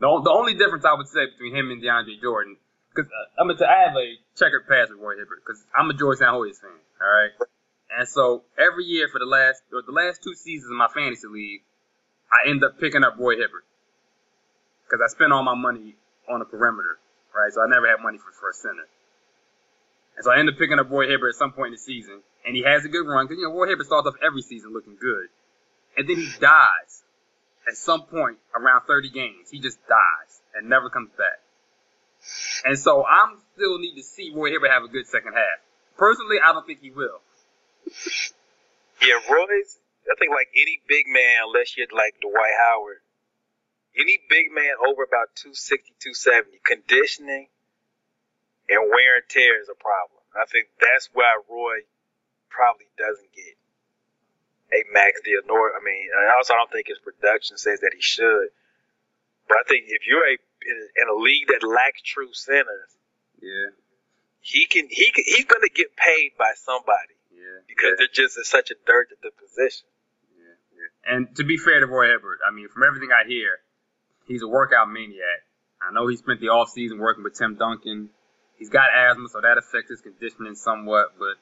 The, 0.00 0.08
the 0.24 0.34
only 0.34 0.58
difference 0.58 0.84
I 0.84 0.98
would 0.98 1.06
say 1.06 1.30
between 1.30 1.54
him 1.54 1.70
and 1.70 1.78
DeAndre 1.78 2.18
Jordan, 2.20 2.56
because 2.96 3.12
uh, 3.12 3.40
I'm 3.40 3.48
gonna 3.48 3.66
have 3.68 3.96
a 3.96 4.16
checkered 4.36 4.66
past 4.66 4.90
with 4.90 5.00
Roy 5.00 5.20
Hibbert, 5.20 5.44
because 5.44 5.62
I'm 5.76 5.90
a 5.90 5.94
Georgetown 5.94 6.34
Hoyas 6.34 6.60
fan. 6.60 6.72
All 7.00 7.08
right. 7.08 7.30
And 7.92 8.08
so 8.08 8.42
every 8.58 8.84
year 8.84 9.08
for 9.12 9.18
the 9.18 9.28
last 9.28 9.62
or 9.72 9.82
the 9.84 9.92
last 9.92 10.22
two 10.24 10.34
seasons 10.34 10.70
in 10.70 10.76
my 10.76 10.88
fantasy 10.88 11.28
league, 11.28 11.62
I 12.32 12.48
end 12.48 12.64
up 12.64 12.80
picking 12.80 13.04
up 13.04 13.16
Roy 13.18 13.36
Hibbert 13.36 13.64
because 14.84 15.04
I 15.04 15.08
spend 15.12 15.32
all 15.32 15.42
my 15.42 15.54
money 15.54 15.94
on 16.28 16.40
the 16.40 16.44
perimeter, 16.46 16.98
right? 17.36 17.52
So 17.52 17.60
I 17.62 17.68
never 17.68 17.86
had 17.86 18.00
money 18.02 18.18
for 18.18 18.32
for 18.32 18.50
a 18.50 18.54
center. 18.54 18.88
And 20.16 20.24
so 20.24 20.32
I 20.32 20.38
end 20.38 20.48
up 20.48 20.56
picking 20.56 20.78
up 20.78 20.90
Roy 20.90 21.06
Hibbert 21.06 21.36
at 21.36 21.38
some 21.38 21.52
point 21.52 21.68
in 21.68 21.72
the 21.76 21.84
season, 21.84 22.24
and 22.44 22.56
he 22.56 22.64
has 22.64 22.84
a 22.84 22.88
good 22.88 23.06
run 23.06 23.26
because 23.26 23.38
you 23.38 23.46
know 23.46 23.54
Roy 23.54 23.68
Hibbert 23.68 23.86
starts 23.86 24.08
off 24.08 24.16
every 24.24 24.42
season 24.42 24.72
looking 24.72 24.96
good, 24.96 25.28
and 25.96 26.08
then 26.08 26.16
he 26.16 26.28
dies 26.40 27.04
at 27.68 27.76
some 27.76 28.02
point 28.02 28.38
around 28.56 28.82
30 28.86 29.10
games. 29.10 29.50
He 29.50 29.60
just 29.60 29.78
dies 29.86 30.40
and 30.54 30.68
never 30.68 30.88
comes 30.88 31.10
back. 31.18 31.45
And 32.64 32.78
so 32.78 33.04
I'm 33.04 33.38
still 33.54 33.78
need 33.78 33.96
to 33.96 34.02
see 34.02 34.32
Roy 34.34 34.50
Hibbert 34.50 34.70
have 34.70 34.84
a 34.84 34.88
good 34.88 35.06
second 35.06 35.32
half. 35.34 35.58
Personally, 35.96 36.36
I 36.42 36.52
don't 36.52 36.66
think 36.66 36.80
he 36.80 36.90
will. 36.90 37.20
Yeah, 39.02 39.20
Roy's. 39.30 39.78
I 40.06 40.14
think 40.18 40.30
like 40.30 40.48
any 40.54 40.80
big 40.88 41.06
man, 41.08 41.50
unless 41.50 41.76
you're 41.76 41.90
like 41.90 42.14
Dwight 42.20 42.54
Howard, 42.62 43.02
any 43.98 44.18
big 44.28 44.52
man 44.52 44.78
over 44.78 45.02
about 45.02 45.34
260, 45.34 45.98
270, 45.98 46.62
conditioning 46.62 47.48
and 48.68 48.90
wear 48.90 49.18
and 49.18 49.26
tear 49.28 49.60
is 49.60 49.68
a 49.70 49.78
problem. 49.78 50.22
I 50.36 50.44
think 50.46 50.68
that's 50.78 51.08
why 51.12 51.38
Roy 51.48 51.86
probably 52.50 52.86
doesn't 52.98 53.32
get 53.34 53.56
a 54.74 54.84
max 54.92 55.22
deal. 55.24 55.40
Nor, 55.46 55.74
I 55.74 55.80
mean, 55.82 56.10
also 56.36 56.54
I 56.54 56.60
don't 56.60 56.70
think 56.70 56.88
his 56.88 57.02
production 57.02 57.56
says 57.58 57.80
that 57.80 57.94
he 57.94 58.02
should. 58.02 58.52
But 59.48 59.58
I 59.58 59.64
think 59.66 59.86
if 59.88 60.06
you're 60.06 60.26
a 60.26 60.38
in 60.66 60.76
a, 60.76 60.86
in 61.02 61.06
a 61.08 61.16
league 61.22 61.46
that 61.48 61.66
lacks 61.66 62.02
true 62.02 62.32
centers, 62.32 62.90
Yeah, 63.40 63.70
he 64.40 64.66
can 64.66 64.88
he 64.90 65.10
can, 65.10 65.24
he's 65.26 65.44
going 65.44 65.62
to 65.62 65.74
get 65.74 65.96
paid 65.96 66.32
by 66.38 66.52
somebody 66.54 67.14
yeah. 67.34 67.62
because 67.66 67.98
they're 67.98 68.12
just 68.12 68.36
in 68.36 68.44
such 68.44 68.70
a 68.70 68.76
dirt 68.86 69.08
at 69.12 69.22
the 69.22 69.30
position. 69.34 69.86
Yeah. 70.38 71.14
And 71.14 71.34
to 71.36 71.44
be 71.44 71.56
fair 71.56 71.80
to 71.80 71.86
Roy 71.86 72.08
Hibbert, 72.08 72.38
I 72.46 72.54
mean, 72.54 72.68
from 72.68 72.82
everything 72.86 73.10
I 73.10 73.26
hear, 73.26 73.58
he's 74.26 74.42
a 74.42 74.48
workout 74.48 74.90
maniac. 74.90 75.46
I 75.82 75.92
know 75.92 76.06
he 76.08 76.16
spent 76.16 76.40
the 76.40 76.48
off 76.48 76.70
season 76.70 76.98
working 76.98 77.24
with 77.24 77.34
Tim 77.34 77.56
Duncan. 77.56 78.10
He's 78.58 78.70
got 78.70 78.88
asthma, 78.94 79.28
so 79.28 79.40
that 79.40 79.58
affects 79.58 79.90
his 79.90 80.00
conditioning 80.00 80.54
somewhat, 80.54 81.12
but 81.18 81.36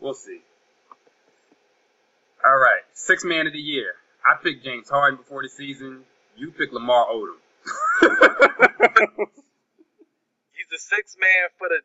we'll 0.00 0.14
see. 0.14 0.42
All 2.44 2.58
right, 2.58 2.82
six 2.92 3.24
man 3.24 3.46
of 3.46 3.52
the 3.52 3.58
year. 3.58 3.94
I 4.26 4.40
picked 4.42 4.64
James 4.64 4.88
Harden 4.90 5.16
before 5.16 5.42
the 5.42 5.48
season. 5.48 6.04
You 6.36 6.50
picked 6.50 6.72
Lamar 6.72 7.06
Odom. 7.06 7.41
He's 10.56 10.70
the 10.70 10.78
sixth 10.78 11.16
man 11.18 11.50
for 11.58 11.68
the. 11.68 11.80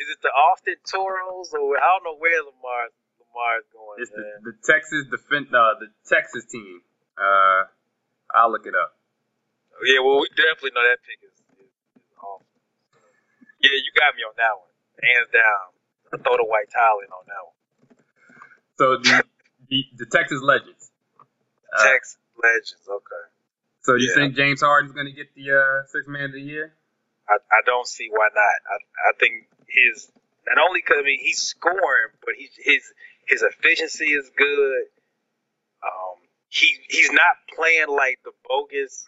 Is 0.00 0.08
it 0.08 0.20
the 0.24 0.32
Austin 0.32 0.80
Toros 0.88 1.52
or 1.52 1.76
I 1.76 1.84
don't 1.84 2.04
know 2.08 2.16
where 2.16 2.40
Lamar 2.40 2.88
Lamar's 3.20 3.68
going. 3.70 4.00
it's 4.02 4.10
the, 4.10 4.24
the 4.42 4.56
Texas 4.64 5.06
defense. 5.06 5.52
uh, 5.54 5.78
the 5.78 5.92
Texas 6.08 6.48
team. 6.50 6.82
Uh, 7.14 7.68
I'll 8.34 8.50
look 8.50 8.66
it 8.66 8.74
up. 8.74 8.96
Yeah, 9.86 10.00
well, 10.04 10.20
we 10.20 10.28
definitely 10.36 10.72
know 10.76 10.84
that 10.84 11.00
pick 11.04 11.20
is, 11.24 11.36
is, 11.56 11.72
is 12.00 12.16
awful. 12.20 12.44
Yeah, 13.60 13.76
you 13.76 13.90
got 13.96 14.12
me 14.16 14.24
on 14.24 14.34
that 14.36 14.54
one, 14.56 14.72
hands 15.00 15.30
down. 15.32 15.72
I 16.12 16.16
throw 16.20 16.36
the 16.36 16.48
white 16.48 16.68
towel 16.72 17.00
in 17.04 17.10
on 17.12 17.24
that 17.28 17.42
one. 17.44 17.58
So 18.76 18.84
the 18.98 19.24
the, 19.68 19.78
the 20.04 20.06
Texas 20.10 20.40
Legends. 20.42 20.90
Uh, 21.70 21.84
Texas 21.86 22.18
Legends, 22.34 22.86
okay. 22.88 23.24
So 23.82 23.94
you 23.96 24.08
Yeah. 24.08 24.14
think 24.14 24.36
James 24.36 24.60
Harden's 24.60 24.92
going 24.92 25.06
to 25.06 25.12
get 25.12 25.34
the 25.34 25.50
uh, 25.52 25.86
six 25.88 26.06
man 26.06 26.24
of 26.24 26.32
the 26.32 26.40
year? 26.40 26.74
I, 27.28 27.34
I 27.34 27.60
don't 27.64 27.86
see 27.86 28.08
why 28.10 28.28
not. 28.34 28.56
I 28.68 28.76
I 29.08 29.12
think 29.18 29.46
his 29.68 30.10
not 30.46 30.58
only 30.66 30.80
because 30.80 30.98
I 31.00 31.04
mean 31.04 31.20
he's 31.20 31.38
scoring, 31.40 32.10
but 32.24 32.34
he 32.36 32.48
his 32.58 32.82
his 33.26 33.42
efficiency 33.42 34.12
is 34.12 34.30
good. 34.36 34.84
Um, 35.82 36.18
he 36.48 36.76
he's 36.88 37.10
not 37.12 37.36
playing 37.54 37.88
like 37.88 38.18
the 38.24 38.32
bogus 38.48 39.04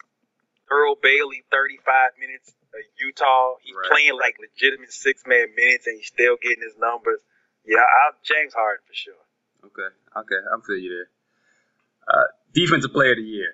Earl 0.71 0.95
Bailey 1.01 1.43
thirty 1.51 1.77
five 1.85 2.11
minutes 2.19 2.49
of 2.73 2.81
Utah. 2.99 3.55
He's 3.61 3.75
Right. 3.75 3.91
playing 3.91 4.17
like 4.17 4.37
legitimate 4.39 4.93
six 4.93 5.23
man 5.27 5.53
minutes, 5.55 5.85
and 5.87 5.97
he's 5.97 6.07
still 6.07 6.37
getting 6.41 6.63
his 6.63 6.77
numbers. 6.79 7.19
Yeah, 7.65 7.79
I, 7.79 8.11
James 8.23 8.53
Harden 8.53 8.83
for 8.87 8.93
sure. 8.93 9.13
Okay, 9.65 9.95
okay, 10.17 10.41
I'm 10.51 10.61
feel 10.61 10.77
you 10.77 10.89
there. 10.89 11.09
Uh, 12.07 12.27
defensive 12.53 12.91
player 12.91 13.11
of 13.11 13.17
the 13.17 13.23
year. 13.23 13.53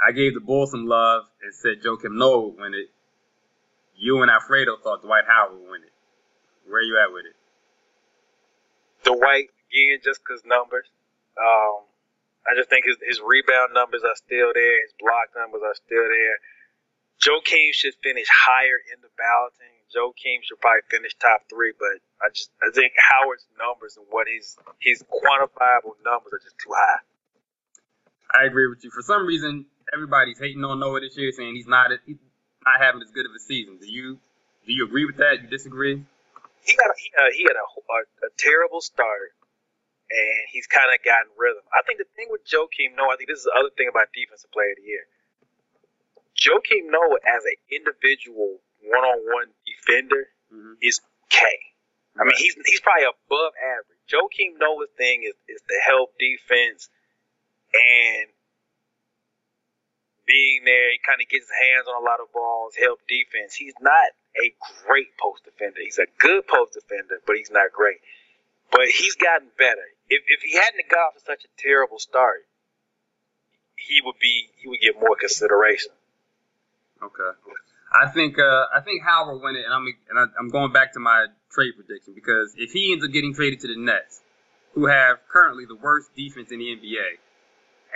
I 0.00 0.12
gave 0.12 0.34
the 0.34 0.40
Bulls 0.40 0.70
some 0.70 0.86
love 0.86 1.24
and 1.42 1.52
said 1.54 1.82
Joakim 1.82 2.16
Noah 2.16 2.48
would 2.48 2.58
win 2.58 2.74
it. 2.74 2.90
You 3.96 4.22
and 4.22 4.30
Alfredo 4.30 4.76
thought 4.82 5.02
Dwight 5.02 5.24
Howard 5.26 5.58
would 5.58 5.70
win 5.70 5.82
it. 5.82 5.92
Where 6.70 6.82
you 6.82 6.98
at 7.02 7.12
with 7.12 7.26
it? 7.26 7.34
Dwight 9.04 9.50
again, 9.70 9.98
just 10.02 10.20
because 10.22 10.44
numbers. 10.44 10.86
Um, 11.38 11.82
I 12.46 12.54
just 12.56 12.70
think 12.70 12.86
his, 12.86 12.96
his 13.06 13.20
rebound 13.20 13.74
numbers 13.74 14.02
are 14.04 14.14
still 14.14 14.52
there. 14.54 14.82
His 14.82 14.94
block 15.00 15.34
numbers 15.34 15.62
are 15.64 15.74
still 15.74 16.06
there. 16.06 16.38
Joakim 17.18 17.74
should 17.74 17.94
finish 18.02 18.26
higher 18.30 18.78
in 18.94 19.02
the 19.02 19.10
balloting. 19.18 19.74
Joakim 19.90 20.44
should 20.44 20.60
probably 20.60 20.86
finish 20.90 21.14
top 21.18 21.42
three, 21.50 21.72
but 21.78 21.98
I 22.22 22.30
just 22.30 22.50
I 22.62 22.70
think 22.70 22.92
Howard's 22.96 23.46
numbers 23.58 23.96
and 23.96 24.06
what 24.10 24.26
his 24.28 24.56
his 24.78 25.02
quantifiable 25.02 25.98
numbers 26.04 26.32
are 26.32 26.42
just 26.44 26.56
too 26.62 26.70
high. 26.70 27.00
I 28.34 28.44
agree 28.44 28.68
with 28.68 28.84
you. 28.84 28.90
For 28.90 29.02
some 29.02 29.26
reason, 29.26 29.66
everybody's 29.92 30.38
hating 30.38 30.64
on 30.64 30.80
Noah 30.80 31.00
this 31.00 31.16
year, 31.16 31.32
saying 31.32 31.54
he's 31.54 31.66
not 31.66 31.90
he's 32.06 32.18
not 32.64 32.80
having 32.80 33.02
as 33.02 33.10
good 33.10 33.26
of 33.26 33.32
a 33.34 33.40
season. 33.40 33.78
Do 33.80 33.90
you 33.90 34.18
do 34.66 34.72
you 34.72 34.84
agree 34.84 35.06
with 35.06 35.16
that? 35.18 35.42
You 35.42 35.48
disagree? 35.48 36.02
He 36.64 36.76
got 36.76 36.90
a, 36.90 36.94
he, 36.98 37.08
uh, 37.16 37.30
he 37.32 37.42
had 37.44 37.56
a, 37.56 37.64
a, 37.64 38.28
a 38.28 38.30
terrible 38.36 38.80
start, 38.80 39.32
and 40.10 40.40
he's 40.52 40.66
kind 40.66 40.92
of 40.92 41.00
gotten 41.04 41.32
rhythm. 41.38 41.64
I 41.72 41.80
think 41.86 41.98
the 41.98 42.08
thing 42.16 42.28
with 42.28 42.44
Joakim 42.44 42.92
Noah, 42.96 43.14
I 43.14 43.16
think 43.16 43.30
this 43.30 43.38
is 43.40 43.48
the 43.48 43.56
other 43.56 43.70
thing 43.72 43.88
about 43.88 44.12
defensive 44.12 44.52
player 44.52 44.76
of 44.76 44.78
the 44.82 44.84
year. 44.84 45.06
Joakim 46.36 46.90
Noah 46.92 47.18
as 47.24 47.42
an 47.48 47.56
individual 47.72 48.60
one-on-one 48.84 49.48
defender 49.66 50.28
Mm-hmm. 50.48 50.80
is 50.80 51.00
K. 51.28 51.44
I 52.16 52.24
mean, 52.24 52.32
he's 52.38 52.56
he's 52.64 52.80
probably 52.80 53.04
above 53.04 53.52
average. 53.60 54.00
Joakim 54.08 54.56
Noah's 54.58 54.88
thing 54.96 55.28
is, 55.28 55.36
is 55.44 55.60
to 55.60 55.76
help 55.86 56.16
defense 56.18 56.88
and 57.76 58.32
being 60.28 60.62
there. 60.68 60.92
He 60.92 61.00
kind 61.00 61.18
of 61.18 61.26
gets 61.26 61.48
his 61.48 61.56
hands 61.56 61.88
on 61.88 61.96
a 61.96 62.04
lot 62.04 62.20
of 62.20 62.28
balls, 62.36 62.76
help 62.76 63.00
defense. 63.08 63.56
He's 63.56 63.74
not 63.80 64.12
a 64.36 64.52
great 64.84 65.16
post 65.16 65.48
defender. 65.48 65.80
He's 65.80 65.98
a 65.98 66.06
good 66.20 66.46
post 66.46 66.76
defender, 66.76 67.24
but 67.24 67.40
he's 67.40 67.50
not 67.50 67.72
great. 67.72 68.04
But 68.70 68.92
he's 68.92 69.16
gotten 69.16 69.48
better. 69.56 69.88
If 70.12 70.22
if 70.28 70.44
he 70.44 70.60
hadn't 70.60 70.84
off 70.92 71.16
to 71.16 71.24
such 71.24 71.48
a 71.48 71.50
terrible 71.56 71.98
start, 71.98 72.44
he 73.74 74.04
would 74.04 74.20
be 74.20 74.52
he 74.60 74.68
would 74.68 74.80
get 74.84 75.00
more 75.00 75.16
consideration. 75.16 75.96
Okay. 77.02 77.32
I 77.88 78.08
think 78.10 78.38
uh, 78.38 78.68
I 78.74 78.80
think 78.84 79.02
Howard 79.02 79.40
win 79.40 79.56
it, 79.56 79.64
and 79.64 79.72
I'm 79.72 79.86
and 80.10 80.18
I, 80.18 80.24
I'm 80.38 80.48
going 80.48 80.72
back 80.72 80.92
to 80.92 81.00
my 81.00 81.26
trade 81.50 81.72
prediction 81.76 82.12
because 82.14 82.54
if 82.56 82.72
he 82.72 82.92
ends 82.92 83.04
up 83.04 83.10
getting 83.12 83.32
traded 83.32 83.60
to 83.60 83.68
the 83.68 83.80
Nets, 83.80 84.20
who 84.74 84.86
have 84.86 85.18
currently 85.28 85.64
the 85.64 85.76
worst 85.76 86.14
defense 86.14 86.52
in 86.52 86.58
the 86.58 86.76
NBA, 86.76 87.16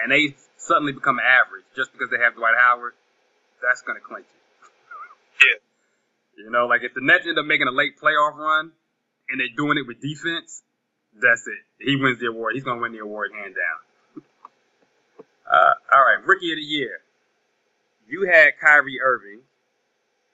and 0.03 0.12
they 0.12 0.35
suddenly 0.66 0.92
become 0.92 1.18
average 1.18 1.64
just 1.74 1.92
because 1.92 2.10
they 2.10 2.18
have 2.18 2.34
Dwight 2.34 2.54
Howard, 2.56 2.94
that's 3.62 3.82
going 3.82 3.98
to 3.98 4.04
clinch 4.04 4.26
it. 4.26 5.62
Yeah. 6.38 6.44
You 6.44 6.50
know, 6.50 6.66
like 6.66 6.82
if 6.82 6.94
the 6.94 7.02
Nets 7.02 7.26
end 7.26 7.38
up 7.38 7.46
making 7.46 7.66
a 7.68 7.74
late 7.74 7.98
playoff 8.00 8.36
run 8.36 8.72
and 9.28 9.40
they're 9.40 9.56
doing 9.56 9.78
it 9.78 9.86
with 9.86 10.00
defense, 10.00 10.62
that's 11.20 11.46
it. 11.46 11.62
He 11.78 11.96
wins 11.96 12.20
the 12.20 12.26
award. 12.26 12.54
He's 12.54 12.64
going 12.64 12.78
to 12.78 12.82
win 12.82 12.92
the 12.92 13.00
award 13.00 13.32
hand 13.32 13.54
down. 13.54 14.24
uh, 15.50 15.74
all 15.92 16.00
right, 16.02 16.24
rookie 16.24 16.52
of 16.52 16.56
the 16.56 16.62
year. 16.62 17.00
You 18.08 18.28
had 18.30 18.58
Kyrie 18.60 19.00
Irving. 19.00 19.40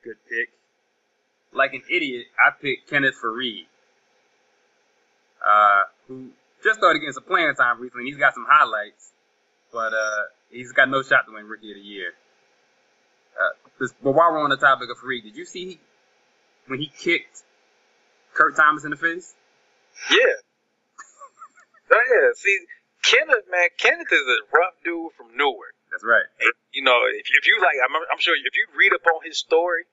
Good 0.04 0.16
pick. 0.28 0.50
Like 1.52 1.72
an 1.74 1.82
idiot, 1.90 2.26
I 2.38 2.50
picked 2.50 2.90
Kenneth 2.90 3.14
Faried, 3.24 3.66
uh, 5.40 5.82
who 6.06 6.28
just 6.62 6.78
started 6.78 6.98
getting 6.98 7.14
some 7.14 7.24
playing 7.24 7.54
time 7.54 7.80
recently. 7.80 8.04
He's 8.04 8.18
got 8.18 8.34
some 8.34 8.46
highlights, 8.46 9.12
but 9.72 9.92
uh, 9.92 10.22
he's 10.50 10.72
got 10.72 10.88
no 10.88 11.02
shot 11.02 11.26
to 11.26 11.34
win 11.34 11.46
Rookie 11.46 11.70
of 11.70 11.76
the 11.76 11.82
Year. 11.82 12.12
Uh, 13.38 13.54
this, 13.80 13.92
but 14.02 14.12
while 14.12 14.32
we're 14.32 14.42
on 14.42 14.50
the 14.50 14.56
topic 14.56 14.90
of 14.90 14.98
Faried, 14.98 15.22
did 15.22 15.36
you 15.36 15.44
see 15.44 15.80
when 16.66 16.80
he 16.80 16.86
kicked 16.86 17.42
Kurt 18.34 18.56
Thomas 18.56 18.84
in 18.84 18.90
the 18.90 18.96
face? 18.96 19.34
Yeah. 20.10 20.38
oh 21.92 22.04
yeah. 22.10 22.30
See, 22.34 22.58
Kenneth, 23.04 23.46
man, 23.50 23.68
Kenneth 23.78 24.12
is 24.12 24.26
a 24.26 24.38
rough 24.56 24.74
dude 24.84 25.12
from 25.16 25.36
Newark. 25.36 25.74
That's 25.90 26.04
right. 26.04 26.26
And, 26.40 26.52
you 26.72 26.82
know, 26.82 26.98
if, 27.08 27.26
if 27.30 27.46
you 27.46 27.58
like, 27.62 27.80
I'm, 27.80 27.94
I'm 28.12 28.20
sure 28.20 28.34
if 28.36 28.54
you 28.54 28.66
read 28.76 28.92
up 28.92 29.06
on 29.06 29.24
his 29.24 29.38
story, 29.38 29.84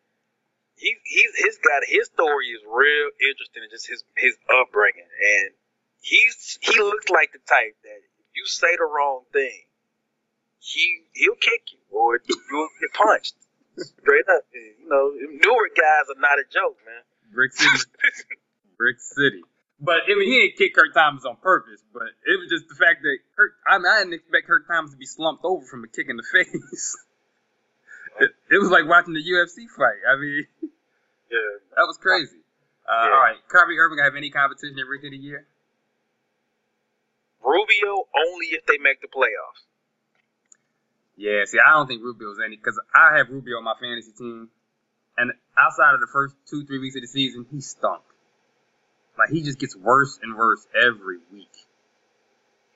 he 0.76 0.95
he's 1.03 1.32
his 1.38 1.57
got 1.63 1.88
his 1.88 2.07
story 2.07 2.51
is 2.51 2.61
real 2.67 3.07
interesting 3.23 3.63
and 3.63 3.71
just 3.71 3.88
his 3.88 4.03
his 4.17 4.36
upbringing 4.51 5.07
and 5.07 5.55
he's 6.01 6.59
he 6.61 6.78
looks 6.80 7.09
like 7.09 7.32
the 7.32 7.39
type 7.47 7.76
that 7.84 7.99
if 8.03 8.30
you 8.36 8.45
say 8.45 8.76
the 8.76 8.84
wrong 8.84 9.23
thing, 9.32 9.64
he 10.66 11.03
he'll 11.13 11.36
kick 11.36 11.61
you 11.74 11.80
or 11.91 12.20
you'll 12.26 12.70
get 12.82 12.93
punched. 12.93 13.36
Straight 13.78 14.26
up. 14.32 14.43
You 14.53 14.88
know, 14.89 15.11
Newark 15.13 15.76
guys 15.76 16.07
are 16.09 16.20
not 16.20 16.39
a 16.39 16.45
joke, 16.51 16.78
man. 16.86 17.03
Brick 17.34 17.51
City. 17.53 17.84
Brick 18.78 18.99
City. 18.99 19.41
But 19.80 20.07
I 20.07 20.16
mean, 20.16 20.26
he 20.32 20.39
didn't 20.47 20.57
kick 20.57 20.74
Kurt 20.74 20.93
Thomas 20.93 21.26
on 21.26 21.36
purpose, 21.38 21.84
but 21.93 22.07
it 22.26 22.39
was 22.39 22.47
just 22.49 22.68
the 22.70 22.76
fact 22.76 23.03
that 23.03 23.18
Kurt. 23.36 23.51
I 23.68 23.78
mean, 23.78 23.88
I 23.91 23.99
didn't 23.99 24.13
expect 24.16 24.47
Kurt 24.47 24.66
Thomas 24.68 24.91
to 24.91 24.97
be 24.97 25.05
slumped 25.05 25.43
over 25.43 25.66
from 25.66 25.84
a 25.84 25.88
kick 25.88 26.07
in 26.09 26.16
the 26.18 26.24
face. 26.32 26.95
it, 28.22 28.32
it 28.49 28.57
was 28.59 28.72
like 28.72 28.88
watching 28.88 29.13
the 29.13 29.24
UFC 29.24 29.68
fight. 29.68 29.99
I 30.07 30.16
mean, 30.20 30.47
Yeah. 31.32 31.51
that 31.76 31.84
was 31.86 31.97
crazy. 31.97 32.39
Uh, 32.88 32.93
Yeah. 32.95 33.11
All 33.11 33.20
right, 33.20 33.36
Kyrie 33.51 33.78
Irving 33.78 33.99
have 33.99 34.16
any 34.16 34.30
competition 34.32 34.80
at 34.80 34.88
Rookie 34.88 35.07
of 35.07 35.11
the 35.11 35.18
Year? 35.18 35.45
Rubio 37.43 38.07
only 38.16 38.47
if 38.55 38.66
they 38.66 38.78
make 38.80 39.01
the 39.01 39.07
playoffs. 39.07 39.68
Yeah, 41.18 41.45
see, 41.45 41.59
I 41.59 41.74
don't 41.74 41.88
think 41.88 42.03
Rubio's 42.03 42.38
any 42.43 42.57
because 42.57 42.80
I 42.93 43.18
have 43.18 43.30
Rubio 43.30 43.57
on 43.57 43.63
my 43.63 43.76
fantasy 43.80 44.11
team, 44.18 44.49
and 45.18 45.32
outside 45.57 45.93
of 45.93 46.01
the 46.01 46.11
first 46.11 46.36
two, 46.49 46.66
three 46.66 46.80
weeks 46.80 46.95
of 46.95 47.01
the 47.01 47.07
season, 47.07 47.45
he 47.51 47.61
stunk. 47.61 48.03
Like 49.18 49.30
he 49.30 49.41
just 49.41 49.59
gets 49.59 49.76
worse 49.76 50.20
and 50.22 50.36
worse 50.36 50.68
every 50.76 51.20
week. 51.32 51.55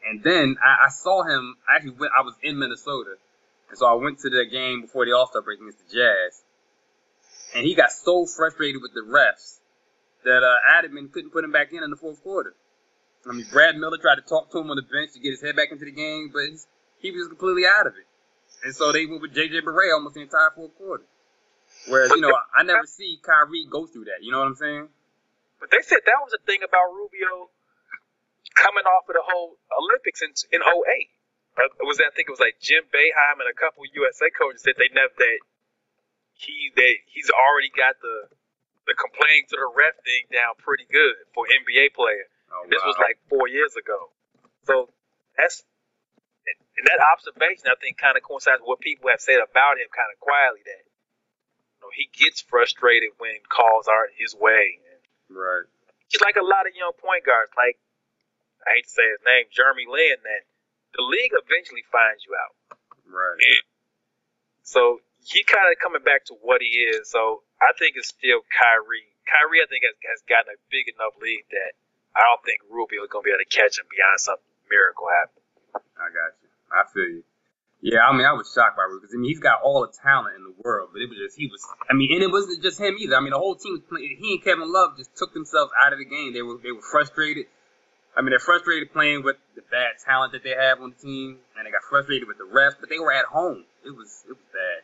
And 0.07 0.23
then 0.23 0.55
I, 0.63 0.87
I 0.87 0.89
saw 0.89 1.23
him. 1.23 1.55
I 1.67 1.75
actually 1.75 1.99
went. 1.99 2.13
I 2.17 2.21
was 2.21 2.35
in 2.41 2.57
Minnesota, 2.57 3.15
and 3.69 3.77
so 3.77 3.85
I 3.85 3.93
went 3.93 4.19
to 4.19 4.29
the 4.29 4.45
game 4.49 4.81
before 4.81 5.05
the 5.05 5.11
All 5.11 5.27
Star 5.27 5.41
break 5.41 5.59
against 5.59 5.79
the 5.79 5.95
Jazz, 5.95 6.41
and 7.55 7.65
he 7.65 7.75
got 7.75 7.91
so 7.91 8.25
frustrated 8.25 8.81
with 8.81 8.93
the 8.93 9.01
refs 9.01 9.59
that 10.23 10.43
uh, 10.43 10.79
Adelman 10.79 11.11
couldn't 11.11 11.31
put 11.31 11.43
him 11.43 11.51
back 11.51 11.73
in 11.73 11.83
in 11.83 11.89
the 11.89 11.97
fourth 11.97 12.23
quarter. 12.23 12.55
I 13.29 13.33
mean, 13.33 13.45
Brad 13.51 13.75
Miller 13.75 13.97
tried 13.97 14.15
to 14.15 14.21
talk 14.21 14.49
to 14.51 14.59
him 14.59 14.71
on 14.71 14.77
the 14.77 14.81
bench 14.81 15.11
to 15.13 15.19
get 15.19 15.31
his 15.31 15.41
head 15.41 15.55
back 15.55 15.71
into 15.71 15.83
the 15.83 15.91
game, 15.91 16.31
but 16.31 16.43
he 16.99 17.11
was 17.11 17.27
completely 17.27 17.63
out 17.65 17.85
of 17.85 17.93
it. 17.93 18.07
And 18.63 18.75
so 18.75 18.91
they 18.91 19.05
went 19.05 19.21
with 19.21 19.33
JJ 19.33 19.61
Barea 19.63 19.93
almost 19.93 20.15
the 20.15 20.21
entire 20.21 20.51
fourth 20.55 20.75
quarter. 20.75 21.03
Whereas, 21.87 22.11
you 22.11 22.21
know, 22.21 22.33
I, 22.33 22.61
I 22.61 22.63
never 22.63 22.85
see 22.85 23.19
Kyrie 23.23 23.65
go 23.69 23.85
through 23.87 24.05
that. 24.11 24.19
You 24.21 24.31
know 24.31 24.39
what 24.39 24.47
I'm 24.51 24.59
saying? 24.59 24.89
But 25.59 25.71
they 25.71 25.81
said 25.81 25.99
that 26.05 26.19
was 26.23 26.31
the 26.31 26.43
thing 26.43 26.59
about 26.63 26.91
Rubio 26.91 27.51
coming 28.55 28.83
off 28.83 29.07
of 29.07 29.15
the 29.15 29.23
whole 29.23 29.55
Olympics 29.71 30.21
in 30.21 30.31
in 30.51 30.61
08. 30.63 30.67
Uh, 31.59 31.67
was 31.83 31.99
that 31.99 32.11
I 32.11 32.13
think 32.15 32.31
it 32.31 32.33
was 32.35 32.39
like 32.39 32.59
Jim 32.63 32.87
Boeheim 32.87 33.43
and 33.43 33.49
a 33.51 33.55
couple 33.55 33.83
USA 33.91 34.31
coaches 34.31 34.63
said 34.63 34.79
they 34.79 34.91
never 34.95 35.11
that 35.17 35.39
he 36.35 36.71
that 36.75 36.95
he's 37.11 37.27
already 37.31 37.71
got 37.71 37.99
the 37.99 38.31
the 38.87 38.95
complaining 38.95 39.45
to 39.51 39.55
the 39.59 39.67
ref 39.75 39.95
thing 40.03 40.31
down 40.31 40.55
pretty 40.57 40.87
good 40.87 41.19
for 41.35 41.45
NBA 41.45 41.93
player. 41.93 42.27
Oh, 42.49 42.65
This 42.71 42.81
was 42.81 42.97
like 42.97 43.19
four 43.29 43.47
years 43.47 43.75
ago. 43.75 44.09
So 44.65 44.89
that's 45.37 45.61
and 46.79 46.87
that 46.87 47.03
observation 47.03 47.67
I 47.67 47.75
think 47.83 47.99
kind 47.99 48.15
of 48.15 48.23
coincides 48.23 48.63
with 48.63 48.71
what 48.71 48.79
people 48.79 49.11
have 49.11 49.19
said 49.19 49.43
about 49.43 49.75
him 49.77 49.91
kind 49.91 50.07
of 50.07 50.17
quietly 50.23 50.63
that 50.63 50.83
you 50.87 51.79
know 51.83 51.91
he 51.91 52.07
gets 52.15 52.39
frustrated 52.39 53.11
when 53.19 53.35
calls 53.51 53.91
aren't 53.91 54.15
his 54.15 54.31
way. 54.33 54.79
Right. 55.29 55.69
just 56.09 56.25
like 56.25 56.41
a 56.41 56.45
lot 56.45 56.65
of 56.65 56.73
young 56.73 56.95
point 56.97 57.21
guards, 57.21 57.53
like 57.53 57.77
I 58.65 58.81
hate 58.81 58.89
to 58.89 58.93
say 58.95 59.05
his 59.13 59.21
name, 59.27 59.45
Jeremy 59.53 59.85
Lin, 59.85 60.17
that 60.25 60.41
the 60.97 61.05
league 61.05 61.37
eventually 61.37 61.85
finds 61.91 62.25
you 62.25 62.33
out. 62.33 62.55
Right. 63.05 63.39
So 64.69 65.01
he 65.25 65.41
kind 65.49 65.65
of 65.73 65.81
coming 65.81 66.05
back 66.05 66.29
to 66.29 66.37
what 66.45 66.61
he 66.61 66.69
is. 66.93 67.09
So 67.09 67.41
I 67.57 67.73
think 67.81 67.97
it's 67.97 68.13
still 68.13 68.45
Kyrie. 68.53 69.09
Kyrie, 69.25 69.65
I 69.65 69.67
think 69.69 69.81
has, 69.81 69.97
has 70.05 70.21
gotten 70.29 70.53
a 70.53 70.59
big 70.69 70.93
enough 70.93 71.17
lead 71.17 71.41
that 71.49 71.73
I 72.13 72.21
don't 72.21 72.41
think 72.45 72.61
Rubio 72.69 73.01
is 73.01 73.09
going 73.09 73.25
to 73.25 73.27
be 73.27 73.33
able 73.33 73.41
to 73.41 73.49
catch 73.49 73.81
him 73.81 73.89
beyond 73.89 74.21
some 74.21 74.37
miracle 74.69 75.09
happen. 75.09 75.41
I 75.97 76.13
got. 76.13 76.28
I 76.71 76.83
feel 76.93 77.09
you. 77.09 77.23
Yeah, 77.81 78.03
I 78.03 78.11
mean, 78.11 78.27
I 78.27 78.33
was 78.35 78.51
shocked 78.51 78.75
by 78.75 78.83
Rubio 78.83 79.07
because 79.07 79.15
I 79.15 79.17
mean, 79.23 79.31
he's 79.31 79.39
got 79.39 79.63
all 79.63 79.87
the 79.87 79.93
talent 80.03 80.35
in 80.35 80.43
the 80.43 80.53
world, 80.59 80.89
but 80.91 80.99
it 81.01 81.07
was 81.07 81.15
just 81.15 81.39
he 81.39 81.47
was. 81.47 81.63
I 81.87 81.95
mean, 81.95 82.11
and 82.11 82.21
it 82.21 82.31
wasn't 82.31 82.61
just 82.61 82.75
him 82.75 82.97
either. 82.99 83.15
I 83.15 83.21
mean, 83.23 83.31
the 83.31 83.39
whole 83.39 83.55
team 83.55 83.79
was 83.79 83.87
playing. 83.87 84.19
He 84.19 84.35
and 84.35 84.43
Kevin 84.43 84.67
Love 84.67 84.99
just 84.99 85.15
took 85.15 85.31
themselves 85.33 85.71
out 85.79 85.93
of 85.95 85.99
the 85.99 86.03
game. 86.03 86.33
They 86.35 86.43
were 86.43 86.59
they 86.59 86.75
were 86.75 86.83
frustrated. 86.83 87.47
I 88.17 88.21
mean, 88.21 88.35
they're 88.35 88.43
frustrated 88.43 88.91
playing 88.91 89.23
with 89.23 89.37
the 89.55 89.63
bad 89.71 89.95
talent 90.03 90.33
that 90.35 90.43
they 90.43 90.51
have 90.59 90.83
on 90.83 90.91
the 90.91 90.99
team, 90.99 91.39
and 91.55 91.63
they 91.63 91.71
got 91.71 91.87
frustrated 91.87 92.27
with 92.27 92.35
the 92.35 92.43
refs. 92.51 92.75
But 92.75 92.91
they 92.91 92.99
were 92.99 93.15
at 93.15 93.31
home. 93.31 93.63
It 93.87 93.95
was 93.95 94.27
it 94.27 94.35
was 94.35 94.47
bad. 94.51 94.83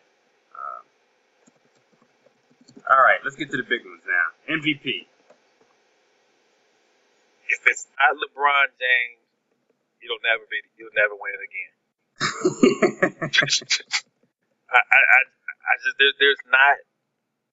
Uh, 0.55 0.79
all 2.95 3.03
right, 3.03 3.19
let's 3.27 3.35
get 3.35 3.51
to 3.51 3.57
the 3.59 3.67
big 3.67 3.83
ones 3.83 4.07
now. 4.07 4.55
MVP. 4.55 5.03
If 7.51 7.59
it's 7.67 7.91
not 7.99 8.15
LeBron 8.23 8.71
James, 8.79 9.19
he'll 9.99 10.23
never 10.23 10.47
be. 10.47 10.63
He'll 10.79 10.95
never 10.95 11.19
win 11.19 11.35
it 11.35 11.43
again. 11.43 11.74
I, 12.21 12.27
I, 14.71 14.99
I, 15.03 15.19
I 15.65 15.73
just 15.83 15.97
there, 15.99 16.13
there's 16.19 16.43
not 16.47 16.77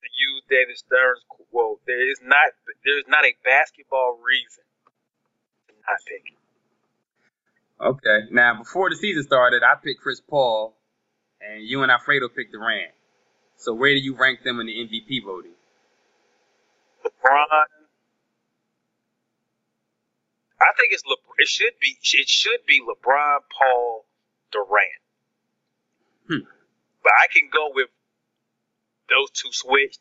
to 0.02 0.08
use 0.10 0.42
David 0.48 0.78
Stern's 0.78 1.24
quote. 1.28 1.80
There 1.86 2.10
is 2.10 2.20
not 2.22 2.54
there 2.84 2.98
is 2.98 3.06
not 3.08 3.24
a 3.24 3.34
basketball 3.44 4.18
reason 4.22 4.64
to 5.68 5.74
not 5.86 5.98
pick. 6.06 6.22
Okay. 7.82 8.30
Now, 8.30 8.58
before 8.58 8.90
the 8.90 8.96
season 8.96 9.24
started, 9.24 9.62
I 9.62 9.74
picked 9.82 10.00
Chris 10.00 10.20
Paul, 10.20 10.76
and 11.40 11.64
you 11.64 11.82
and 11.82 11.90
Alfredo 11.90 12.28
picked 12.28 12.52
Durant. 12.52 12.92
So 13.56 13.74
where 13.74 13.94
do 13.94 14.00
you 14.00 14.14
rank 14.14 14.42
them 14.44 14.60
in 14.60 14.66
the 14.66 14.72
MVP 14.72 15.24
voting? 15.24 15.52
LeBron. 17.04 17.46
I 20.60 20.70
think 20.78 20.92
it's 20.92 21.02
Le, 21.04 21.16
it 21.38 21.48
should 21.48 21.74
be 21.80 21.98
it 22.14 22.28
should 22.28 22.60
be 22.66 22.80
LeBron, 22.80 23.38
Paul, 23.50 24.04
Durant. 24.52 25.00
Hmm. 26.28 26.46
But 27.02 27.12
I 27.18 27.26
can 27.32 27.48
go 27.52 27.72
with 27.74 27.88
those 29.08 29.30
two 29.32 29.50
switched. 29.52 30.00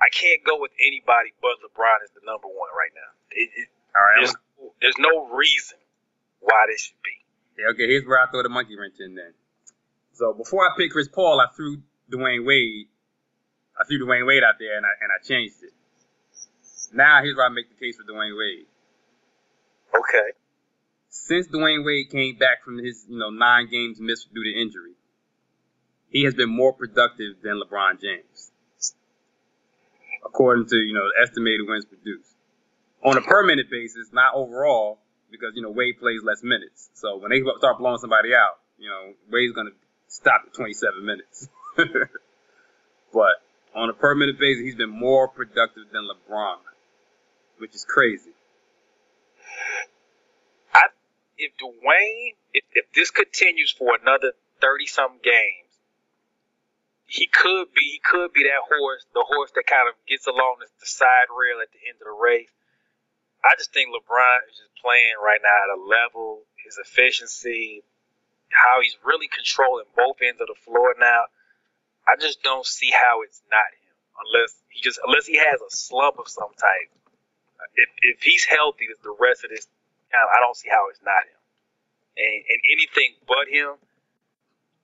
I 0.00 0.12
can't 0.12 0.44
go 0.44 0.60
with 0.60 0.72
anybody 0.80 1.32
but 1.40 1.56
LeBron 1.64 2.04
is 2.04 2.12
the 2.12 2.20
number 2.24 2.48
one 2.48 2.68
right 2.76 2.92
now. 2.94 3.10
It, 3.32 3.48
it, 3.56 3.68
All 3.96 4.02
right. 4.04 4.16
there's, 4.20 4.34
there's 4.80 4.98
no 4.98 5.28
reason 5.32 5.78
why 6.40 6.68
this 6.68 6.82
should 6.82 7.02
be. 7.02 7.16
Yeah, 7.58 7.72
okay, 7.72 7.88
here's 7.88 8.04
where 8.04 8.20
I 8.20 8.30
throw 8.30 8.42
the 8.42 8.52
monkey 8.52 8.76
wrench 8.76 9.00
in 9.00 9.14
then. 9.14 9.32
So 10.12 10.32
before 10.32 10.64
I 10.64 10.76
picked 10.76 10.92
Chris 10.92 11.08
Paul, 11.08 11.40
I 11.40 11.48
threw 11.56 11.82
Dwyane 12.12 12.46
Wade. 12.46 12.88
I 13.80 13.84
threw 13.84 14.04
Dwyane 14.04 14.26
Wade 14.26 14.44
out 14.44 14.56
there 14.58 14.76
and 14.76 14.84
I 14.84 14.92
and 15.00 15.10
I 15.12 15.20
changed 15.26 15.56
it. 15.62 15.72
Now 16.92 17.20
here's 17.22 17.36
where 17.36 17.46
I 17.46 17.48
make 17.48 17.68
the 17.68 17.76
case 17.76 17.96
for 17.96 18.04
Dwyane 18.04 18.36
Wade. 18.36 18.66
Okay. 19.92 20.28
Since 21.24 21.48
Dwyane 21.48 21.84
Wade 21.84 22.10
came 22.10 22.36
back 22.36 22.62
from 22.62 22.78
his, 22.78 23.04
you 23.08 23.18
know, 23.18 23.30
nine 23.30 23.68
games 23.68 23.98
missed 23.98 24.32
due 24.32 24.44
to 24.44 24.60
injury, 24.60 24.92
he 26.08 26.24
has 26.24 26.34
been 26.34 26.50
more 26.50 26.72
productive 26.72 27.42
than 27.42 27.60
LeBron 27.60 28.00
James. 28.00 28.52
According 30.24 30.66
to, 30.66 30.76
you 30.76 30.94
know, 30.94 31.08
estimated 31.20 31.66
wins 31.66 31.84
produced. 31.84 32.30
On 33.02 33.16
a 33.16 33.22
per 33.22 33.42
minute 33.42 33.70
basis, 33.70 34.12
not 34.12 34.34
overall, 34.34 34.98
because, 35.30 35.52
you 35.56 35.62
know, 35.62 35.70
Wade 35.70 35.98
plays 35.98 36.22
less 36.22 36.42
minutes. 36.42 36.90
So 36.94 37.16
when 37.16 37.30
they 37.30 37.40
start 37.58 37.78
blowing 37.78 37.98
somebody 37.98 38.34
out, 38.34 38.58
you 38.78 38.88
know, 38.88 39.14
Wade's 39.30 39.52
gonna 39.52 39.70
stop 40.08 40.42
at 40.46 40.54
27 40.54 41.04
minutes. 41.04 41.48
but 43.12 43.42
on 43.74 43.90
a 43.90 43.94
per 43.94 44.14
minute 44.14 44.38
basis, 44.38 44.62
he's 44.62 44.76
been 44.76 44.90
more 44.90 45.28
productive 45.28 45.84
than 45.92 46.08
LeBron, 46.08 46.58
which 47.58 47.74
is 47.74 47.84
crazy. 47.84 48.30
If 51.38 51.52
Dwyane, 51.60 52.34
if, 52.54 52.64
if 52.72 52.92
this 52.92 53.10
continues 53.10 53.72
for 53.72 53.96
another 54.00 54.32
thirty 54.60 54.86
some 54.86 55.20
games, 55.22 55.68
he 57.06 57.26
could 57.26 57.72
be 57.74 57.82
he 57.92 58.00
could 58.02 58.32
be 58.32 58.44
that 58.44 58.64
horse, 58.66 59.04
the 59.14 59.24
horse 59.26 59.50
that 59.54 59.66
kind 59.66 59.88
of 59.88 59.94
gets 60.08 60.26
along 60.26 60.56
the, 60.60 60.66
the 60.80 60.86
side 60.86 61.28
rail 61.30 61.60
at 61.62 61.70
the 61.72 61.80
end 61.88 62.00
of 62.00 62.08
the 62.08 62.18
race. 62.18 62.50
I 63.44 63.54
just 63.58 63.72
think 63.72 63.90
LeBron 63.90 64.48
is 64.50 64.58
just 64.58 64.74
playing 64.82 65.14
right 65.22 65.38
now 65.38 65.54
at 65.54 65.76
a 65.76 65.80
level, 65.80 66.42
his 66.64 66.78
efficiency, 66.82 67.84
how 68.50 68.80
he's 68.82 68.96
really 69.04 69.28
controlling 69.28 69.86
both 69.94 70.16
ends 70.22 70.40
of 70.40 70.48
the 70.48 70.58
floor 70.64 70.94
now. 70.98 71.30
I 72.08 72.16
just 72.18 72.42
don't 72.42 72.66
see 72.66 72.90
how 72.90 73.22
it's 73.22 73.42
not 73.50 73.70
him 73.82 73.94
unless 74.24 74.56
he 74.68 74.80
just 74.80 74.98
unless 75.06 75.26
he 75.26 75.36
has 75.36 75.60
a 75.60 75.70
slump 75.70 76.18
of 76.18 76.28
some 76.28 76.50
type. 76.58 76.90
If 77.76 77.90
if 78.02 78.22
he's 78.22 78.44
healthy, 78.44 78.86
the 79.02 79.14
rest 79.18 79.44
of 79.44 79.50
this, 79.50 79.68
I 80.24 80.40
don't 80.40 80.56
see 80.56 80.68
how 80.70 80.88
it's 80.88 81.02
not 81.04 81.20
him. 81.28 81.40
And 82.16 82.36
and 82.48 82.60
anything 82.72 83.20
but 83.28 83.48
him 83.52 83.76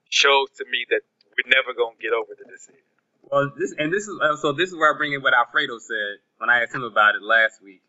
shows 0.09 0.53
to 0.61 0.65
me 0.69 0.85
that 0.89 1.01
we're 1.33 1.49
never 1.49 1.73
gonna 1.73 1.97
get 1.97 2.13
over 2.13 2.37
the 2.37 2.45
decision. 2.45 2.85
Well, 3.25 3.51
this 3.57 3.73
and 3.77 3.91
this 3.91 4.05
is 4.07 4.15
uh, 4.21 4.37
so. 4.37 4.53
This 4.53 4.69
is 4.69 4.75
where 4.75 4.93
I 4.93 4.97
bring 4.97 5.13
in 5.13 5.21
what 5.21 5.33
Alfredo 5.33 5.79
said 5.79 6.21
when 6.37 6.49
I 6.49 6.61
asked 6.61 6.75
him 6.75 6.83
about 6.83 7.15
it 7.15 7.23
last 7.23 7.63
week. 7.63 7.81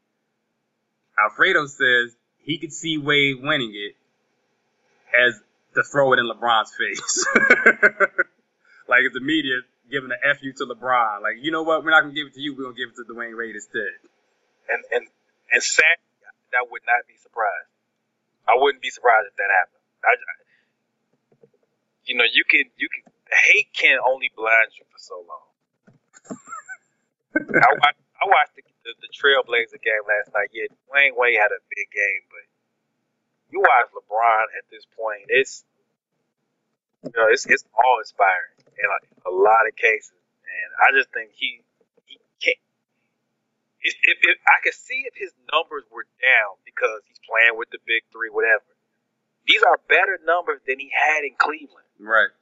Alfredo 1.20 1.66
says 1.66 2.16
he 2.40 2.59
could 2.59 2.72
see 2.72 2.99
Wade 2.99 3.42
winning 3.42 3.74
it 3.74 3.95
as 5.14 5.40
to 5.74 5.82
throw 5.82 6.12
it 6.12 6.18
in 6.18 6.26
LeBron's 6.26 6.72
face, 6.74 7.26
like 8.88 9.03
it's 9.05 9.14
the 9.14 9.20
media 9.20 9.61
giving 9.90 10.11
an 10.11 10.34
fu 10.36 10.53
to 10.53 10.74
LeBron. 10.74 11.22
Like, 11.22 11.36
you 11.40 11.51
know 11.51 11.62
what? 11.62 11.84
We're 11.84 11.90
not 11.90 12.03
gonna 12.03 12.14
give 12.14 12.28
it 12.28 12.34
to 12.34 12.40
you. 12.40 12.55
We're 12.57 12.64
gonna 12.64 12.76
give 12.76 12.90
it 12.90 12.97
to 12.97 13.05
Dwyane 13.05 13.36
Wade 13.36 13.55
instead. 13.55 13.95
And 14.68 14.82
and 14.92 15.09
and 15.53 15.62
sad, 15.62 15.99
that 16.55 16.70
would 16.70 16.86
not 16.86 17.05
be 17.11 17.18
surprised. 17.18 17.70
I 18.46 18.55
wouldn't 18.55 18.82
be 18.82 18.90
surprised 18.90 19.26
if 19.28 19.36
that 19.36 19.50
happened. 19.50 19.82
I, 20.05 20.12
you 22.07 22.14
know, 22.14 22.28
you 22.30 22.44
can 22.46 22.70
you 22.76 22.88
can 22.88 23.02
hate 23.28 23.72
can 23.74 23.98
only 24.00 24.30
blind 24.36 24.70
you 24.78 24.84
for 24.88 25.00
so 25.00 25.16
long. 25.24 25.48
I, 27.34 27.70
watched, 27.74 28.02
I 28.22 28.24
watched 28.30 28.55
the, 28.55 28.62
the, 28.86 28.92
the 29.02 29.11
Trailblazer 29.11 29.82
game 29.82 30.05
last 30.07 30.30
night. 30.30 30.55
Yeah, 30.55 30.70
Dwyane 30.86 31.18
Wade 31.18 31.34
had 31.34 31.50
a 31.50 31.59
big 31.66 31.90
game, 31.90 32.22
but 32.30 32.46
you 33.50 33.59
watch 33.59 33.90
LeBron 33.90 34.46
at 34.55 34.64
this 34.70 34.86
point, 34.94 35.26
it's 35.28 35.64
you 37.05 37.12
know, 37.16 37.28
it's 37.28 37.44
it's 37.46 37.64
all 37.74 37.98
inspiring 38.00 38.57
in 38.78 38.86
a, 38.88 39.28
a 39.28 39.32
lot 39.32 39.68
of 39.68 39.76
cases, 39.76 40.16
and 40.42 40.68
I 40.80 40.96
just 40.96 41.12
think 41.12 41.30
he. 41.34 41.61
If, 43.85 43.95
if, 44.03 44.16
if 44.22 44.39
I 44.49 44.64
could 44.64 44.74
see 44.74 45.05
if 45.05 45.12
his 45.14 45.30
numbers 45.53 45.85
were 45.93 46.09
down 46.24 46.57
because 46.64 47.05
he's 47.07 47.20
playing 47.28 47.61
with 47.61 47.68
the 47.68 47.78
big 47.85 48.03
three, 48.11 48.32
whatever. 48.32 48.64
These 49.47 49.62
are 49.62 49.76
better 49.89 50.18
numbers 50.24 50.64
than 50.66 50.80
he 50.80 50.89
had 50.89 51.20
in 51.22 51.37
Cleveland. 51.37 51.85
Right. 52.01 52.32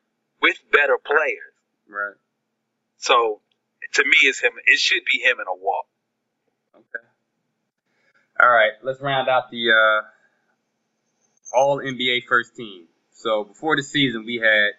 With 0.41 0.63
better 0.71 0.99
players. 1.03 1.55
Right. 1.91 2.15
So 2.99 3.43
to 3.95 4.05
me, 4.05 4.17
it's 4.23 4.41
him. 4.41 4.53
It 4.65 4.79
should 4.79 5.03
be 5.05 5.19
him 5.19 5.39
in 5.43 5.47
a 5.51 5.59
walk. 5.59 5.87
Okay. 6.75 7.05
All 8.41 8.51
right. 8.51 8.73
Let's 8.83 9.01
round 9.01 9.29
out 9.29 9.51
the 9.51 9.71
uh, 9.71 11.59
All 11.59 11.79
NBA 11.79 12.25
first 12.29 12.55
team. 12.55 12.87
So 13.13 13.45
before 13.45 13.77
the 13.77 13.83
season, 13.83 14.25
we 14.25 14.37
had 14.37 14.79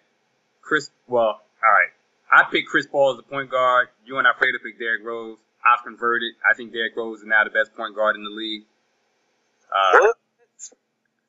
Chris. 0.62 0.90
Well, 1.06 1.20
all 1.22 1.40
right. 1.62 1.92
I 2.32 2.50
picked 2.50 2.68
Chris 2.68 2.86
Paul 2.86 3.12
as 3.12 3.16
the 3.18 3.22
point 3.22 3.50
guard. 3.50 3.88
You 4.04 4.18
and 4.18 4.26
I 4.26 4.30
Alfredo 4.30 4.58
picked 4.64 4.78
Derrick 4.78 5.04
Rose. 5.04 5.38
I've 5.64 5.84
converted. 5.84 6.34
I 6.48 6.54
think 6.54 6.72
Derrick 6.72 6.96
Rose 6.96 7.20
is 7.20 7.26
now 7.26 7.44
the 7.44 7.50
best 7.50 7.74
point 7.74 7.94
guard 7.96 8.16
in 8.16 8.24
the 8.24 8.30
league. 8.30 8.64
Uh, 9.72 9.98
what? 10.00 10.16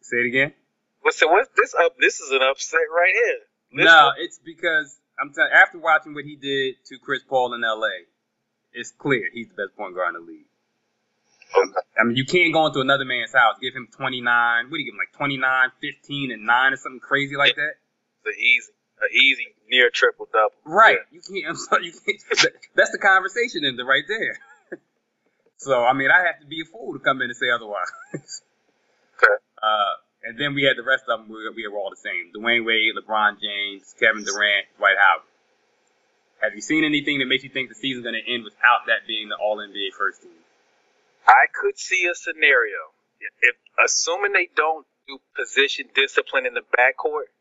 Say 0.02 0.18
it 0.18 0.28
again. 0.28 0.54
What's 1.02 1.18
so 1.18 1.28
what's 1.28 1.50
this 1.56 1.74
up? 1.76 1.96
This 2.00 2.20
is 2.20 2.32
an 2.32 2.42
upset 2.42 2.82
right 2.94 3.14
here. 3.14 3.40
This 3.74 3.86
no, 3.86 4.06
one- 4.08 4.16
it's 4.20 4.40
because 4.44 5.00
I'm 5.20 5.34
telling. 5.34 5.52
After 5.54 5.80
watching 5.80 6.14
what 6.14 6.26
he 6.26 6.36
did 6.36 6.76
to 6.88 6.98
Chris 7.00 7.24
Paul 7.28 7.54
in 7.54 7.64
L.A., 7.64 8.06
it's 8.74 8.92
clear 8.92 9.30
he's 9.34 9.48
the 9.48 9.56
best 9.56 9.78
point 9.78 9.96
guard 9.96 10.16
in 10.16 10.26
the 10.26 10.32
league. 10.32 10.46
Okay. 11.56 11.88
I 12.00 12.04
mean, 12.04 12.18
you 12.18 12.26
can't 12.26 12.52
go 12.54 12.66
into 12.68 12.82
another 12.82 13.06
man's 13.06 13.34
house, 13.34 13.56
give 13.62 13.74
him 13.74 13.88
29. 13.96 14.66
What 14.66 14.72
do 14.72 14.78
you 14.78 14.86
give 14.86 14.94
him, 14.94 15.00
like 15.00 15.16
29, 15.16 15.72
15, 15.80 16.32
and 16.32 16.46
9 16.46 16.74
or 16.74 16.76
something 16.76 17.00
crazy 17.00 17.36
like 17.38 17.56
that? 17.56 17.76
An 18.26 18.34
easy, 18.38 18.72
an 19.02 19.10
easy 19.14 19.48
near 19.70 19.90
triple 19.90 20.28
double. 20.32 20.56
Right. 20.64 21.00
You 21.12 21.22
can't, 21.22 21.46
I'm 21.50 21.56
sorry, 21.56 21.86
you 21.88 21.94
can't. 21.94 22.22
That's 22.76 22.92
the 22.92 23.00
conversation 23.00 23.66
ender 23.66 23.86
right 23.86 24.04
there. 24.08 24.80
so, 25.58 25.84
I 25.84 25.94
mean, 25.94 26.10
I 26.12 26.26
have 26.26 26.40
to 26.42 26.48
be 26.48 26.62
a 26.62 26.66
fool 26.66 26.94
to 26.94 27.00
come 27.00 27.22
in 27.22 27.30
and 27.30 27.38
say 27.38 27.50
otherwise. 27.54 27.92
Okay. 29.16 29.32
Uh, 29.64 29.96
and 30.28 30.36
then 30.36 30.56
we 30.56 30.68
had 30.68 30.76
the 30.76 30.84
rest 30.84 31.08
of 31.08 31.24
them, 31.24 31.32
we, 31.32 31.40
we 31.56 31.64
were 31.72 31.80
all 31.80 31.90
the 31.90 31.96
same. 31.96 32.36
Dwyane 32.36 32.66
Wade, 32.68 32.92
LeBron 33.00 33.40
James, 33.40 33.96
Kevin 33.96 34.28
Durant, 34.28 34.68
Dwight 34.76 35.00
Howard. 35.00 35.24
Have 36.44 36.54
you 36.54 36.60
seen 36.60 36.84
anything 36.84 37.20
that 37.20 37.32
makes 37.32 37.44
you 37.44 37.50
think 37.50 37.70
the 37.70 37.80
season's 37.80 38.04
going 38.04 38.20
to 38.20 38.28
end 38.28 38.44
without 38.44 38.92
that 38.92 39.08
being 39.08 39.30
the 39.30 39.40
All 39.40 39.56
NBA 39.56 39.96
first 39.98 40.22
team? 40.22 40.36
I 41.26 41.48
could 41.54 41.80
see 41.80 42.06
a 42.12 42.14
scenario 42.14 42.92
if, 43.42 43.56
assuming 43.84 44.34
they 44.34 44.50
don't 44.56 44.86
do 45.08 45.20
position 45.36 45.88
discipline 45.96 46.46
in 46.46 46.54
the 46.54 46.66
backcourt, 46.76 47.32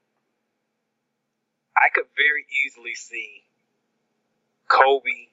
I 1.77 1.89
could 1.93 2.07
very 2.17 2.47
easily 2.65 2.95
see 2.95 3.43
Kobe 4.69 5.29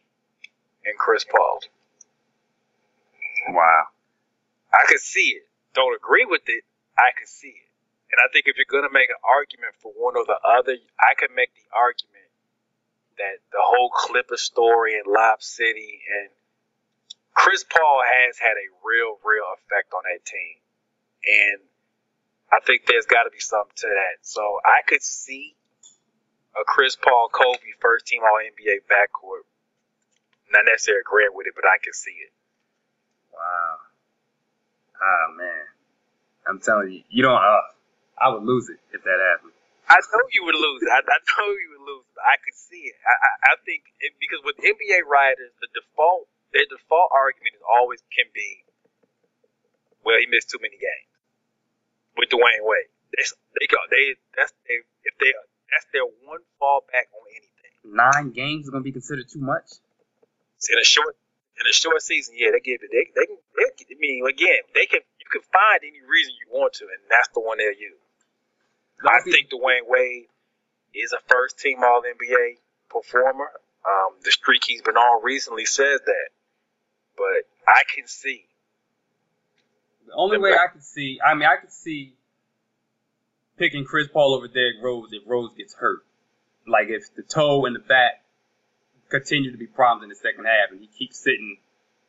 and 0.85 0.97
Chris 0.97 1.25
Paul. 1.25 1.59
Wow. 3.49 3.85
I 4.73 4.87
could 4.87 4.99
see 4.99 5.37
it. 5.37 5.47
Don't 5.73 5.95
agree 5.95 6.25
with 6.25 6.43
it. 6.47 6.63
I 6.97 7.11
could 7.17 7.27
see 7.27 7.53
it. 7.53 7.69
And 8.11 8.19
I 8.19 8.27
think 8.33 8.45
if 8.47 8.57
you're 8.57 8.69
going 8.69 8.87
to 8.87 8.93
make 8.93 9.09
an 9.09 9.21
argument 9.23 9.75
for 9.79 9.91
one 9.95 10.17
or 10.17 10.25
the 10.25 10.39
other, 10.43 10.75
I 10.99 11.15
could 11.15 11.31
make 11.31 11.53
the 11.55 11.67
argument 11.71 12.27
that 13.17 13.39
the 13.51 13.63
whole 13.63 13.89
Clipper 13.89 14.37
story 14.37 14.95
in 14.95 15.07
Lob 15.07 15.41
City 15.41 16.01
and 16.19 16.29
Chris 17.33 17.63
Paul 17.63 18.01
has 18.03 18.37
had 18.37 18.59
a 18.59 18.67
real, 18.83 19.15
real 19.23 19.47
effect 19.55 19.93
on 19.93 20.03
that 20.03 20.25
team. 20.25 20.59
And 21.23 21.59
I 22.51 22.59
think 22.65 22.85
there's 22.85 23.05
got 23.05 23.23
to 23.23 23.31
be 23.31 23.39
something 23.39 23.77
to 23.77 23.87
that. 23.87 24.19
So 24.21 24.59
I 24.65 24.83
could 24.85 25.01
see 25.01 25.55
a 26.55 26.63
Chris 26.65 26.95
Paul 26.95 27.29
Kobe 27.31 27.75
first 27.79 28.07
team 28.07 28.21
All 28.23 28.39
NBA 28.39 28.83
backcourt. 28.89 29.47
Not 30.51 30.65
necessarily 30.67 31.01
agreeing 31.01 31.31
with 31.33 31.47
it, 31.47 31.55
but 31.55 31.63
I 31.63 31.79
can 31.79 31.93
see 31.93 32.11
it. 32.11 32.33
Wow. 33.31 33.75
Ah, 34.99 35.27
man. 35.37 35.65
I'm 36.47 36.59
telling 36.59 36.91
you, 36.91 37.01
you 37.09 37.23
don't, 37.23 37.39
uh, 37.39 37.65
I 38.19 38.29
would 38.29 38.43
lose 38.43 38.67
it 38.67 38.79
if 38.91 39.03
that 39.03 39.19
happened. 39.31 39.55
I 39.87 39.99
know 39.99 40.23
you 40.31 40.43
would 40.47 40.55
lose. 40.55 40.81
I, 40.87 40.99
I 41.03 41.19
know 41.19 41.49
you 41.51 41.67
would 41.75 41.85
lose. 41.87 42.07
I 42.19 42.39
could 42.39 42.55
see 42.55 42.91
it. 42.91 42.95
I, 43.03 43.15
I, 43.15 43.31
I 43.51 43.53
think 43.67 43.83
it, 43.99 44.15
because 44.19 44.39
with 44.47 44.55
NBA 44.59 45.03
writers, 45.03 45.51
the 45.59 45.67
default 45.75 46.31
their 46.55 46.67
default 46.67 47.11
argument 47.15 47.55
is 47.55 47.63
always 47.63 48.03
can 48.11 48.27
be, 48.35 48.63
well, 50.03 50.19
he 50.19 50.27
missed 50.27 50.51
too 50.51 50.59
many 50.59 50.75
games 50.75 51.11
with 52.19 52.27
Dwyane 52.31 52.63
Wade. 52.63 52.91
That's, 53.15 53.35
they 53.59 53.67
go. 53.67 53.79
They 53.91 54.15
that's 54.35 54.55
they 54.67 54.79
if 55.03 55.15
they 55.19 55.35
that's 55.71 55.87
their 55.95 56.05
one 56.27 56.43
fallback 56.61 57.07
on 57.15 57.23
anything. 57.31 57.73
Nine 57.87 58.31
games 58.31 58.65
is 58.65 58.69
going 58.69 58.83
to 58.83 58.87
be 58.87 58.91
considered 58.91 59.27
too 59.31 59.41
much? 59.41 59.79
In 60.69 60.77
a 60.77 60.85
short 60.85 61.15
in 61.59 61.65
a 61.65 61.73
short 61.73 62.01
season, 62.01 62.35
yeah, 62.37 62.51
they 62.51 62.59
give 62.59 62.81
it. 62.83 62.91
They 62.91 63.09
they 63.15 63.25
can. 63.25 63.39
They, 63.55 63.95
I 63.95 63.97
mean, 63.97 64.23
again, 64.27 64.61
they 64.75 64.85
can. 64.85 65.01
You 65.19 65.27
can 65.31 65.41
find 65.49 65.79
any 65.81 66.03
reason 66.05 66.33
you 66.37 66.51
want 66.51 66.73
to, 66.81 66.85
and 66.85 67.01
that's 67.09 67.29
the 67.33 67.39
one 67.39 67.57
they'll 67.57 67.73
use. 67.73 67.97
I 69.01 69.19
think 69.23 69.49
Dwyane 69.49 69.87
Wade 69.87 70.27
is 70.93 71.13
a 71.13 71.21
first 71.27 71.59
team 71.59 71.79
All 71.83 72.03
NBA 72.03 72.57
performer. 72.89 73.49
Um, 73.85 74.13
the 74.23 74.31
streak 74.31 74.61
he's 74.65 74.81
been 74.81 74.97
on 74.97 75.23
recently 75.23 75.65
says 75.65 76.01
that. 76.05 76.29
But 77.17 77.47
I 77.67 77.81
can 77.95 78.07
see. 78.07 78.45
The 80.05 80.13
only 80.13 80.37
way 80.37 80.51
I 80.51 80.71
can 80.71 80.81
see, 80.81 81.19
I 81.25 81.33
mean, 81.33 81.47
I 81.47 81.59
can 81.59 81.69
see 81.69 82.13
picking 83.61 83.85
Chris 83.85 84.09
Paul 84.09 84.33
over 84.33 84.49
Derrick 84.49 84.81
Rose 84.81 85.13
if 85.13 85.21
Rose 85.29 85.53
gets 85.53 85.77
hurt. 85.77 86.01
Like 86.65 86.89
if 86.89 87.13
the 87.13 87.21
toe 87.21 87.69
and 87.69 87.77
the 87.77 87.85
back 87.85 88.25
continue 89.13 89.53
to 89.53 89.57
be 89.61 89.69
problems 89.69 90.01
in 90.01 90.09
the 90.09 90.17
second 90.17 90.49
half 90.49 90.73
and 90.73 90.81
he 90.81 90.89
keeps 90.89 91.21
sitting, 91.21 91.61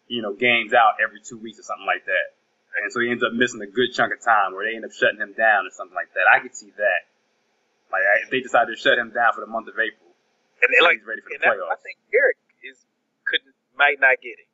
you 0.09 0.25
know, 0.25 0.33
games 0.33 0.73
out 0.73 0.97
every 1.05 1.21
two 1.21 1.37
weeks 1.37 1.61
or 1.61 1.67
something 1.69 1.85
like 1.85 2.09
that. 2.09 2.33
And 2.81 2.89
so 2.89 3.05
he 3.05 3.13
ends 3.13 3.21
up 3.21 3.37
missing 3.37 3.61
a 3.61 3.69
good 3.69 3.93
chunk 3.93 4.17
of 4.17 4.25
time 4.25 4.57
where 4.57 4.65
they 4.65 4.73
end 4.73 4.89
up 4.89 4.97
shutting 4.97 5.21
him 5.21 5.37
down 5.37 5.69
or 5.69 5.73
something 5.77 5.93
like 5.93 6.09
that. 6.17 6.25
I 6.25 6.41
could 6.41 6.57
see 6.57 6.73
that. 6.73 7.01
Like 7.93 8.01
if 8.25 8.33
they 8.33 8.41
decide 8.41 8.73
to 8.73 8.77
shut 8.81 8.97
him 8.97 9.13
down 9.13 9.37
for 9.37 9.45
the 9.45 9.53
month 9.53 9.69
of 9.69 9.77
April, 9.77 10.09
And 10.65 10.73
like, 10.81 11.05
he's 11.05 11.05
ready 11.05 11.21
for 11.21 11.37
the 11.37 11.45
that, 11.45 11.53
I 11.53 11.77
think 11.85 12.01
Eric 12.17 12.41
is 12.65 12.81
couldn't 13.29 13.53
might 13.77 14.01
not 14.01 14.17
get 14.25 14.41
it. 14.41 14.49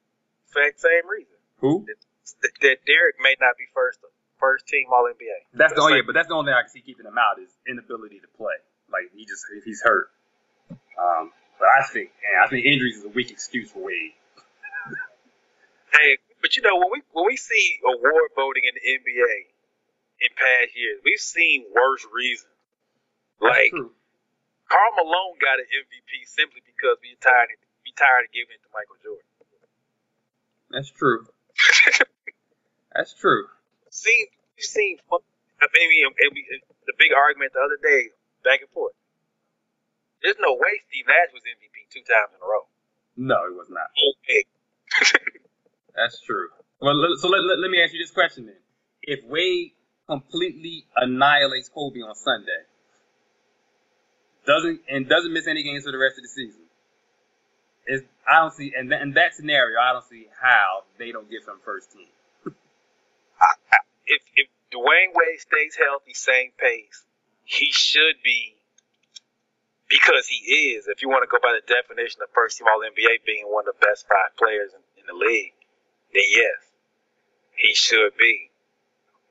For 0.50 0.66
Fact, 0.66 0.82
same 0.82 1.06
reason 1.06 1.38
Who? 1.62 1.86
that, 1.86 2.00
that 2.42 2.82
Derrick 2.90 3.22
may 3.22 3.38
not 3.38 3.54
be 3.54 3.70
first 3.70 4.02
first 4.38 4.66
team 4.66 4.86
All 4.92 5.04
NBA. 5.04 5.46
That's 5.54 5.72
the 5.74 5.80
only, 5.80 5.98
like- 5.98 6.06
but 6.06 6.14
that's 6.14 6.28
the 6.28 6.34
only 6.34 6.50
thing 6.50 6.56
I 6.58 6.62
can 6.62 6.70
see 6.70 6.80
keeping 6.80 7.06
him 7.06 7.18
out 7.18 7.38
is 7.42 7.50
inability 7.66 8.20
to 8.20 8.28
play. 8.36 8.54
Like 8.90 9.10
he 9.14 9.26
just 9.26 9.44
if 9.54 9.64
he's 9.64 9.82
hurt. 9.82 10.10
Um, 10.70 11.32
but 11.58 11.68
I 11.68 11.84
think, 11.92 12.10
man, 12.22 12.44
I 12.44 12.48
think 12.48 12.64
injuries 12.66 12.96
is 12.98 13.04
a 13.04 13.08
weak 13.08 13.30
excuse 13.30 13.70
for 13.70 13.80
Wade. 13.84 14.12
Hey, 15.92 16.18
but 16.40 16.56
you 16.56 16.62
know 16.62 16.76
when 16.76 16.90
we 16.92 17.02
when 17.12 17.26
we 17.26 17.36
see 17.36 17.80
award 17.84 18.30
voting 18.36 18.62
in 18.64 18.74
the 18.74 18.84
NBA, 18.98 19.34
in 20.20 20.28
past 20.34 20.74
years. 20.76 21.00
We've 21.04 21.20
seen 21.20 21.64
worse 21.74 22.06
reasons. 22.12 22.50
Like 23.40 23.70
Karl 23.70 24.92
Malone 24.96 25.38
got 25.40 25.58
an 25.62 25.66
MVP 25.70 26.26
simply 26.26 26.60
because 26.66 26.98
we 27.02 27.16
tired 27.22 27.48
we 27.84 27.92
tired 27.96 28.26
of 28.26 28.32
giving 28.32 28.54
it 28.58 28.62
to 28.66 28.70
Michael 28.74 28.98
Jordan. 29.02 29.26
That's 30.70 30.90
true. 30.90 31.26
That's 32.94 33.14
true. 33.14 33.46
Seen 33.90 34.26
you've 34.56 34.66
seen 34.66 34.98
maybe 35.60 36.44
the 36.86 36.94
big 36.98 37.12
argument 37.12 37.52
the 37.52 37.60
other 37.60 37.78
day 37.82 38.10
back 38.44 38.60
and 38.60 38.70
forth. 38.70 38.94
There's 40.22 40.38
no 40.40 40.54
way 40.54 40.82
Steve 40.88 41.06
Nash 41.06 41.30
was 41.32 41.42
MVP 41.46 41.92
two 41.92 42.02
times 42.02 42.34
in 42.34 42.42
a 42.42 42.46
row. 42.46 42.66
No, 43.16 43.46
it 43.46 43.54
was 43.54 43.68
not. 43.70 43.90
Okay. 43.94 44.44
That's 45.94 46.20
true. 46.20 46.48
Well, 46.80 46.94
so 47.18 47.28
let, 47.28 47.42
let, 47.42 47.58
let 47.58 47.70
me 47.70 47.82
ask 47.82 47.92
you 47.92 48.00
this 48.00 48.10
question 48.10 48.46
then. 48.46 48.60
If 49.02 49.24
Wade 49.24 49.72
completely 50.06 50.86
annihilates 50.96 51.68
Kobe 51.68 52.00
on 52.00 52.14
Sunday, 52.14 52.66
doesn't 54.46 54.80
and 54.88 55.08
doesn't 55.08 55.32
miss 55.32 55.46
any 55.46 55.62
games 55.62 55.84
for 55.84 55.92
the 55.92 55.98
rest 55.98 56.18
of 56.18 56.22
the 56.22 56.28
season, 56.28 56.62
is 57.86 58.02
I 58.28 58.40
don't 58.40 58.52
see 58.52 58.72
and 58.76 58.92
in 58.92 59.12
that 59.12 59.34
scenario 59.34 59.78
I 59.80 59.92
don't 59.92 60.04
see 60.04 60.26
how 60.40 60.84
they 60.98 61.12
don't 61.12 61.30
give 61.30 61.42
him 61.46 61.60
first 61.64 61.92
team. 61.92 62.08
If 64.08 64.22
if 64.34 64.48
Dwyane 64.72 65.12
Wade 65.14 65.40
stays 65.40 65.76
healthy, 65.76 66.12
same 66.12 66.52
pace, 66.58 67.04
he 67.44 67.70
should 67.70 68.20
be 68.24 68.56
because 69.88 70.28
he 70.28 70.76
is. 70.76 70.88
If 70.88 71.00
you 71.00 71.08
want 71.08 71.24
to 71.24 71.30
go 71.30 71.40
by 71.40 71.56
the 71.56 71.64
definition 71.64 72.20
of 72.20 72.28
first 72.34 72.58
team 72.58 72.66
All 72.68 72.80
NBA 72.80 73.24
being 73.24 73.48
one 73.48 73.68
of 73.68 73.76
the 73.76 73.80
best 73.80 74.04
five 74.08 74.36
players 74.36 74.72
in, 74.76 74.82
in 75.00 75.04
the 75.08 75.16
league, 75.16 75.56
then 76.12 76.28
yes, 76.28 76.60
he 77.56 77.74
should 77.74 78.16
be. 78.18 78.50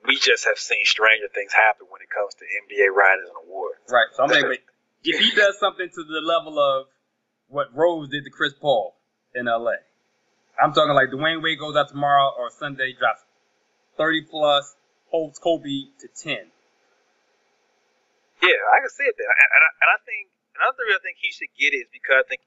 We 0.05 0.15
just 0.15 0.45
have 0.45 0.57
seen 0.57 0.85
stranger 0.85 1.27
things 1.33 1.51
happen 1.51 1.87
when 1.89 2.01
it 2.01 2.09
comes 2.09 2.33
to 2.39 2.45
NBA 2.45 2.95
writers 2.95 3.27
and 3.27 3.37
awards. 3.43 3.81
Right. 3.91 4.07
So 4.15 4.23
I'm 4.23 4.29
like, 4.29 4.63
if 5.03 5.19
he 5.19 5.35
does 5.35 5.59
something 5.59 5.89
to 5.89 6.03
the 6.03 6.21
level 6.21 6.57
of 6.57 6.87
what 7.49 7.75
Rose 7.75 8.07
did 8.09 8.23
to 8.23 8.29
Chris 8.29 8.53
Paul 8.53 8.95
in 9.35 9.45
LA, 9.45 9.83
I'm 10.61 10.71
talking 10.73 10.95
like 10.95 11.09
Dwyane 11.09 11.43
Wade 11.43 11.59
goes 11.59 11.75
out 11.75 11.89
tomorrow 11.89 12.31
or 12.37 12.49
Sunday, 12.51 12.95
drops 12.97 13.26
30 13.97 14.21
plus, 14.29 14.75
holds 15.09 15.39
Kobe 15.39 15.89
to 15.99 16.07
10. 16.07 16.51
Yeah, 18.41 18.59
I 18.69 18.77
can 18.85 18.89
see 18.93 19.03
it 19.03 19.17
there. 19.17 19.27
And, 19.27 19.61
I, 19.65 19.69
and 19.81 19.89
I 19.89 19.99
think 20.05 20.29
another 20.55 20.85
reason 20.85 21.01
I 21.01 21.03
think 21.03 21.17
he 21.17 21.33
should 21.33 21.51
get 21.57 21.73
is 21.73 21.89
because 21.89 22.21
I 22.21 22.25
think 22.29 22.41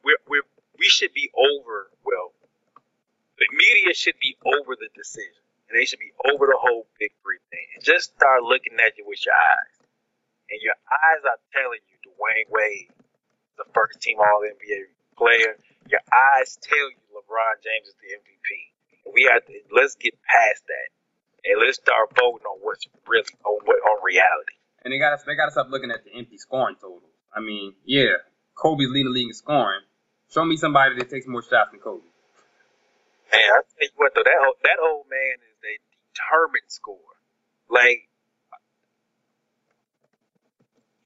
we're, 0.00 0.20
we're, 0.28 0.48
we 0.80 0.88
should 0.88 1.12
be 1.12 1.28
over, 1.36 1.92
well, 2.04 2.32
the 3.36 3.48
media 3.52 3.92
should 3.92 4.16
be 4.20 4.36
over 4.44 4.72
the 4.76 4.88
decision. 4.96 5.44
And 5.68 5.80
they 5.80 5.84
should 5.84 6.00
be 6.00 6.12
over 6.28 6.44
the 6.48 6.60
whole 6.60 6.86
big 7.00 7.12
three 7.24 7.40
thing. 7.48 7.66
And 7.76 7.84
just 7.84 8.12
start 8.16 8.44
looking 8.44 8.76
at 8.80 8.96
you 8.96 9.04
with 9.08 9.24
your 9.24 9.36
eyes. 9.36 9.76
And 10.52 10.60
your 10.60 10.76
eyes 10.92 11.24
are 11.24 11.40
telling 11.56 11.80
you 11.88 11.96
Dwyane 12.04 12.48
Wade, 12.52 12.92
the 13.56 13.64
first 13.72 14.00
team 14.00 14.20
All 14.20 14.44
NBA 14.44 14.92
player. 15.16 15.56
Your 15.88 16.04
eyes 16.12 16.56
tell 16.60 16.88
you 16.88 17.00
LeBron 17.16 17.64
James 17.64 17.88
is 17.88 17.96
the 18.00 18.12
MVP. 18.12 18.73
We 19.14 19.30
have 19.30 19.46
to 19.46 19.54
let's 19.70 19.94
get 19.94 20.18
past 20.26 20.66
that 20.66 20.88
and 21.46 21.62
let's 21.62 21.78
start 21.78 22.10
voting 22.18 22.44
on 22.44 22.58
what's 22.66 22.82
really 23.06 23.30
on 23.46 23.62
what 23.64 23.78
on 23.78 24.02
reality. 24.02 24.58
And 24.82 24.92
they 24.92 24.98
got 24.98 25.16
to 25.16 25.22
they 25.24 25.38
got 25.38 25.46
to 25.46 25.54
stop 25.54 25.70
looking 25.70 25.90
at 25.94 26.04
the 26.04 26.10
empty 26.18 26.36
scoring 26.36 26.76
totals. 26.76 27.14
I 27.30 27.40
mean, 27.40 27.74
yeah, 27.86 28.26
Kobe's 28.58 28.90
leading 28.90 29.12
the 29.12 29.14
league 29.14 29.30
in 29.30 29.34
scoring. 29.34 29.86
Show 30.34 30.44
me 30.44 30.56
somebody 30.56 30.98
that 30.98 31.08
takes 31.08 31.26
more 31.26 31.42
shots 31.42 31.70
than 31.70 31.80
Kobe. 31.80 32.02
Man, 33.30 33.40
I 33.40 33.62
tell 33.62 33.86
you 33.86 33.94
what 33.96 34.12
though, 34.14 34.26
that 34.26 34.40
old, 34.42 34.58
that 34.62 34.78
old 34.82 35.06
man 35.06 35.38
is 35.38 35.58
a 35.62 35.74
determined 36.10 36.68
scorer. 36.68 37.18
Like 37.70 38.10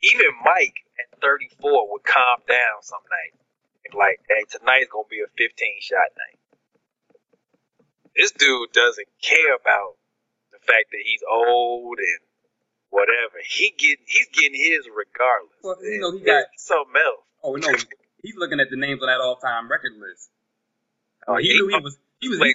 even 0.03 0.31
Mike 0.45 0.81
at 0.99 1.21
34 1.21 1.93
would 1.93 2.05
calm 2.05 2.41
down 2.49 2.83
some 2.83 3.03
nights. 3.11 3.43
Like, 3.95 4.21
hey, 4.29 4.45
tonight's 4.51 4.93
gonna 4.93 5.09
be 5.09 5.21
a 5.25 5.31
15 5.37 5.49
shot 5.81 6.13
night. 6.17 6.39
This 8.19 8.33
dude 8.33 8.73
doesn't 8.73 9.07
care 9.23 9.55
about 9.55 9.95
the 10.51 10.59
fact 10.59 10.91
that 10.91 11.03
he's 11.05 11.23
old 11.31 11.99
and 11.99 12.19
whatever. 12.91 13.39
He 13.47 13.73
get 13.79 13.99
he's 14.07 14.27
getting 14.35 14.59
his 14.59 14.91
regardless. 14.91 15.55
Well, 15.63 15.79
you 15.81 16.01
know, 16.01 16.11
he 16.19 16.25
got 16.25 16.47
something 16.57 16.99
else. 16.99 17.23
Oh 17.45 17.55
no, 17.55 17.79
he's 18.21 18.35
looking 18.37 18.59
at 18.59 18.71
the 18.71 18.77
names 18.77 19.01
on 19.03 19.07
that 19.07 19.21
all 19.23 19.37
time 19.37 19.71
record 19.71 19.93
list. 19.95 20.31
Oh, 21.29 21.37
he, 21.37 21.47
he 21.47 21.55
knew 21.55 21.69
he 21.69 21.79
was 21.79 21.97
he 22.21 22.29
was 22.29 22.41
he, 22.43 22.55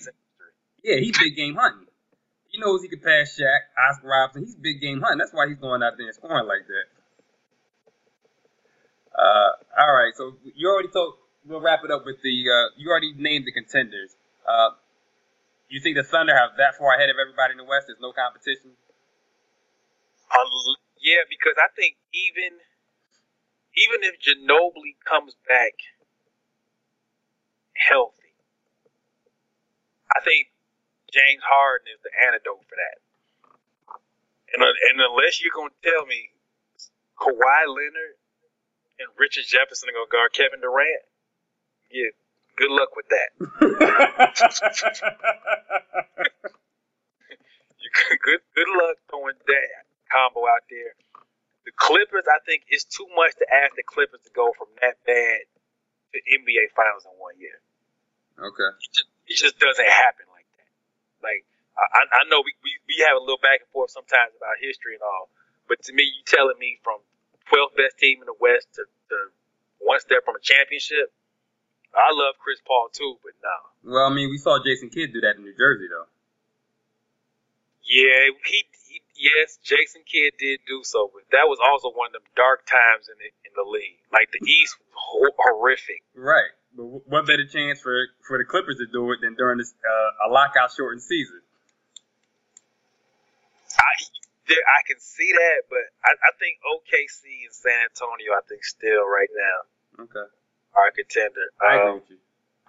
yeah, 0.84 1.00
he's 1.00 1.18
big 1.18 1.38
game 1.38 1.56
hunting. 1.56 1.88
He 2.50 2.60
knows 2.60 2.82
he 2.84 2.90
could 2.90 3.02
pass 3.02 3.40
Shaq, 3.40 3.64
Oscar 3.90 4.08
Robertson. 4.08 4.44
He's 4.44 4.56
big 4.56 4.82
game 4.82 5.00
hunting. 5.00 5.20
That's 5.20 5.34
why 5.34 5.48
he's 5.48 5.58
going 5.58 5.82
out 5.82 5.94
there 5.98 6.08
and 6.08 6.16
scoring 6.16 6.46
like 6.46 6.68
that. 6.68 6.86
Uh, 9.18 9.52
all 9.80 9.94
right, 9.94 10.12
so 10.16 10.36
you 10.56 10.68
already 10.68 10.90
told. 10.90 11.16
We'll 11.46 11.62
wrap 11.62 11.82
it 11.84 11.92
up 11.92 12.06
with 12.06 12.22
the. 12.22 12.46
Uh, 12.52 12.76
you 12.78 12.90
already 12.90 13.14
named 13.18 13.46
the 13.46 13.52
contenders. 13.52 14.16
Uh, 14.48 14.70
you 15.74 15.82
think 15.82 15.98
the 15.98 16.06
Thunder 16.06 16.38
have 16.38 16.54
that 16.62 16.78
far 16.78 16.94
ahead 16.94 17.10
of 17.10 17.18
everybody 17.18 17.58
in 17.58 17.58
the 17.58 17.66
West? 17.66 17.90
There's 17.90 17.98
no 17.98 18.14
competition. 18.14 18.78
Yeah, 21.02 21.26
because 21.28 21.58
I 21.58 21.68
think 21.76 21.98
even 22.14 22.62
even 23.76 24.00
if 24.06 24.22
Ginobili 24.22 24.96
comes 25.04 25.36
back 25.50 25.74
healthy, 27.74 28.38
I 30.14 30.22
think 30.22 30.54
James 31.12 31.42
Harden 31.42 31.90
is 31.90 32.02
the 32.06 32.14
antidote 32.22 32.64
for 32.70 32.78
that. 32.78 32.98
And, 34.54 34.62
and 34.62 34.98
unless 35.02 35.42
you're 35.42 35.54
to 35.74 35.82
tell 35.82 36.06
me 36.06 36.30
Kawhi 37.18 37.66
Leonard 37.66 38.18
and 39.02 39.10
Richard 39.18 39.46
Jefferson 39.50 39.90
are 39.90 39.98
to 40.06 40.14
guard 40.14 40.34
Kevin 40.34 40.62
Durant, 40.62 41.06
yeah, 41.90 42.14
good 42.56 42.72
luck 42.72 42.96
with 42.96 43.08
that. 43.10 43.30
good 48.24 48.42
good 48.56 48.72
luck 48.74 48.98
throwing 49.10 49.38
that 49.48 49.86
combo 50.12 50.48
out 50.48 50.64
there. 50.70 50.96
The 51.66 51.72
Clippers, 51.80 52.28
I 52.28 52.44
think, 52.44 52.68
it's 52.68 52.84
too 52.84 53.08
much 53.16 53.40
to 53.40 53.46
ask 53.48 53.76
the 53.80 53.88
Clippers 53.88 54.20
to 54.28 54.32
go 54.36 54.52
from 54.58 54.68
that 54.84 55.00
bad 55.08 55.48
to 56.12 56.18
NBA 56.20 56.76
Finals 56.76 57.08
in 57.08 57.16
one 57.16 57.40
year. 57.40 57.56
Okay. 58.36 58.70
It 58.84 58.92
just, 58.92 59.10
it 59.32 59.38
just 59.40 59.58
doesn't 59.64 59.88
happen 59.88 60.28
like 60.36 60.46
that. 60.60 60.72
Like 61.24 61.48
I, 61.78 62.22
I 62.22 62.30
know 62.30 62.44
we, 62.46 62.54
we 62.62 62.72
we 62.86 62.96
have 63.08 63.18
a 63.18 63.24
little 63.24 63.42
back 63.42 63.66
and 63.66 63.70
forth 63.74 63.90
sometimes 63.90 64.36
about 64.38 64.62
history 64.62 65.00
and 65.00 65.06
all, 65.06 65.30
but 65.68 65.82
to 65.90 65.92
me, 65.94 66.04
you 66.04 66.22
telling 66.26 66.60
me 66.60 66.78
from 66.84 67.02
12th 67.50 67.76
best 67.76 67.98
team 67.98 68.22
in 68.22 68.28
the 68.28 68.38
West 68.40 68.70
to, 68.78 68.86
to 69.10 69.18
one 69.82 70.00
step 70.00 70.24
from 70.26 70.36
a 70.36 70.44
championship. 70.44 71.12
I 71.94 72.10
love 72.14 72.36
Chris 72.42 72.58
Paul 72.66 72.90
too, 72.92 73.18
but 73.22 73.38
no. 73.42 73.94
Well, 73.94 74.06
I 74.10 74.14
mean, 74.14 74.30
we 74.30 74.38
saw 74.38 74.58
Jason 74.58 74.90
Kidd 74.90 75.14
do 75.14 75.22
that 75.22 75.38
in 75.38 75.46
New 75.46 75.54
Jersey, 75.54 75.86
though. 75.90 76.10
Yeah, 77.86 78.34
he, 78.48 78.66
he 78.90 79.02
yes, 79.14 79.60
Jason 79.62 80.02
Kidd 80.08 80.34
did 80.40 80.60
do 80.66 80.82
so, 80.84 81.12
but 81.14 81.24
that 81.32 81.46
was 81.46 81.60
also 81.62 81.92
one 81.92 82.10
of 82.10 82.24
them 82.24 82.28
dark 82.36 82.66
times 82.66 83.12
in 83.12 83.18
the 83.20 83.30
in 83.46 83.54
the 83.54 83.68
league. 83.68 84.00
Like 84.12 84.32
the 84.32 84.42
East 84.42 84.80
was 84.80 85.36
horrific. 85.38 86.02
Right, 86.16 86.50
but 86.74 87.06
what 87.06 87.28
better 87.28 87.46
chance 87.46 87.82
for 87.82 88.08
for 88.26 88.38
the 88.40 88.48
Clippers 88.48 88.80
to 88.80 88.88
do 88.88 89.12
it 89.12 89.22
than 89.22 89.36
during 89.36 89.60
this 89.60 89.76
uh, 89.84 90.28
a 90.28 90.32
lockout 90.32 90.72
shortened 90.72 91.04
season? 91.04 91.42
I 93.78 93.94
there, 94.48 94.64
I 94.64 94.82
can 94.88 95.00
see 95.00 95.32
that, 95.32 95.68
but 95.70 95.84
I, 96.04 96.12
I 96.16 96.32
think 96.40 96.60
OKC 96.64 97.48
and 97.48 97.54
San 97.54 97.92
Antonio, 97.92 98.32
I 98.34 98.42
think 98.48 98.64
still 98.64 99.04
right 99.06 99.32
now. 99.32 100.04
Okay. 100.08 100.28
Are 100.74 100.90
a 100.90 100.94
contender. 100.94 101.54
I 101.62 101.78
agree 101.78 101.90
um, 101.90 101.96
with 102.02 102.10
you. 102.10 102.20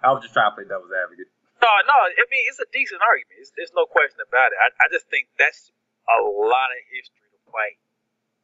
I 0.01 0.13
was 0.13 0.21
just 0.21 0.37
trying 0.37 0.53
to 0.53 0.55
play 0.55 0.69
devil's 0.69 0.93
advocate. 0.93 1.29
No, 1.57 1.71
no. 1.89 1.97
I 1.97 2.25
mean, 2.29 2.45
it's 2.45 2.61
a 2.61 2.69
decent 2.69 3.01
argument. 3.01 3.41
It's, 3.41 3.49
there's 3.57 3.73
no 3.73 3.89
question 3.89 4.21
about 4.21 4.53
it. 4.53 4.57
I, 4.61 4.69
I 4.69 4.87
just 4.93 5.09
think 5.09 5.25
that's 5.41 5.73
a 6.05 6.21
lot 6.21 6.69
of 6.69 6.79
history 6.93 7.25
to 7.33 7.39
fight 7.49 7.81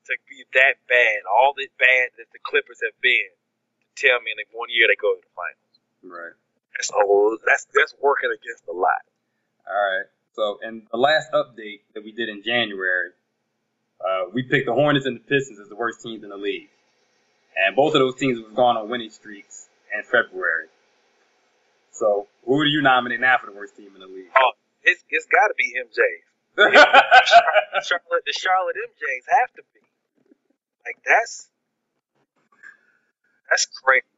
to 0.09 0.17
be 0.25 0.41
that 0.57 0.81
bad. 0.89 1.29
All 1.29 1.53
that 1.53 1.69
bad 1.77 2.17
that 2.17 2.33
the 2.33 2.41
Clippers 2.41 2.81
have 2.81 2.97
been. 3.05 3.29
To 3.29 4.07
tell 4.07 4.17
me 4.25 4.33
in 4.33 4.41
one 4.55 4.71
year 4.73 4.89
they 4.89 4.97
go 4.97 5.13
to 5.13 5.21
the 5.21 5.33
finals. 5.37 5.75
Right. 6.01 6.33
That's 6.73 6.89
a, 6.89 7.03
that's 7.45 7.67
that's 7.75 7.93
working 8.01 8.31
against 8.33 8.65
a 8.65 8.73
lot. 8.73 9.05
All 9.67 9.75
right. 9.75 10.07
So, 10.33 10.59
and 10.63 10.87
the 10.89 10.97
last 10.97 11.29
update 11.35 11.83
that 11.93 12.03
we 12.03 12.11
did 12.11 12.29
in 12.29 12.41
January, 12.41 13.11
uh, 13.99 14.31
we 14.33 14.43
picked 14.43 14.65
the 14.65 14.73
Hornets 14.73 15.05
and 15.05 15.19
the 15.19 15.25
Pistons 15.27 15.59
as 15.59 15.67
the 15.67 15.75
worst 15.75 16.01
teams 16.01 16.23
in 16.23 16.29
the 16.29 16.39
league. 16.39 16.69
And 17.61 17.75
both 17.75 17.93
of 17.93 17.99
those 17.99 18.15
teams 18.15 18.39
have 18.39 18.55
gone 18.55 18.77
on 18.77 18.89
winning 18.89 19.11
streaks 19.11 19.69
in 19.93 20.03
February. 20.03 20.67
So 21.91 22.27
who 22.45 22.63
do 22.63 22.69
you 22.69 22.81
nominate 22.81 23.19
now 23.19 23.37
for 23.37 23.45
the 23.45 23.55
worst 23.55 23.77
team 23.77 23.91
in 23.93 24.01
the 24.01 24.07
league? 24.07 24.33
Oh, 24.35 24.51
it's 24.81 25.03
it's 25.09 25.27
got 25.29 25.47
to 25.49 25.55
be 25.57 25.77
MJs. 25.77 26.25
Charlotte, 27.85 28.25
the 28.25 28.33
Charlotte 28.33 28.75
MJs 28.75 29.25
have 29.29 29.51
to 29.55 29.63
be. 29.73 29.81
Like 30.85 30.97
that's 31.05 31.47
that's 33.49 33.67
crazy. 33.85 34.09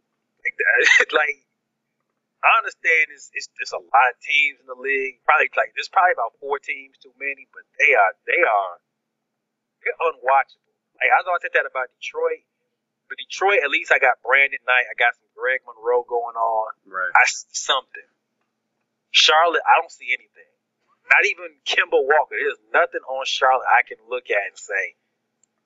Like, 0.46 0.56
that, 0.56 1.12
like 1.20 1.44
I 2.44 2.64
understand 2.64 3.12
it's, 3.12 3.28
it's 3.36 3.50
it's 3.60 3.76
a 3.76 3.84
lot 3.84 4.08
of 4.12 4.16
teams 4.24 4.64
in 4.64 4.68
the 4.72 4.80
league. 4.80 5.20
Probably 5.28 5.52
like 5.60 5.76
there's 5.76 5.92
probably 5.92 6.16
about 6.16 6.40
four 6.40 6.64
teams 6.64 6.96
too 7.04 7.12
many, 7.20 7.52
but 7.52 7.68
they 7.76 7.92
are 7.92 8.14
they 8.24 8.40
are 8.40 8.74
they're 9.84 10.00
unwatchable. 10.00 10.72
Like 10.96 11.12
I 11.12 11.20
always 11.28 11.44
said 11.44 11.52
that 11.60 11.68
about 11.68 11.92
Detroit, 12.00 12.48
but 13.10 13.18
Detroit 13.18 13.62
at 13.64 13.70
least 13.70 13.92
I 13.92 14.00
got 14.00 14.22
Brandon 14.24 14.62
Knight, 14.66 14.88
I 14.88 14.96
got 14.98 15.14
some 15.16 15.30
Greg 15.36 15.62
Monroe 15.68 16.06
going 16.08 16.36
on. 16.36 16.70
Right. 16.88 17.14
I 17.14 17.26
see 17.28 17.54
something. 17.54 18.08
Charlotte, 19.12 19.62
I 19.64 19.80
don't 19.82 19.94
see 19.94 20.10
anything. 20.10 20.50
Not 21.12 21.24
even 21.30 21.54
Kemba 21.68 22.00
Walker. 22.00 22.34
There's 22.34 22.64
nothing 22.74 23.04
on 23.06 23.26
Charlotte 23.28 23.70
I 23.70 23.86
can 23.86 24.02
look 24.10 24.32
at 24.32 24.44
and 24.50 24.58
say 24.58 24.98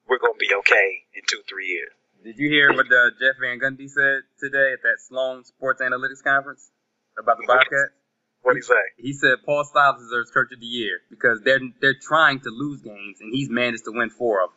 we're 0.09 0.19
gonna 0.19 0.39
be 0.39 0.51
okay 0.65 1.05
in 1.15 1.21
two, 1.27 1.41
three 1.47 1.67
years. 1.67 1.93
Did 2.23 2.37
you 2.39 2.49
hear 2.49 2.73
what 2.73 2.87
uh, 2.87 3.13
Jeff 3.19 3.37
Van 3.39 3.59
Gundy 3.59 3.87
said 3.87 4.25
today 4.39 4.73
at 4.73 4.81
that 4.81 4.97
Sloan 4.99 5.45
Sports 5.45 5.81
Analytics 5.81 6.23
Conference 6.23 6.71
about 7.17 7.37
the 7.37 7.45
Bobcats? 7.47 7.93
What 8.41 8.53
do 8.53 8.57
you 8.57 8.63
say? 8.63 8.83
He 8.97 9.13
said 9.13 9.43
Paul 9.45 9.63
Silas 9.63 10.01
deserves 10.01 10.31
Coach 10.31 10.51
of 10.53 10.59
the 10.59 10.65
Year 10.65 10.99
because 11.09 11.41
they're 11.43 11.59
they're 11.81 11.99
trying 12.01 12.39
to 12.41 12.49
lose 12.49 12.81
games 12.81 13.17
and 13.21 13.33
he's 13.33 13.49
managed 13.49 13.85
to 13.85 13.91
win 13.91 14.09
four 14.09 14.43
of 14.43 14.51
them. 14.55 14.56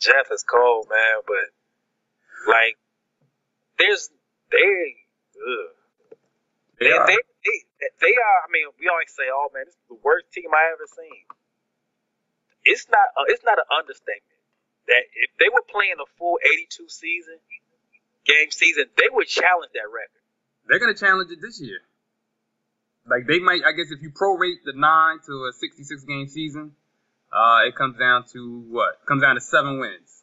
Jeff 0.00 0.28
is 0.32 0.42
cold, 0.42 0.86
man, 0.90 1.22
but 1.26 1.46
like 2.48 2.76
there's 3.78 4.10
they 4.50 4.96
ugh. 5.36 5.76
They 6.78 6.92
they, 6.92 7.16
they, 7.16 7.58
they 8.00 8.14
are. 8.14 8.38
I 8.44 8.48
mean, 8.52 8.68
we 8.78 8.88
always 8.88 9.08
say, 9.08 9.32
"Oh 9.32 9.48
man, 9.54 9.64
this 9.64 9.74
is 9.74 9.88
the 9.88 10.00
worst 10.04 10.30
team 10.32 10.52
I 10.52 10.72
ever 10.72 10.84
seen." 10.84 11.24
It's 12.64 12.86
not. 12.92 13.08
Uh, 13.16 13.24
it's 13.28 13.44
not 13.44 13.58
an 13.58 13.68
understatement 13.72 14.36
that 14.88 15.04
if 15.16 15.30
they 15.38 15.48
were 15.48 15.64
playing 15.70 15.98
a 15.98 16.08
full 16.18 16.38
82 16.42 16.88
season 16.88 17.38
game 18.24 18.50
season, 18.50 18.86
they 18.96 19.08
would 19.10 19.26
challenge 19.26 19.72
that 19.74 19.88
record. 19.88 20.22
They're 20.68 20.78
gonna 20.78 20.98
challenge 20.98 21.30
it 21.30 21.40
this 21.40 21.60
year. 21.60 21.80
Like 23.06 23.26
they 23.26 23.38
might, 23.38 23.62
I 23.64 23.72
guess, 23.72 23.90
if 23.90 24.02
you 24.02 24.10
prorate 24.10 24.66
the 24.66 24.74
nine 24.74 25.18
to 25.26 25.32
a 25.46 25.52
66 25.54 26.04
game 26.04 26.28
season, 26.28 26.74
uh, 27.36 27.68
it 27.68 27.76
comes 27.76 27.98
down 27.98 28.24
to 28.32 28.64
what? 28.70 29.04
Comes 29.06 29.22
down 29.22 29.34
to 29.34 29.40
seven 29.40 29.78
wins. 29.78 30.22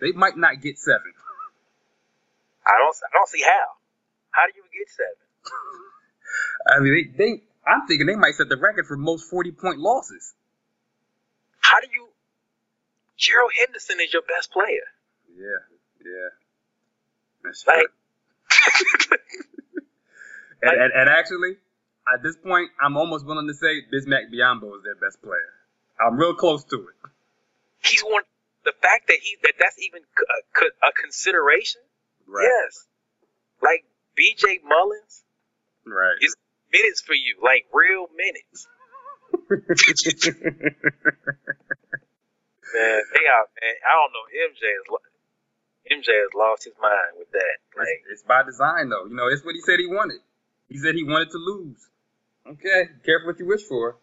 They 0.00 0.12
might 0.12 0.36
not 0.36 0.60
get 0.60 0.78
seven. 0.78 1.12
I 2.66 2.72
don't. 2.78 2.96
I 2.96 3.08
don't 3.16 3.28
see 3.28 3.42
how. 3.42 3.66
How 4.32 4.46
do 4.46 4.52
you 4.56 4.64
get 4.78 4.90
seven? 4.90 5.26
I 6.76 6.80
mean, 6.80 7.14
they, 7.16 7.24
they, 7.24 7.42
I'm 7.66 7.86
thinking 7.86 8.06
they 8.06 8.16
might 8.16 8.34
set 8.34 8.48
the 8.48 8.56
record 8.56 8.86
for 8.86 8.96
most 8.96 9.30
40 9.30 9.52
point 9.52 9.78
losses. 9.78 10.34
How 11.60 11.80
do 11.80 11.86
you? 11.92 12.08
Gerald 13.16 13.52
Henderson 13.58 13.96
is 14.00 14.12
your 14.12 14.22
best 14.22 14.52
player. 14.52 14.86
Yeah, 15.34 15.62
yeah. 16.04 16.28
That's 17.44 17.66
Like, 17.66 17.86
true. 18.48 19.18
And, 20.62 20.72
and, 20.80 20.92
and 20.92 21.08
actually, 21.10 21.56
at 22.12 22.22
this 22.22 22.36
point, 22.36 22.70
I'm 22.80 22.96
almost 22.96 23.26
willing 23.26 23.46
to 23.46 23.54
say 23.54 23.82
Bismack 23.92 24.32
Biyombo 24.32 24.74
is 24.76 24.82
their 24.84 24.96
best 24.96 25.22
player. 25.22 25.52
I'm 26.00 26.16
real 26.18 26.34
close 26.34 26.64
to 26.64 26.76
it. 26.76 26.96
he's 27.84 28.02
one. 28.02 28.22
The 28.64 28.72
fact 28.82 29.08
that 29.08 29.18
he 29.22 29.36
that 29.42 29.54
that's 29.58 29.76
even 29.80 30.02
uh, 30.18 30.88
a 30.88 30.92
consideration. 30.92 31.80
Right. 32.26 32.42
Yes. 32.44 32.86
Like 33.62 33.84
B.J. 34.16 34.60
Mullens 34.64 35.22
Right. 35.86 36.16
is 36.20 36.34
minutes 36.72 37.00
for 37.02 37.14
you, 37.14 37.36
like 37.42 37.66
real 37.72 38.06
minutes. 38.16 38.66
Man, 42.74 43.02
they 43.14 43.26
are. 43.30 43.46
Man, 43.62 43.76
I 43.86 43.92
don't 43.94 44.12
know. 44.12 44.26
MJ 44.50 44.62
has 44.66 44.86
lo- 44.90 45.06
MJ 45.90 46.08
has 46.08 46.30
lost 46.34 46.64
his 46.64 46.74
mind 46.82 47.14
with 47.18 47.30
that. 47.32 47.56
Like, 47.78 47.88
it's, 48.10 48.20
it's 48.20 48.22
by 48.24 48.42
design, 48.42 48.88
though. 48.90 49.06
You 49.06 49.14
know, 49.14 49.28
it's 49.28 49.44
what 49.44 49.54
he 49.54 49.60
said 49.62 49.78
he 49.78 49.86
wanted. 49.86 50.18
He 50.68 50.78
said 50.78 50.94
he 50.96 51.04
wanted 51.04 51.30
to 51.30 51.38
lose. 51.38 51.78
Okay, 52.46 52.90
careful 53.04 53.28
what 53.28 53.38
you 53.38 53.46
wish 53.46 53.62
for. 53.62 53.96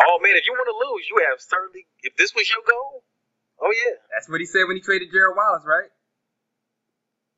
Oh 0.00 0.18
man, 0.20 0.36
if 0.36 0.44
you 0.46 0.52
want 0.52 0.68
to 0.68 0.76
lose, 0.76 1.04
you 1.08 1.16
have 1.30 1.40
certainly. 1.40 1.86
If 2.02 2.16
this 2.16 2.34
was 2.34 2.48
your 2.50 2.62
goal, 2.66 3.02
oh 3.60 3.72
yeah. 3.72 3.96
That's 4.12 4.28
what 4.28 4.40
he 4.40 4.46
said 4.46 4.64
when 4.68 4.76
he 4.76 4.82
traded 4.82 5.08
Gerald 5.12 5.36
Wallace, 5.36 5.64
right? 5.66 5.90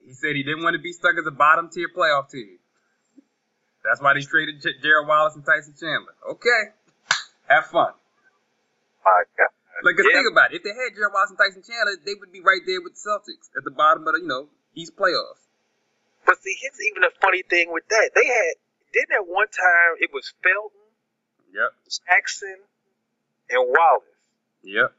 He 0.04 0.14
said 0.14 0.34
he 0.34 0.42
didn't 0.42 0.64
want 0.64 0.74
to 0.74 0.82
be 0.82 0.92
stuck 0.92 1.14
as 1.18 1.26
a 1.26 1.34
bottom 1.34 1.68
tier 1.70 1.88
playoff 1.94 2.30
team. 2.30 2.58
That's 3.84 4.00
why 4.00 4.14
they 4.14 4.22
traded 4.22 4.60
J- 4.62 4.80
Gerald 4.82 5.06
Wallace 5.06 5.36
and 5.36 5.44
Tyson 5.44 5.74
Chandler. 5.78 6.16
Okay, 6.34 6.62
have 7.46 7.66
fun. 7.66 7.92
My 9.04 9.22
God. 9.36 9.48
Like, 9.84 9.94
Yeah. 9.96 10.10
think 10.10 10.28
about 10.32 10.52
it. 10.52 10.56
If 10.58 10.62
they 10.64 10.74
had 10.74 10.94
Gerald 10.96 11.14
Wallace 11.14 11.30
and 11.30 11.38
Tyson 11.38 11.62
Chandler, 11.62 11.96
they 12.04 12.14
would 12.18 12.32
be 12.32 12.40
right 12.40 12.60
there 12.66 12.82
with 12.82 12.98
the 12.98 13.02
Celtics 13.04 13.46
at 13.56 13.62
the 13.62 13.70
bottom 13.70 14.06
of 14.08 14.14
the, 14.14 14.20
you 14.20 14.26
know, 14.26 14.50
East 14.74 14.96
playoffs. 14.96 15.46
But 16.26 16.42
see, 16.42 16.56
here's 16.60 16.80
even 16.90 17.04
a 17.04 17.10
funny 17.22 17.42
thing 17.42 17.70
with 17.72 17.86
that. 17.88 18.10
They 18.14 18.26
had 18.26 18.54
didn't 18.92 19.12
at 19.14 19.26
one 19.28 19.48
time 19.48 19.96
it 20.00 20.10
was 20.12 20.32
Felton, 20.42 20.77
Yep, 21.52 21.72
Jackson, 22.06 22.56
and 23.50 23.64
Wallace 23.68 24.04
yep. 24.62 24.92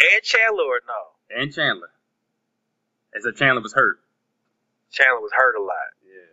and 0.00 0.22
Chandler 0.22 0.64
or 0.64 0.80
no? 0.86 1.40
And 1.42 1.52
Chandler. 1.52 1.90
Except 3.14 3.38
Chandler 3.38 3.62
was 3.62 3.72
hurt. 3.72 3.98
Chandler 4.90 5.20
was 5.20 5.32
hurt 5.34 5.56
a 5.56 5.62
lot. 5.62 5.90
Yeah. 6.04 6.30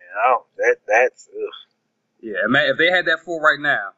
You 0.00 0.08
know 0.16 0.44
that 0.58 0.76
that's 0.88 1.28
ugh. 1.32 1.54
Yeah, 2.20 2.46
man, 2.48 2.66
if 2.70 2.78
they 2.78 2.90
had 2.90 3.06
that 3.06 3.20
four 3.24 3.40
right 3.40 3.60
now, 3.60 3.90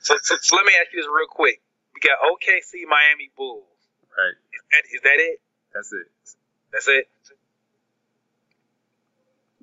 So, 0.00 0.14
so, 0.22 0.36
so 0.40 0.56
let 0.56 0.64
me 0.64 0.72
ask 0.80 0.92
you 0.92 1.00
this 1.00 1.08
real 1.08 1.26
quick. 1.28 1.60
We 1.94 2.00
got 2.00 2.18
OKC, 2.22 2.86
Miami 2.88 3.30
Bulls. 3.36 3.64
right, 4.16 4.36
Is 4.54 4.62
that, 4.70 4.84
is 4.94 5.00
that 5.02 5.16
it? 5.18 5.40
that's 5.74 5.92
it. 5.92 6.06
That's 6.72 6.88
it. 6.88 7.08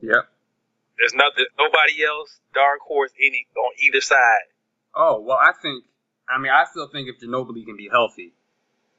Yep. 0.01 0.29
There's 0.97 1.13
nothing. 1.13 1.45
Nobody 1.57 2.03
else. 2.05 2.39
Dark 2.53 2.79
horse 2.87 3.11
any 3.19 3.47
on 3.57 3.71
either 3.83 4.01
side. 4.01 4.47
Oh 4.95 5.19
well, 5.21 5.37
I 5.37 5.51
think. 5.61 5.85
I 6.29 6.39
mean, 6.39 6.51
I 6.51 6.65
still 6.71 6.87
think 6.87 7.07
if 7.09 7.21
Ginobili 7.21 7.65
can 7.65 7.77
be 7.77 7.89
healthy, 7.91 8.33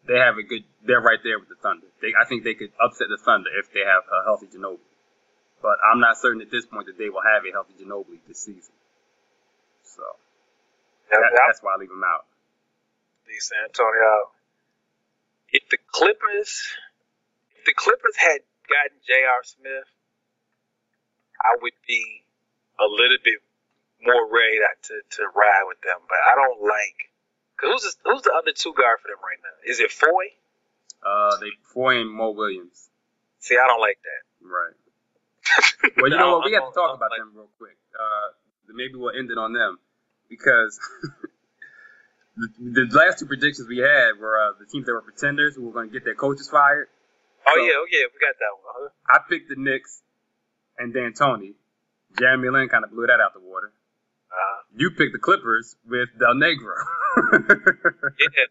they 0.06 0.18
have 0.18 0.36
a 0.38 0.42
good. 0.44 0.64
They're 0.84 1.00
right 1.00 1.18
there 1.24 1.38
with 1.38 1.48
the 1.48 1.56
Thunder. 1.62 1.88
They, 2.02 2.12
I 2.14 2.28
think 2.28 2.44
they 2.44 2.54
could 2.54 2.70
upset 2.78 3.08
the 3.08 3.18
Thunder 3.18 3.50
if 3.58 3.72
they 3.72 3.80
have 3.80 4.04
a 4.06 4.24
healthy 4.24 4.46
Ginobili. 4.46 4.84
But 5.62 5.80
I'm 5.90 6.00
not 6.00 6.18
certain 6.18 6.42
at 6.42 6.50
this 6.50 6.66
point 6.66 6.86
that 6.86 6.98
they 6.98 7.08
will 7.08 7.24
have 7.24 7.42
a 7.48 7.50
healthy 7.52 7.74
Ginobili 7.80 8.20
this 8.28 8.40
season. 8.44 8.76
So 9.84 10.02
that, 11.10 11.20
that's 11.32 11.62
why 11.62 11.74
I 11.74 11.80
leave 11.80 11.90
him 11.90 12.04
out. 12.04 12.26
the 13.26 13.34
San 13.40 13.64
Antonio. 13.66 14.30
If 15.50 15.64
the 15.70 15.78
Clippers, 15.90 16.76
if 17.56 17.64
the 17.64 17.74
Clippers 17.74 18.16
had 18.18 18.44
gotten 18.68 18.98
J.R. 19.06 19.42
Smith, 19.42 19.88
I 21.40 21.56
would 21.60 21.76
be 21.86 22.02
a 22.78 22.84
little 22.84 23.18
bit 23.24 23.40
more 24.02 24.28
ready 24.30 24.58
to, 24.88 24.94
to 25.16 25.22
ride 25.34 25.64
with 25.66 25.80
them. 25.82 25.98
But 26.08 26.18
I 26.24 26.34
don't 26.36 26.60
like. 26.62 27.10
Cause 27.56 27.70
who's 27.72 27.82
the, 27.82 28.10
who's 28.10 28.22
the 28.22 28.32
other 28.36 28.52
two 28.54 28.74
guard 28.76 28.98
for 29.00 29.08
them 29.08 29.20
right 29.24 29.40
now? 29.40 29.56
Is 29.70 29.80
it 29.80 29.90
Foy? 29.90 30.36
Uh, 31.00 31.36
they 31.40 31.48
Foy 31.72 32.00
and 32.00 32.10
Mo 32.10 32.30
Williams. 32.32 32.88
See, 33.40 33.56
I 33.56 33.66
don't 33.66 33.80
like 33.80 33.98
that. 34.04 34.22
Right. 34.46 34.76
Well, 35.96 36.10
you 36.10 36.18
know 36.18 36.36
what? 36.38 36.44
We 36.44 36.52
have 36.52 36.68
to 36.68 36.74
talk 36.74 36.94
about 36.96 37.10
like- 37.10 37.20
them 37.20 37.32
real 37.34 37.48
quick. 37.58 37.76
Uh, 37.94 38.28
maybe 38.74 38.94
we'll 38.96 39.16
end 39.16 39.30
it 39.30 39.38
on 39.38 39.52
them 39.54 39.78
because 40.28 40.78
the, 42.36 42.48
the 42.58 42.86
last 42.92 43.18
two 43.20 43.26
predictions 43.26 43.68
we 43.68 43.78
had 43.78 44.18
were 44.20 44.36
uh, 44.36 44.52
the 44.58 44.66
teams 44.66 44.84
that 44.86 44.92
were 44.92 45.00
pretenders 45.02 45.54
who 45.56 45.62
were 45.64 45.72
going 45.72 45.88
to 45.88 45.92
get 45.92 46.04
their 46.04 46.14
coaches 46.14 46.48
fired. 46.50 46.88
Oh 47.46 47.52
So- 47.54 47.62
yeah, 47.62 47.72
oh 47.76 47.86
yeah, 47.90 48.04
we 48.12 48.18
got 48.20 48.34
that 48.38 48.52
one. 48.60 48.88
Uh-huh. 48.90 49.14
I 49.14 49.18
picked 49.30 49.48
the 49.48 49.56
Knicks 49.56 50.02
and 50.78 50.92
D'Antoni. 50.92 51.54
Jeremy 52.18 52.48
Lin 52.50 52.68
kind 52.68 52.84
of 52.84 52.90
blew 52.90 53.06
that 53.06 53.20
out 53.20 53.34
the 53.34 53.40
water. 53.40 53.72
Uh, 54.30 54.60
You 54.76 54.90
picked 54.90 55.12
the 55.12 55.18
Clippers 55.22 55.76
with 55.86 56.08
Del 56.18 56.34
Negro. 56.34 56.76
yeah, 57.32 58.46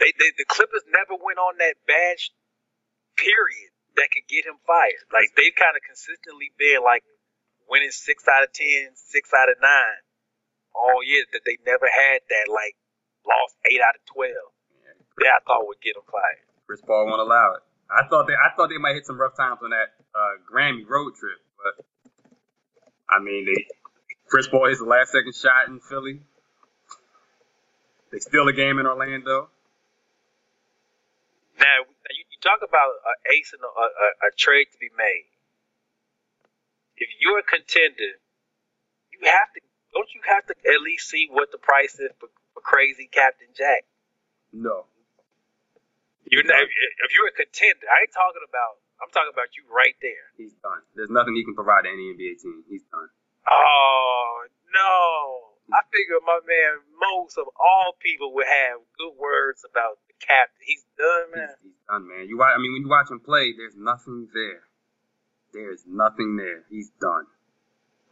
they, 0.00 0.12
they 0.16 0.30
the 0.38 0.46
Clippers 0.48 0.84
never 0.88 1.16
went 1.20 1.38
on 1.38 1.58
that 1.58 1.74
bad 1.86 2.16
period 3.16 3.70
that 3.96 4.08
could 4.14 4.26
get 4.30 4.46
him 4.46 4.56
fired. 4.66 5.04
Like 5.12 5.34
they've 5.34 5.54
kind 5.54 5.74
of 5.74 5.82
consistently 5.82 6.54
been 6.58 6.80
like 6.86 7.02
winning 7.68 7.90
six 7.92 8.24
out 8.30 8.46
of 8.46 8.52
ten, 8.54 8.94
six 8.94 9.30
out 9.34 9.50
of 9.50 9.58
nine 9.60 10.00
all 10.72 11.02
year. 11.02 11.26
That 11.34 11.42
they 11.44 11.58
never 11.66 11.90
had 11.90 12.22
that 12.30 12.46
like 12.46 12.78
lost 13.26 13.58
eight 13.66 13.82
out 13.82 13.98
of 13.98 14.04
twelve. 14.06 14.54
That 15.18 15.34
I 15.34 15.40
thought 15.42 15.66
would 15.66 15.82
get 15.82 15.98
him 15.98 16.06
fired. 16.06 16.46
Chris 16.66 16.80
Paul 16.86 17.10
won't 17.10 17.20
allow 17.20 17.58
it. 17.58 17.62
I 17.90 18.06
thought 18.06 18.30
they 18.30 18.38
I 18.38 18.54
thought 18.54 18.70
they 18.70 18.78
might 18.78 18.94
hit 18.94 19.06
some 19.06 19.18
rough 19.18 19.34
times 19.34 19.58
on 19.66 19.74
that 19.74 19.97
uh, 20.18 20.34
Grammy 20.42 20.82
road 20.88 21.14
trip, 21.14 21.38
but 21.62 21.84
I 23.08 23.22
mean 23.22 23.46
they 23.46 23.66
Chris 24.26 24.48
Paul 24.48 24.68
hits 24.68 24.80
the 24.80 24.86
last 24.86 25.12
second 25.12 25.34
shot 25.34 25.68
in 25.68 25.80
Philly. 25.80 26.20
They 28.10 28.18
steal 28.18 28.48
a 28.48 28.52
game 28.52 28.78
in 28.78 28.86
Orlando. 28.86 29.48
Now 31.58 31.86
you, 32.10 32.24
you 32.30 32.38
talk 32.42 32.60
about 32.66 32.98
a 33.06 33.14
ace 33.32 33.52
and 33.54 33.62
a, 33.62 33.68
a, 33.68 34.28
a 34.28 34.30
trade 34.36 34.66
to 34.72 34.78
be 34.78 34.90
made. 34.96 35.30
If 36.96 37.08
you're 37.20 37.38
a 37.38 37.46
contender, 37.46 38.18
you 39.14 39.20
have 39.22 39.52
to 39.54 39.60
don't 39.94 40.10
you 40.14 40.20
have 40.26 40.44
to 40.46 40.54
at 40.54 40.80
least 40.82 41.08
see 41.08 41.28
what 41.30 41.50
the 41.52 41.58
price 41.58 41.94
is 41.94 42.10
for, 42.18 42.28
for 42.54 42.60
crazy 42.60 43.08
Captain 43.10 43.48
Jack? 43.56 43.84
No. 44.52 44.84
You're 46.28 46.44
not, 46.44 46.60
if 46.60 46.68
if 46.68 47.08
you're 47.16 47.28
a 47.28 47.36
contender, 47.36 47.88
I 47.88 48.04
ain't 48.04 48.12
talking 48.12 48.44
about. 48.44 48.87
I'm 48.98 49.10
talking 49.14 49.30
about 49.32 49.54
you 49.54 49.62
right 49.70 49.94
there. 50.02 50.26
He's 50.36 50.54
done. 50.62 50.82
There's 50.98 51.10
nothing 51.10 51.38
he 51.38 51.44
can 51.46 51.54
provide 51.54 51.86
to 51.86 51.90
any 51.90 52.14
NBA 52.14 52.42
team. 52.42 52.66
He's 52.66 52.82
done. 52.90 53.08
Oh 53.46 54.44
no! 54.74 55.48
I 55.72 55.84
figure 55.92 56.18
my 56.24 56.40
man 56.42 56.82
most 56.96 57.38
of 57.38 57.46
all 57.54 57.94
people 58.00 58.34
would 58.34 58.48
have 58.48 58.80
good 58.98 59.14
words 59.20 59.64
about 59.68 60.00
the 60.08 60.14
captain. 60.18 60.60
He's 60.64 60.84
done, 60.96 61.26
man. 61.34 61.54
He's, 61.62 61.72
he's 61.72 61.80
done, 61.88 62.08
man. 62.08 62.28
You 62.28 62.38
watch, 62.38 62.52
I 62.56 62.58
mean, 62.60 62.72
when 62.72 62.82
you 62.82 62.90
watch 62.90 63.10
him 63.10 63.20
play, 63.20 63.52
there's 63.52 63.76
nothing 63.76 64.28
there. 64.32 64.64
There's 65.52 65.84
nothing 65.86 66.36
there. 66.36 66.64
He's 66.68 66.90
done. 67.00 67.24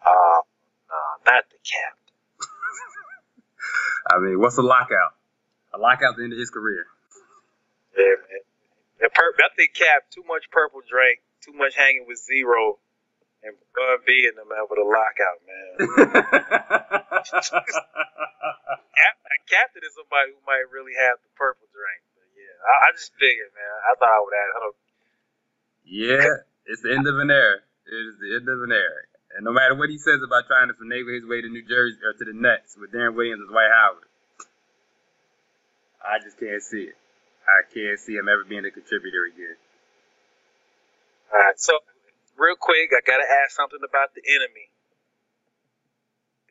Oh, 0.05 0.41
no, 0.89 1.01
not 1.33 1.45
the 1.51 1.61
captain. 1.65 2.17
I 4.13 4.19
mean, 4.21 4.39
what's 4.41 4.57
a 4.59 4.63
lockout? 4.63 5.17
A 5.75 5.79
lockout 5.79 6.15
at 6.15 6.17
the 6.17 6.25
end 6.25 6.33
of 6.33 6.39
his 6.39 6.51
career. 6.51 6.87
Yeah, 7.97 8.17
man. 8.21 8.46
And 9.01 9.13
pur- 9.13 9.37
I 9.39 9.49
think 9.55 9.75
Cap 9.75 10.09
too 10.11 10.25
much 10.27 10.49
purple 10.51 10.81
drink, 10.89 11.21
too 11.45 11.53
much 11.53 11.75
hanging 11.77 12.07
with 12.09 12.19
Z-Ro, 12.19 12.79
and 13.45 13.55
Bun 13.77 13.99
B 14.07 14.25
in 14.25 14.35
them 14.37 14.49
with 14.49 14.81
a 14.81 14.89
lockout, 14.89 15.41
man. 15.45 15.77
Captain 19.47 19.83
is 19.87 19.95
somebody 19.95 20.35
who 20.35 20.43
might 20.43 20.67
really 20.75 20.95
have 20.99 21.23
the 21.23 21.31
purple 21.39 21.71
drink. 21.71 22.03
But 22.19 22.27
yeah, 22.35 22.57
I, 22.67 22.75
I 22.91 22.99
just 22.99 23.15
figured, 23.15 23.55
man. 23.55 23.75
I 23.87 23.95
thought 23.95 24.11
I 24.11 24.21
would 24.21 24.35
don't, 24.35 24.77
yeah, 25.87 26.43
it's 26.67 26.83
the 26.83 26.91
end 26.91 27.07
of 27.07 27.15
an 27.23 27.31
era. 27.31 27.63
It 27.87 27.95
is 27.95 28.19
the 28.19 28.35
end 28.35 28.51
of 28.51 28.59
an 28.67 28.75
era. 28.75 29.07
And 29.39 29.45
no 29.47 29.53
matter 29.53 29.75
what 29.79 29.91
he 29.91 29.99
says 29.99 30.19
about 30.25 30.51
trying 30.51 30.69
to 30.69 30.75
finagle 30.75 31.15
his 31.15 31.25
way 31.25 31.41
to 31.41 31.49
New 31.49 31.63
Jersey 31.63 32.03
or 32.03 32.13
to 32.19 32.25
the 32.25 32.35
Nets 32.35 32.75
with 32.75 32.91
Deron 32.91 33.15
Williams 33.15 33.47
and 33.47 33.51
Dwight 33.51 33.71
Howard, 33.71 34.09
I 36.03 36.19
just 36.19 36.39
can't 36.41 36.63
see 36.63 36.91
it. 36.91 36.99
I 37.47 37.63
can't 37.73 37.99
see 37.99 38.15
him 38.15 38.29
ever 38.29 38.45
being 38.45 38.67
a 38.67 38.71
contributor 38.71 39.25
again. 39.31 39.57
All 41.33 41.39
right, 41.39 41.59
so 41.59 41.79
real 42.37 42.59
quick, 42.59 42.91
I 42.91 43.01
gotta 43.07 43.27
ask 43.27 43.55
something 43.55 43.81
about 43.83 44.15
the 44.15 44.23
enemy. 44.27 44.71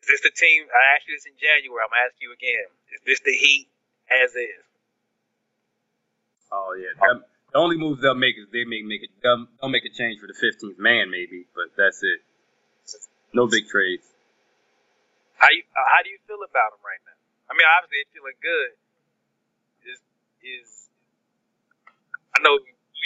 Is 0.03 0.07
this 0.07 0.21
the 0.21 0.31
team? 0.31 0.67
I 0.69 0.95
asked 0.95 1.07
you 1.07 1.15
this 1.15 1.25
in 1.25 1.35
January. 1.35 1.81
I'm 1.81 1.89
gonna 1.89 2.05
ask 2.05 2.15
you 2.21 2.31
again. 2.31 2.69
Is 2.93 3.01
this 3.05 3.19
the 3.25 3.33
Heat 3.33 3.67
as 4.07 4.31
is? 4.35 4.63
Oh 6.51 6.77
yeah. 6.77 6.93
The 7.51 7.57
only 7.57 7.79
moves 7.79 8.03
they'll 8.03 8.19
make 8.19 8.35
is 8.37 8.51
they 8.51 8.67
may 8.67 8.83
make 8.83 9.01
it. 9.01 9.09
They'll, 9.23 9.47
they'll 9.59 9.71
make 9.71 9.87
a 9.87 9.93
change 9.93 10.19
for 10.19 10.27
the 10.27 10.35
15th 10.35 10.77
man 10.77 11.09
maybe, 11.09 11.47
but 11.55 11.71
that's 11.73 12.03
it. 12.03 12.19
No 13.33 13.47
big 13.47 13.67
trades. 13.67 14.05
How 15.39 15.49
you 15.51 15.63
uh, 15.73 15.87
how 15.89 16.03
do 16.03 16.09
you 16.11 16.19
feel 16.27 16.39
about 16.43 16.75
them 16.75 16.83
right 16.85 17.01
now? 17.03 17.17
I 17.49 17.57
mean, 17.57 17.67
obviously 17.67 18.03
they're 18.03 18.15
feeling 18.15 18.39
good. 18.39 18.71
Is 19.89 19.99
is 20.45 20.84
I 22.35 22.43
know 22.43 22.59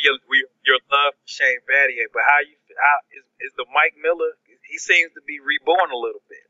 your 0.03 0.17
your 0.65 0.79
love 0.91 1.13
for 1.13 1.27
Shane 1.27 1.61
Battier, 1.69 2.09
but 2.13 2.23
how 2.25 2.39
you 2.41 2.55
how 2.77 2.97
is 3.13 3.25
is 3.39 3.53
the 3.57 3.65
Mike 3.73 3.95
Miller? 4.01 4.33
He 4.65 4.77
seems 4.77 5.13
to 5.13 5.21
be 5.25 5.39
reborn 5.39 5.91
a 5.91 5.97
little 5.97 6.21
bit. 6.29 6.45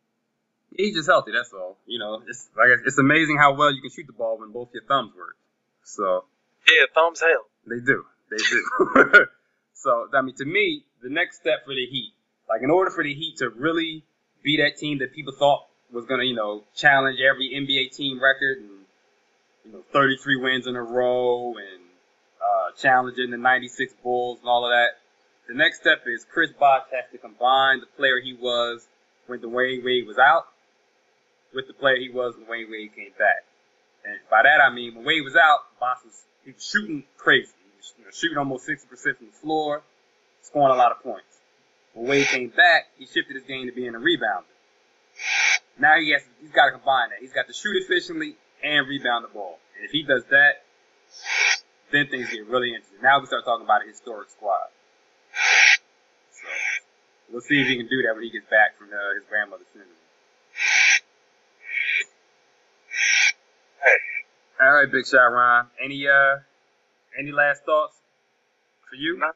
He's 0.75 0.95
just 0.95 1.07
healthy. 1.07 1.31
That's 1.31 1.51
all. 1.53 1.77
You 1.85 1.99
know, 1.99 2.21
it's 2.27 2.49
like 2.55 2.69
it's 2.85 2.97
amazing 2.97 3.37
how 3.37 3.55
well 3.55 3.73
you 3.73 3.81
can 3.81 3.91
shoot 3.91 4.07
the 4.07 4.13
ball 4.13 4.39
when 4.39 4.51
both 4.51 4.69
your 4.73 4.83
thumbs 4.83 5.13
work. 5.15 5.35
So 5.83 6.25
Yeah, 6.67 6.85
thumbs 6.93 7.21
help. 7.21 7.49
They 7.65 7.79
do. 7.79 8.05
They 8.29 8.37
do. 8.37 9.25
so, 9.73 10.07
I 10.13 10.21
mean, 10.21 10.35
to 10.35 10.45
me, 10.45 10.83
the 11.01 11.09
next 11.09 11.37
step 11.37 11.65
for 11.65 11.73
the 11.73 11.85
Heat, 11.85 12.13
like 12.47 12.61
in 12.61 12.69
order 12.69 12.91
for 12.91 13.03
the 13.03 13.13
Heat 13.13 13.37
to 13.37 13.49
really 13.49 14.03
be 14.43 14.57
that 14.57 14.77
team 14.77 14.99
that 14.99 15.13
people 15.13 15.33
thought 15.33 15.65
was 15.91 16.05
going 16.05 16.19
to, 16.19 16.25
you 16.25 16.35
know, 16.35 16.63
challenge 16.75 17.19
every 17.19 17.49
NBA 17.49 17.95
team 17.95 18.21
record 18.21 18.59
and, 18.59 18.85
you 19.65 19.71
know, 19.71 19.83
33 19.91 20.37
wins 20.37 20.67
in 20.67 20.75
a 20.75 20.83
row 20.83 21.55
and 21.57 21.88
uh, 22.41 22.71
challenging 22.77 23.31
the 23.31 23.37
96 23.37 23.93
Bulls 24.03 24.39
and 24.39 24.49
all 24.49 24.65
of 24.65 24.71
that, 24.71 24.99
the 25.47 25.55
next 25.55 25.81
step 25.81 26.03
is 26.05 26.25
Chris 26.31 26.51
Bosh 26.51 26.83
has 26.91 27.11
to 27.11 27.17
combine 27.17 27.79
the 27.79 27.87
player 27.97 28.19
he 28.21 28.33
was 28.33 28.87
when 29.27 29.39
Dwyane 29.39 29.83
Wade 29.83 30.07
was 30.07 30.17
out 30.17 30.45
with 31.53 31.67
the 31.67 31.73
player 31.73 31.97
he 31.97 32.09
was 32.09 32.35
when 32.35 32.45
Dwyane 32.45 32.71
Wade 32.71 32.95
came 32.95 33.11
back. 33.17 33.45
And 34.05 34.19
by 34.29 34.43
that 34.43 34.61
I 34.61 34.73
mean 34.73 34.95
when 34.95 35.05
Wade 35.05 35.23
was 35.23 35.35
out, 35.35 35.59
Bosh 35.79 35.97
was 36.05 36.23
he 36.45 36.51
was 36.51 36.63
shooting 36.63 37.03
crazy. 37.17 37.51
He 37.63 37.77
was 37.77 37.93
you 37.97 38.05
know, 38.05 38.11
shooting 38.11 38.37
almost 38.37 38.67
60% 38.67 38.87
from 38.89 39.27
the 39.27 39.33
floor, 39.41 39.81
scoring 40.41 40.73
a 40.73 40.77
lot 40.77 40.91
of 40.91 41.03
points. 41.03 41.39
When 41.93 42.07
Wade 42.07 42.27
came 42.27 42.49
back, 42.49 42.87
he 42.97 43.05
shifted 43.05 43.35
his 43.35 43.43
game 43.43 43.65
to 43.65 43.73
being 43.73 43.95
a 43.95 43.99
rebounder. 43.99 44.45
Now 45.79 45.97
he 45.99 46.11
has 46.11 46.21
he's 46.41 46.51
got 46.51 46.65
to 46.65 46.71
combine 46.71 47.09
that. 47.09 47.19
He's 47.19 47.33
got 47.33 47.47
to 47.47 47.53
shoot 47.53 47.75
efficiently 47.75 48.35
and 48.63 48.87
rebound 48.87 49.23
the 49.23 49.29
ball. 49.29 49.59
And 49.75 49.85
if 49.85 49.91
he 49.91 50.03
does 50.03 50.23
that, 50.29 50.63
then 51.91 52.07
things 52.07 52.29
get 52.29 52.47
really 52.47 52.69
interesting. 52.69 53.01
Now 53.01 53.19
we 53.19 53.25
start 53.27 53.45
talking 53.45 53.65
about 53.65 53.83
a 53.83 53.87
historic 53.87 54.29
squad. 54.29 54.69
So 56.31 56.47
we'll 57.31 57.41
see 57.41 57.61
if 57.61 57.67
he 57.67 57.77
can 57.77 57.87
do 57.87 58.01
that 58.03 58.15
when 58.15 58.23
he 58.23 58.31
gets 58.31 58.49
back 58.49 58.77
from 58.77 58.89
uh, 58.89 59.15
his 59.15 59.25
grandmother's 59.29 59.67
funeral. 59.71 59.93
Hey. 63.83 63.99
All 64.61 64.73
right, 64.73 64.91
Big 64.91 65.07
Shot 65.07 65.31
Ron. 65.31 65.67
Any 65.83 66.07
uh, 66.07 66.43
any 67.17 67.31
last 67.31 67.63
thoughts 67.65 67.95
for 68.89 68.95
you? 68.95 69.17
No. 69.17 69.31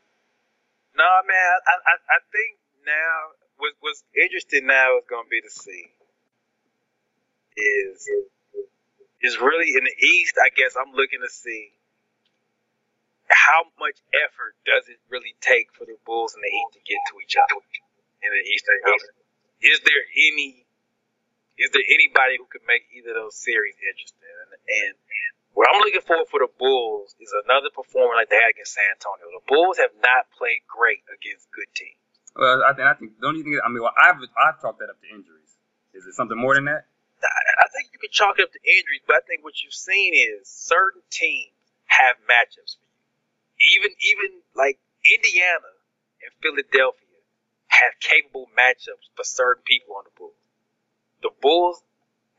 No, 0.96 1.10
man, 1.26 1.54
I, 1.66 1.74
I, 1.90 1.96
I 2.06 2.20
think 2.30 2.62
now 2.86 3.34
what, 3.58 3.74
what's 3.82 4.04
interesting 4.14 4.68
now 4.68 5.02
is 5.02 5.06
going 5.10 5.26
to 5.26 5.30
be 5.30 5.42
to 5.42 5.50
see 5.50 5.90
is 7.58 8.10
is 9.22 9.40
really 9.40 9.74
in 9.78 9.84
the 9.86 9.96
East. 10.06 10.38
I 10.38 10.50
guess 10.54 10.76
I'm 10.78 10.94
looking 10.94 11.22
to 11.22 11.30
see 11.30 11.72
how 13.44 13.68
much 13.76 14.00
effort 14.16 14.56
does 14.64 14.88
it 14.88 15.04
really 15.12 15.36
take 15.44 15.68
for 15.76 15.84
the 15.84 16.00
Bulls 16.08 16.32
and 16.32 16.44
the 16.44 16.52
Heat 16.52 16.70
to 16.80 16.82
get 16.88 17.00
to 17.12 17.20
each 17.20 17.36
other 17.36 17.60
in 18.24 18.30
the 18.32 18.44
Eastern 18.48 18.80
Conference. 18.88 19.20
Is 19.60 19.80
there 19.84 20.04
any? 20.32 20.64
Is 21.60 21.70
there 21.70 21.86
anybody 21.86 22.40
who 22.40 22.50
could 22.50 22.66
make 22.66 22.90
either 22.96 23.14
of 23.14 23.30
those 23.30 23.38
series 23.38 23.78
interesting? 23.78 24.26
And, 24.26 24.58
and 24.58 24.94
what 25.54 25.70
I'm 25.70 25.78
looking 25.86 26.02
for 26.02 26.26
for 26.26 26.42
the 26.42 26.50
Bulls 26.50 27.14
is 27.22 27.30
another 27.46 27.70
performance 27.70 28.26
like 28.26 28.32
they 28.34 28.42
had 28.42 28.58
against 28.58 28.74
San 28.74 28.90
Antonio. 28.90 29.30
The 29.30 29.46
Bulls 29.46 29.78
have 29.78 29.94
not 30.02 30.26
played 30.34 30.66
great 30.66 31.06
against 31.14 31.46
good 31.54 31.70
teams. 31.78 32.02
Well, 32.34 32.66
I 32.66 32.74
think 32.74 32.88
I 32.90 32.96
think 32.98 33.22
don't 33.22 33.38
you 33.38 33.46
think? 33.46 33.62
I 33.62 33.70
mean, 33.70 33.86
well, 33.86 33.94
I've 33.94 34.18
I've 34.18 34.58
chalked 34.64 34.82
that 34.82 34.90
up 34.90 34.98
to 35.04 35.08
injuries. 35.12 35.54
Is 35.94 36.10
it 36.10 36.18
something 36.18 36.40
more 36.40 36.58
than 36.58 36.66
that? 36.66 36.90
I 37.24 37.68
think 37.72 37.94
you 37.94 38.02
can 38.02 38.12
chalk 38.12 38.36
it 38.42 38.44
up 38.44 38.52
to 38.52 38.62
injuries, 38.66 39.06
but 39.06 39.16
I 39.16 39.24
think 39.24 39.46
what 39.46 39.56
you've 39.62 39.78
seen 39.78 40.12
is 40.12 40.50
certain 40.50 41.06
teams 41.08 41.56
have 41.88 42.18
matchups. 42.26 42.82
Even 43.60 43.92
even 44.00 44.42
like 44.56 44.80
Indiana 45.06 45.74
and 46.22 46.32
Philadelphia 46.42 47.20
have 47.68 48.00
capable 48.00 48.48
matchups 48.58 49.10
for 49.16 49.24
certain 49.24 49.64
people 49.64 49.96
on 49.96 50.04
the 50.06 50.16
Bulls. 50.18 50.40
The 51.22 51.32
Bulls 51.42 51.84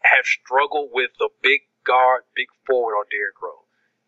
have 0.03 0.25
struggled 0.25 0.91
with 0.93 1.11
the 1.19 1.31
big 1.43 1.62
guard, 1.85 2.23
big 2.35 2.49
forward 2.67 2.95
on 2.95 3.07
Derrick 3.11 3.41
Rose. 3.41 3.65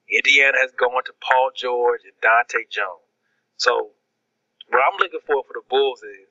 Indiana 0.09 0.59
has 0.59 0.73
gone 0.73 1.03
to 1.05 1.13
Paul 1.21 1.51
George 1.55 2.03
and 2.05 2.15
Dahntay 2.23 2.71
Jones. 2.71 3.03
So 3.57 3.91
what 4.69 4.83
I'm 4.83 4.99
looking 4.99 5.25
for 5.27 5.43
for 5.43 5.55
the 5.55 5.67
Bulls 5.69 6.03
is 6.03 6.29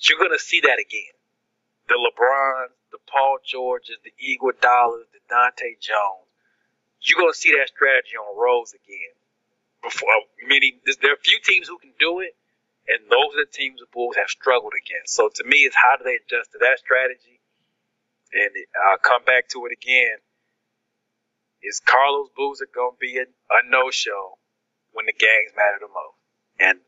you're 0.00 0.18
gonna 0.18 0.38
see 0.38 0.60
that 0.60 0.78
again. 0.78 1.14
The 1.88 1.94
LeBrons, 1.94 2.76
the 2.92 2.98
Paul 3.06 3.38
Georges, 3.44 3.98
the 4.04 4.12
Iguodala's, 4.16 5.08
the 5.12 5.20
Dahntay 5.28 5.80
Jones. 5.80 6.28
You're 7.00 7.20
gonna 7.20 7.34
see 7.34 7.52
that 7.58 7.68
strategy 7.68 8.16
on 8.16 8.38
Rose 8.38 8.72
again. 8.72 9.17
Before 9.82 10.10
uh, 10.10 10.26
many, 10.46 10.80
there 11.00 11.12
are 11.12 11.20
a 11.20 11.24
few 11.24 11.38
teams 11.42 11.68
who 11.68 11.78
can 11.78 11.92
do 11.98 12.20
it, 12.20 12.34
and 12.88 12.98
those 13.10 13.34
are 13.36 13.44
the 13.44 13.52
teams 13.52 13.80
the 13.80 13.86
Bulls 13.92 14.16
have 14.16 14.28
struggled 14.28 14.72
against. 14.74 15.14
So 15.14 15.28
to 15.28 15.44
me, 15.44 15.68
it's 15.68 15.76
how 15.76 15.96
do 15.96 16.04
they 16.04 16.18
adjust 16.18 16.52
to 16.52 16.58
that 16.60 16.78
strategy? 16.78 17.40
And 18.32 18.50
I'll 18.84 18.98
come 18.98 19.24
back 19.24 19.48
to 19.50 19.66
it 19.66 19.72
again. 19.72 20.18
Is 21.62 21.80
Carlos 21.80 22.28
Boozer 22.36 22.68
gonna 22.74 22.96
be 23.00 23.18
a, 23.18 23.26
a 23.26 23.60
no-show 23.68 24.38
when 24.92 25.06
the 25.06 25.12
games 25.12 25.52
matter 25.56 25.78
the 25.80 25.88
most? 25.88 26.18
And 26.58 26.78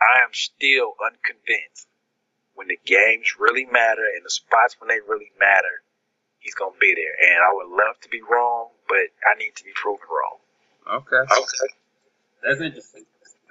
I 0.00 0.22
am 0.22 0.32
still 0.32 0.94
unconvinced 1.02 1.86
when 2.54 2.68
the 2.68 2.78
games 2.84 3.36
really 3.38 3.64
matter 3.64 4.04
and 4.04 4.24
the 4.24 4.30
spots 4.30 4.76
when 4.78 4.88
they 4.88 5.00
really 5.00 5.32
matter, 5.38 5.82
he's 6.38 6.54
gonna 6.54 6.76
be 6.80 6.94
there. 6.94 7.14
And 7.16 7.40
I 7.42 7.50
would 7.52 7.72
love 7.72 7.98
to 8.02 8.08
be 8.08 8.20
wrong, 8.22 8.68
but 8.88 9.08
I 9.24 9.38
need 9.38 9.56
to 9.56 9.64
be 9.64 9.72
proven 9.74 10.06
wrong. 10.10 10.38
Okay. 11.00 11.24
Okay. 11.24 11.72
That's 12.42 12.60
interesting. 12.60 13.04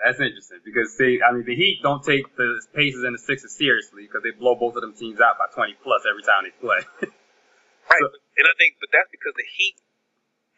That's 0.04 0.20
interesting 0.20 0.60
because 0.64 0.96
see, 0.96 1.20
I 1.20 1.34
mean, 1.36 1.44
the 1.46 1.56
Heat 1.56 1.82
don't 1.84 2.04
take 2.04 2.24
the 2.38 2.62
Pacers 2.74 3.04
and 3.04 3.14
the 3.14 3.20
Sixers 3.20 3.52
seriously 3.52 4.08
because 4.08 4.24
they 4.24 4.32
blow 4.32 4.56
both 4.56 4.76
of 4.76 4.82
them 4.82 4.96
teams 4.96 5.20
out 5.20 5.36
by 5.38 5.52
20 5.54 5.76
plus 5.84 6.04
every 6.10 6.24
time 6.24 6.44
they 6.48 6.56
play. 6.60 6.82
Right. 7.90 8.06
So- 8.06 8.22
and 8.38 8.46
I 8.46 8.54
think, 8.62 8.78
but 8.80 8.94
that's 8.94 9.10
because 9.10 9.34
the 9.36 9.44
Heat 9.58 9.74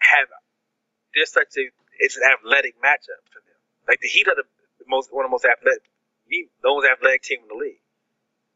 have 0.04 0.28
they're 1.16 1.26
such 1.26 1.56
a 1.58 1.72
it's 2.04 2.18
an 2.20 2.28
athletic 2.28 2.76
matchup 2.84 3.24
for 3.32 3.40
them. 3.40 3.56
Like 3.88 4.04
the 4.04 4.12
Heat 4.12 4.28
are 4.28 4.36
the 4.36 4.44
most 4.88 5.10
one 5.16 5.24
of 5.24 5.32
the 5.32 5.36
most 5.40 5.48
athletic, 5.48 5.88
the 6.28 6.46
most 6.60 6.86
athletic 6.92 7.24
team 7.24 7.40
in 7.42 7.50
the 7.50 7.56
league. 7.56 7.80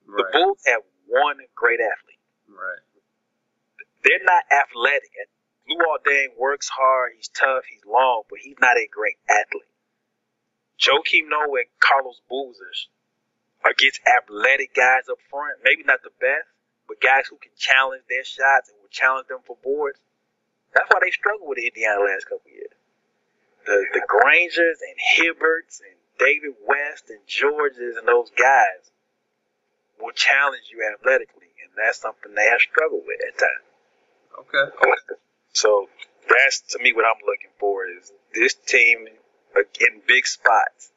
The. 0.06 0.28
Bulls 0.36 0.60
have 0.68 0.84
one 1.08 1.40
great 1.56 1.80
athlete. 1.80 2.22
Right. 2.52 2.84
They're 4.04 4.22
not 4.28 4.44
athletic. 4.52 5.12
And 5.24 5.30
Luol 5.70 5.98
Deng 6.06 6.38
works 6.38 6.70
hard. 6.70 7.14
He's 7.16 7.30
tough. 7.30 7.66
He's 7.70 7.84
long, 7.86 8.24
but 8.30 8.40
he's 8.40 8.58
not 8.62 8.78
a 8.78 8.88
great 8.92 9.18
athlete. 9.30 9.70
Joakim 10.80 11.30
Noah 11.30 11.66
and 11.66 11.74
Carlos 11.80 12.22
Boozers 12.30 12.88
against 13.66 14.02
athletic 14.06 14.76
guys 14.76 15.10
up 15.10 15.18
front. 15.30 15.60
Maybe 15.64 15.84
not 15.84 16.04
the 16.04 16.14
best, 16.22 16.48
but 16.88 17.02
guys 17.02 17.26
who 17.28 17.38
can 17.38 17.52
challenge 17.58 18.04
their 18.10 18.24
shots 18.24 18.70
and 18.70 18.78
will 18.82 18.92
challenge 18.92 19.28
them 19.28 19.42
for 19.46 19.58
boards. 19.64 20.00
That's 20.74 20.86
why 20.92 21.00
they 21.02 21.12
struggle 21.12 21.48
with 21.48 21.58
Indiana 21.58 22.04
the 22.04 22.12
last 22.12 22.28
couple 22.30 22.52
years. 22.52 22.76
The 23.66 23.86
the 23.94 24.06
Grangers 24.06 24.78
and 24.86 24.98
Hibberts 25.02 25.82
and 25.82 25.98
David 26.20 26.54
West 26.68 27.10
and 27.10 27.26
Georges 27.26 27.98
and 27.98 28.08
those 28.08 28.30
guys 28.38 28.92
will 30.00 30.14
challenge 30.14 30.70
you 30.70 30.86
athletically, 30.86 31.50
and 31.64 31.72
that's 31.74 31.98
something 32.00 32.36
they 32.36 32.46
have 32.46 32.62
struggled 32.62 33.04
with 33.08 33.20
at 33.26 33.40
times. 33.40 33.66
Okay. 34.46 34.66
So 35.56 35.88
that's 36.28 36.62
to 36.76 36.80
me 36.84 36.92
what 36.92 37.06
I'm 37.06 37.24
looking 37.24 37.56
for 37.60 37.88
is 37.88 38.12
this 38.36 38.54
team 38.68 39.08
in 39.08 40.02
big 40.06 40.28
spots. 40.28 40.92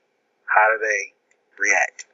How 0.50 0.66
do 0.74 0.82
they 0.82 1.14
react? 1.62 2.06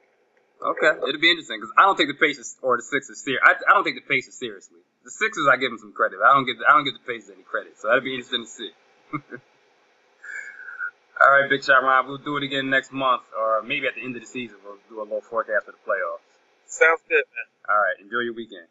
Okay, 0.61 0.93
it'll 1.09 1.19
be 1.21 1.33
interesting 1.33 1.57
because 1.57 1.73
I 1.75 1.89
don't 1.89 1.97
take 1.97 2.07
the 2.07 2.13
Pacers 2.21 2.55
or 2.61 2.77
the 2.77 2.83
Sixers 2.83 3.17
serious. 3.25 3.41
I, 3.43 3.57
I 3.57 3.73
don't 3.73 3.83
take 3.83 3.95
the 3.97 4.05
Pacers 4.07 4.37
seriously. 4.37 4.77
The 5.03 5.11
Sixers, 5.11 5.49
I 5.49 5.57
give 5.57 5.71
them 5.71 5.79
some 5.81 5.91
credit. 5.91 6.19
I 6.21 6.33
don't 6.37 6.45
give 6.45 6.57
I 6.61 6.73
don't 6.77 6.85
give 6.85 6.93
the 6.93 7.05
Pacers 7.05 7.33
any 7.33 7.41
credit, 7.43 7.81
so 7.81 7.89
that'll 7.89 8.05
be 8.05 8.13
interesting 8.13 8.45
to 8.45 8.49
see. 8.49 8.71
All 11.21 11.31
right, 11.33 11.49
Big 11.49 11.63
Shot 11.63 11.81
Ron, 11.81 12.05
we'll 12.05 12.21
do 12.21 12.37
it 12.37 12.43
again 12.43 12.69
next 12.69 12.91
month, 12.91 13.23
or 13.33 13.63
maybe 13.63 13.87
at 13.87 13.95
the 13.95 14.03
end 14.03 14.15
of 14.15 14.21
the 14.21 14.27
season, 14.27 14.57
we'll 14.63 14.77
do 14.89 15.01
a 15.01 15.07
little 15.07 15.21
forecast 15.25 15.65
for 15.65 15.71
the 15.71 15.81
playoffs. 15.81 16.21
Sounds 16.67 17.01
good, 17.09 17.23
man. 17.25 17.47
All 17.69 17.79
right, 17.81 17.97
enjoy 18.03 18.19
your 18.19 18.35
weekend. 18.35 18.67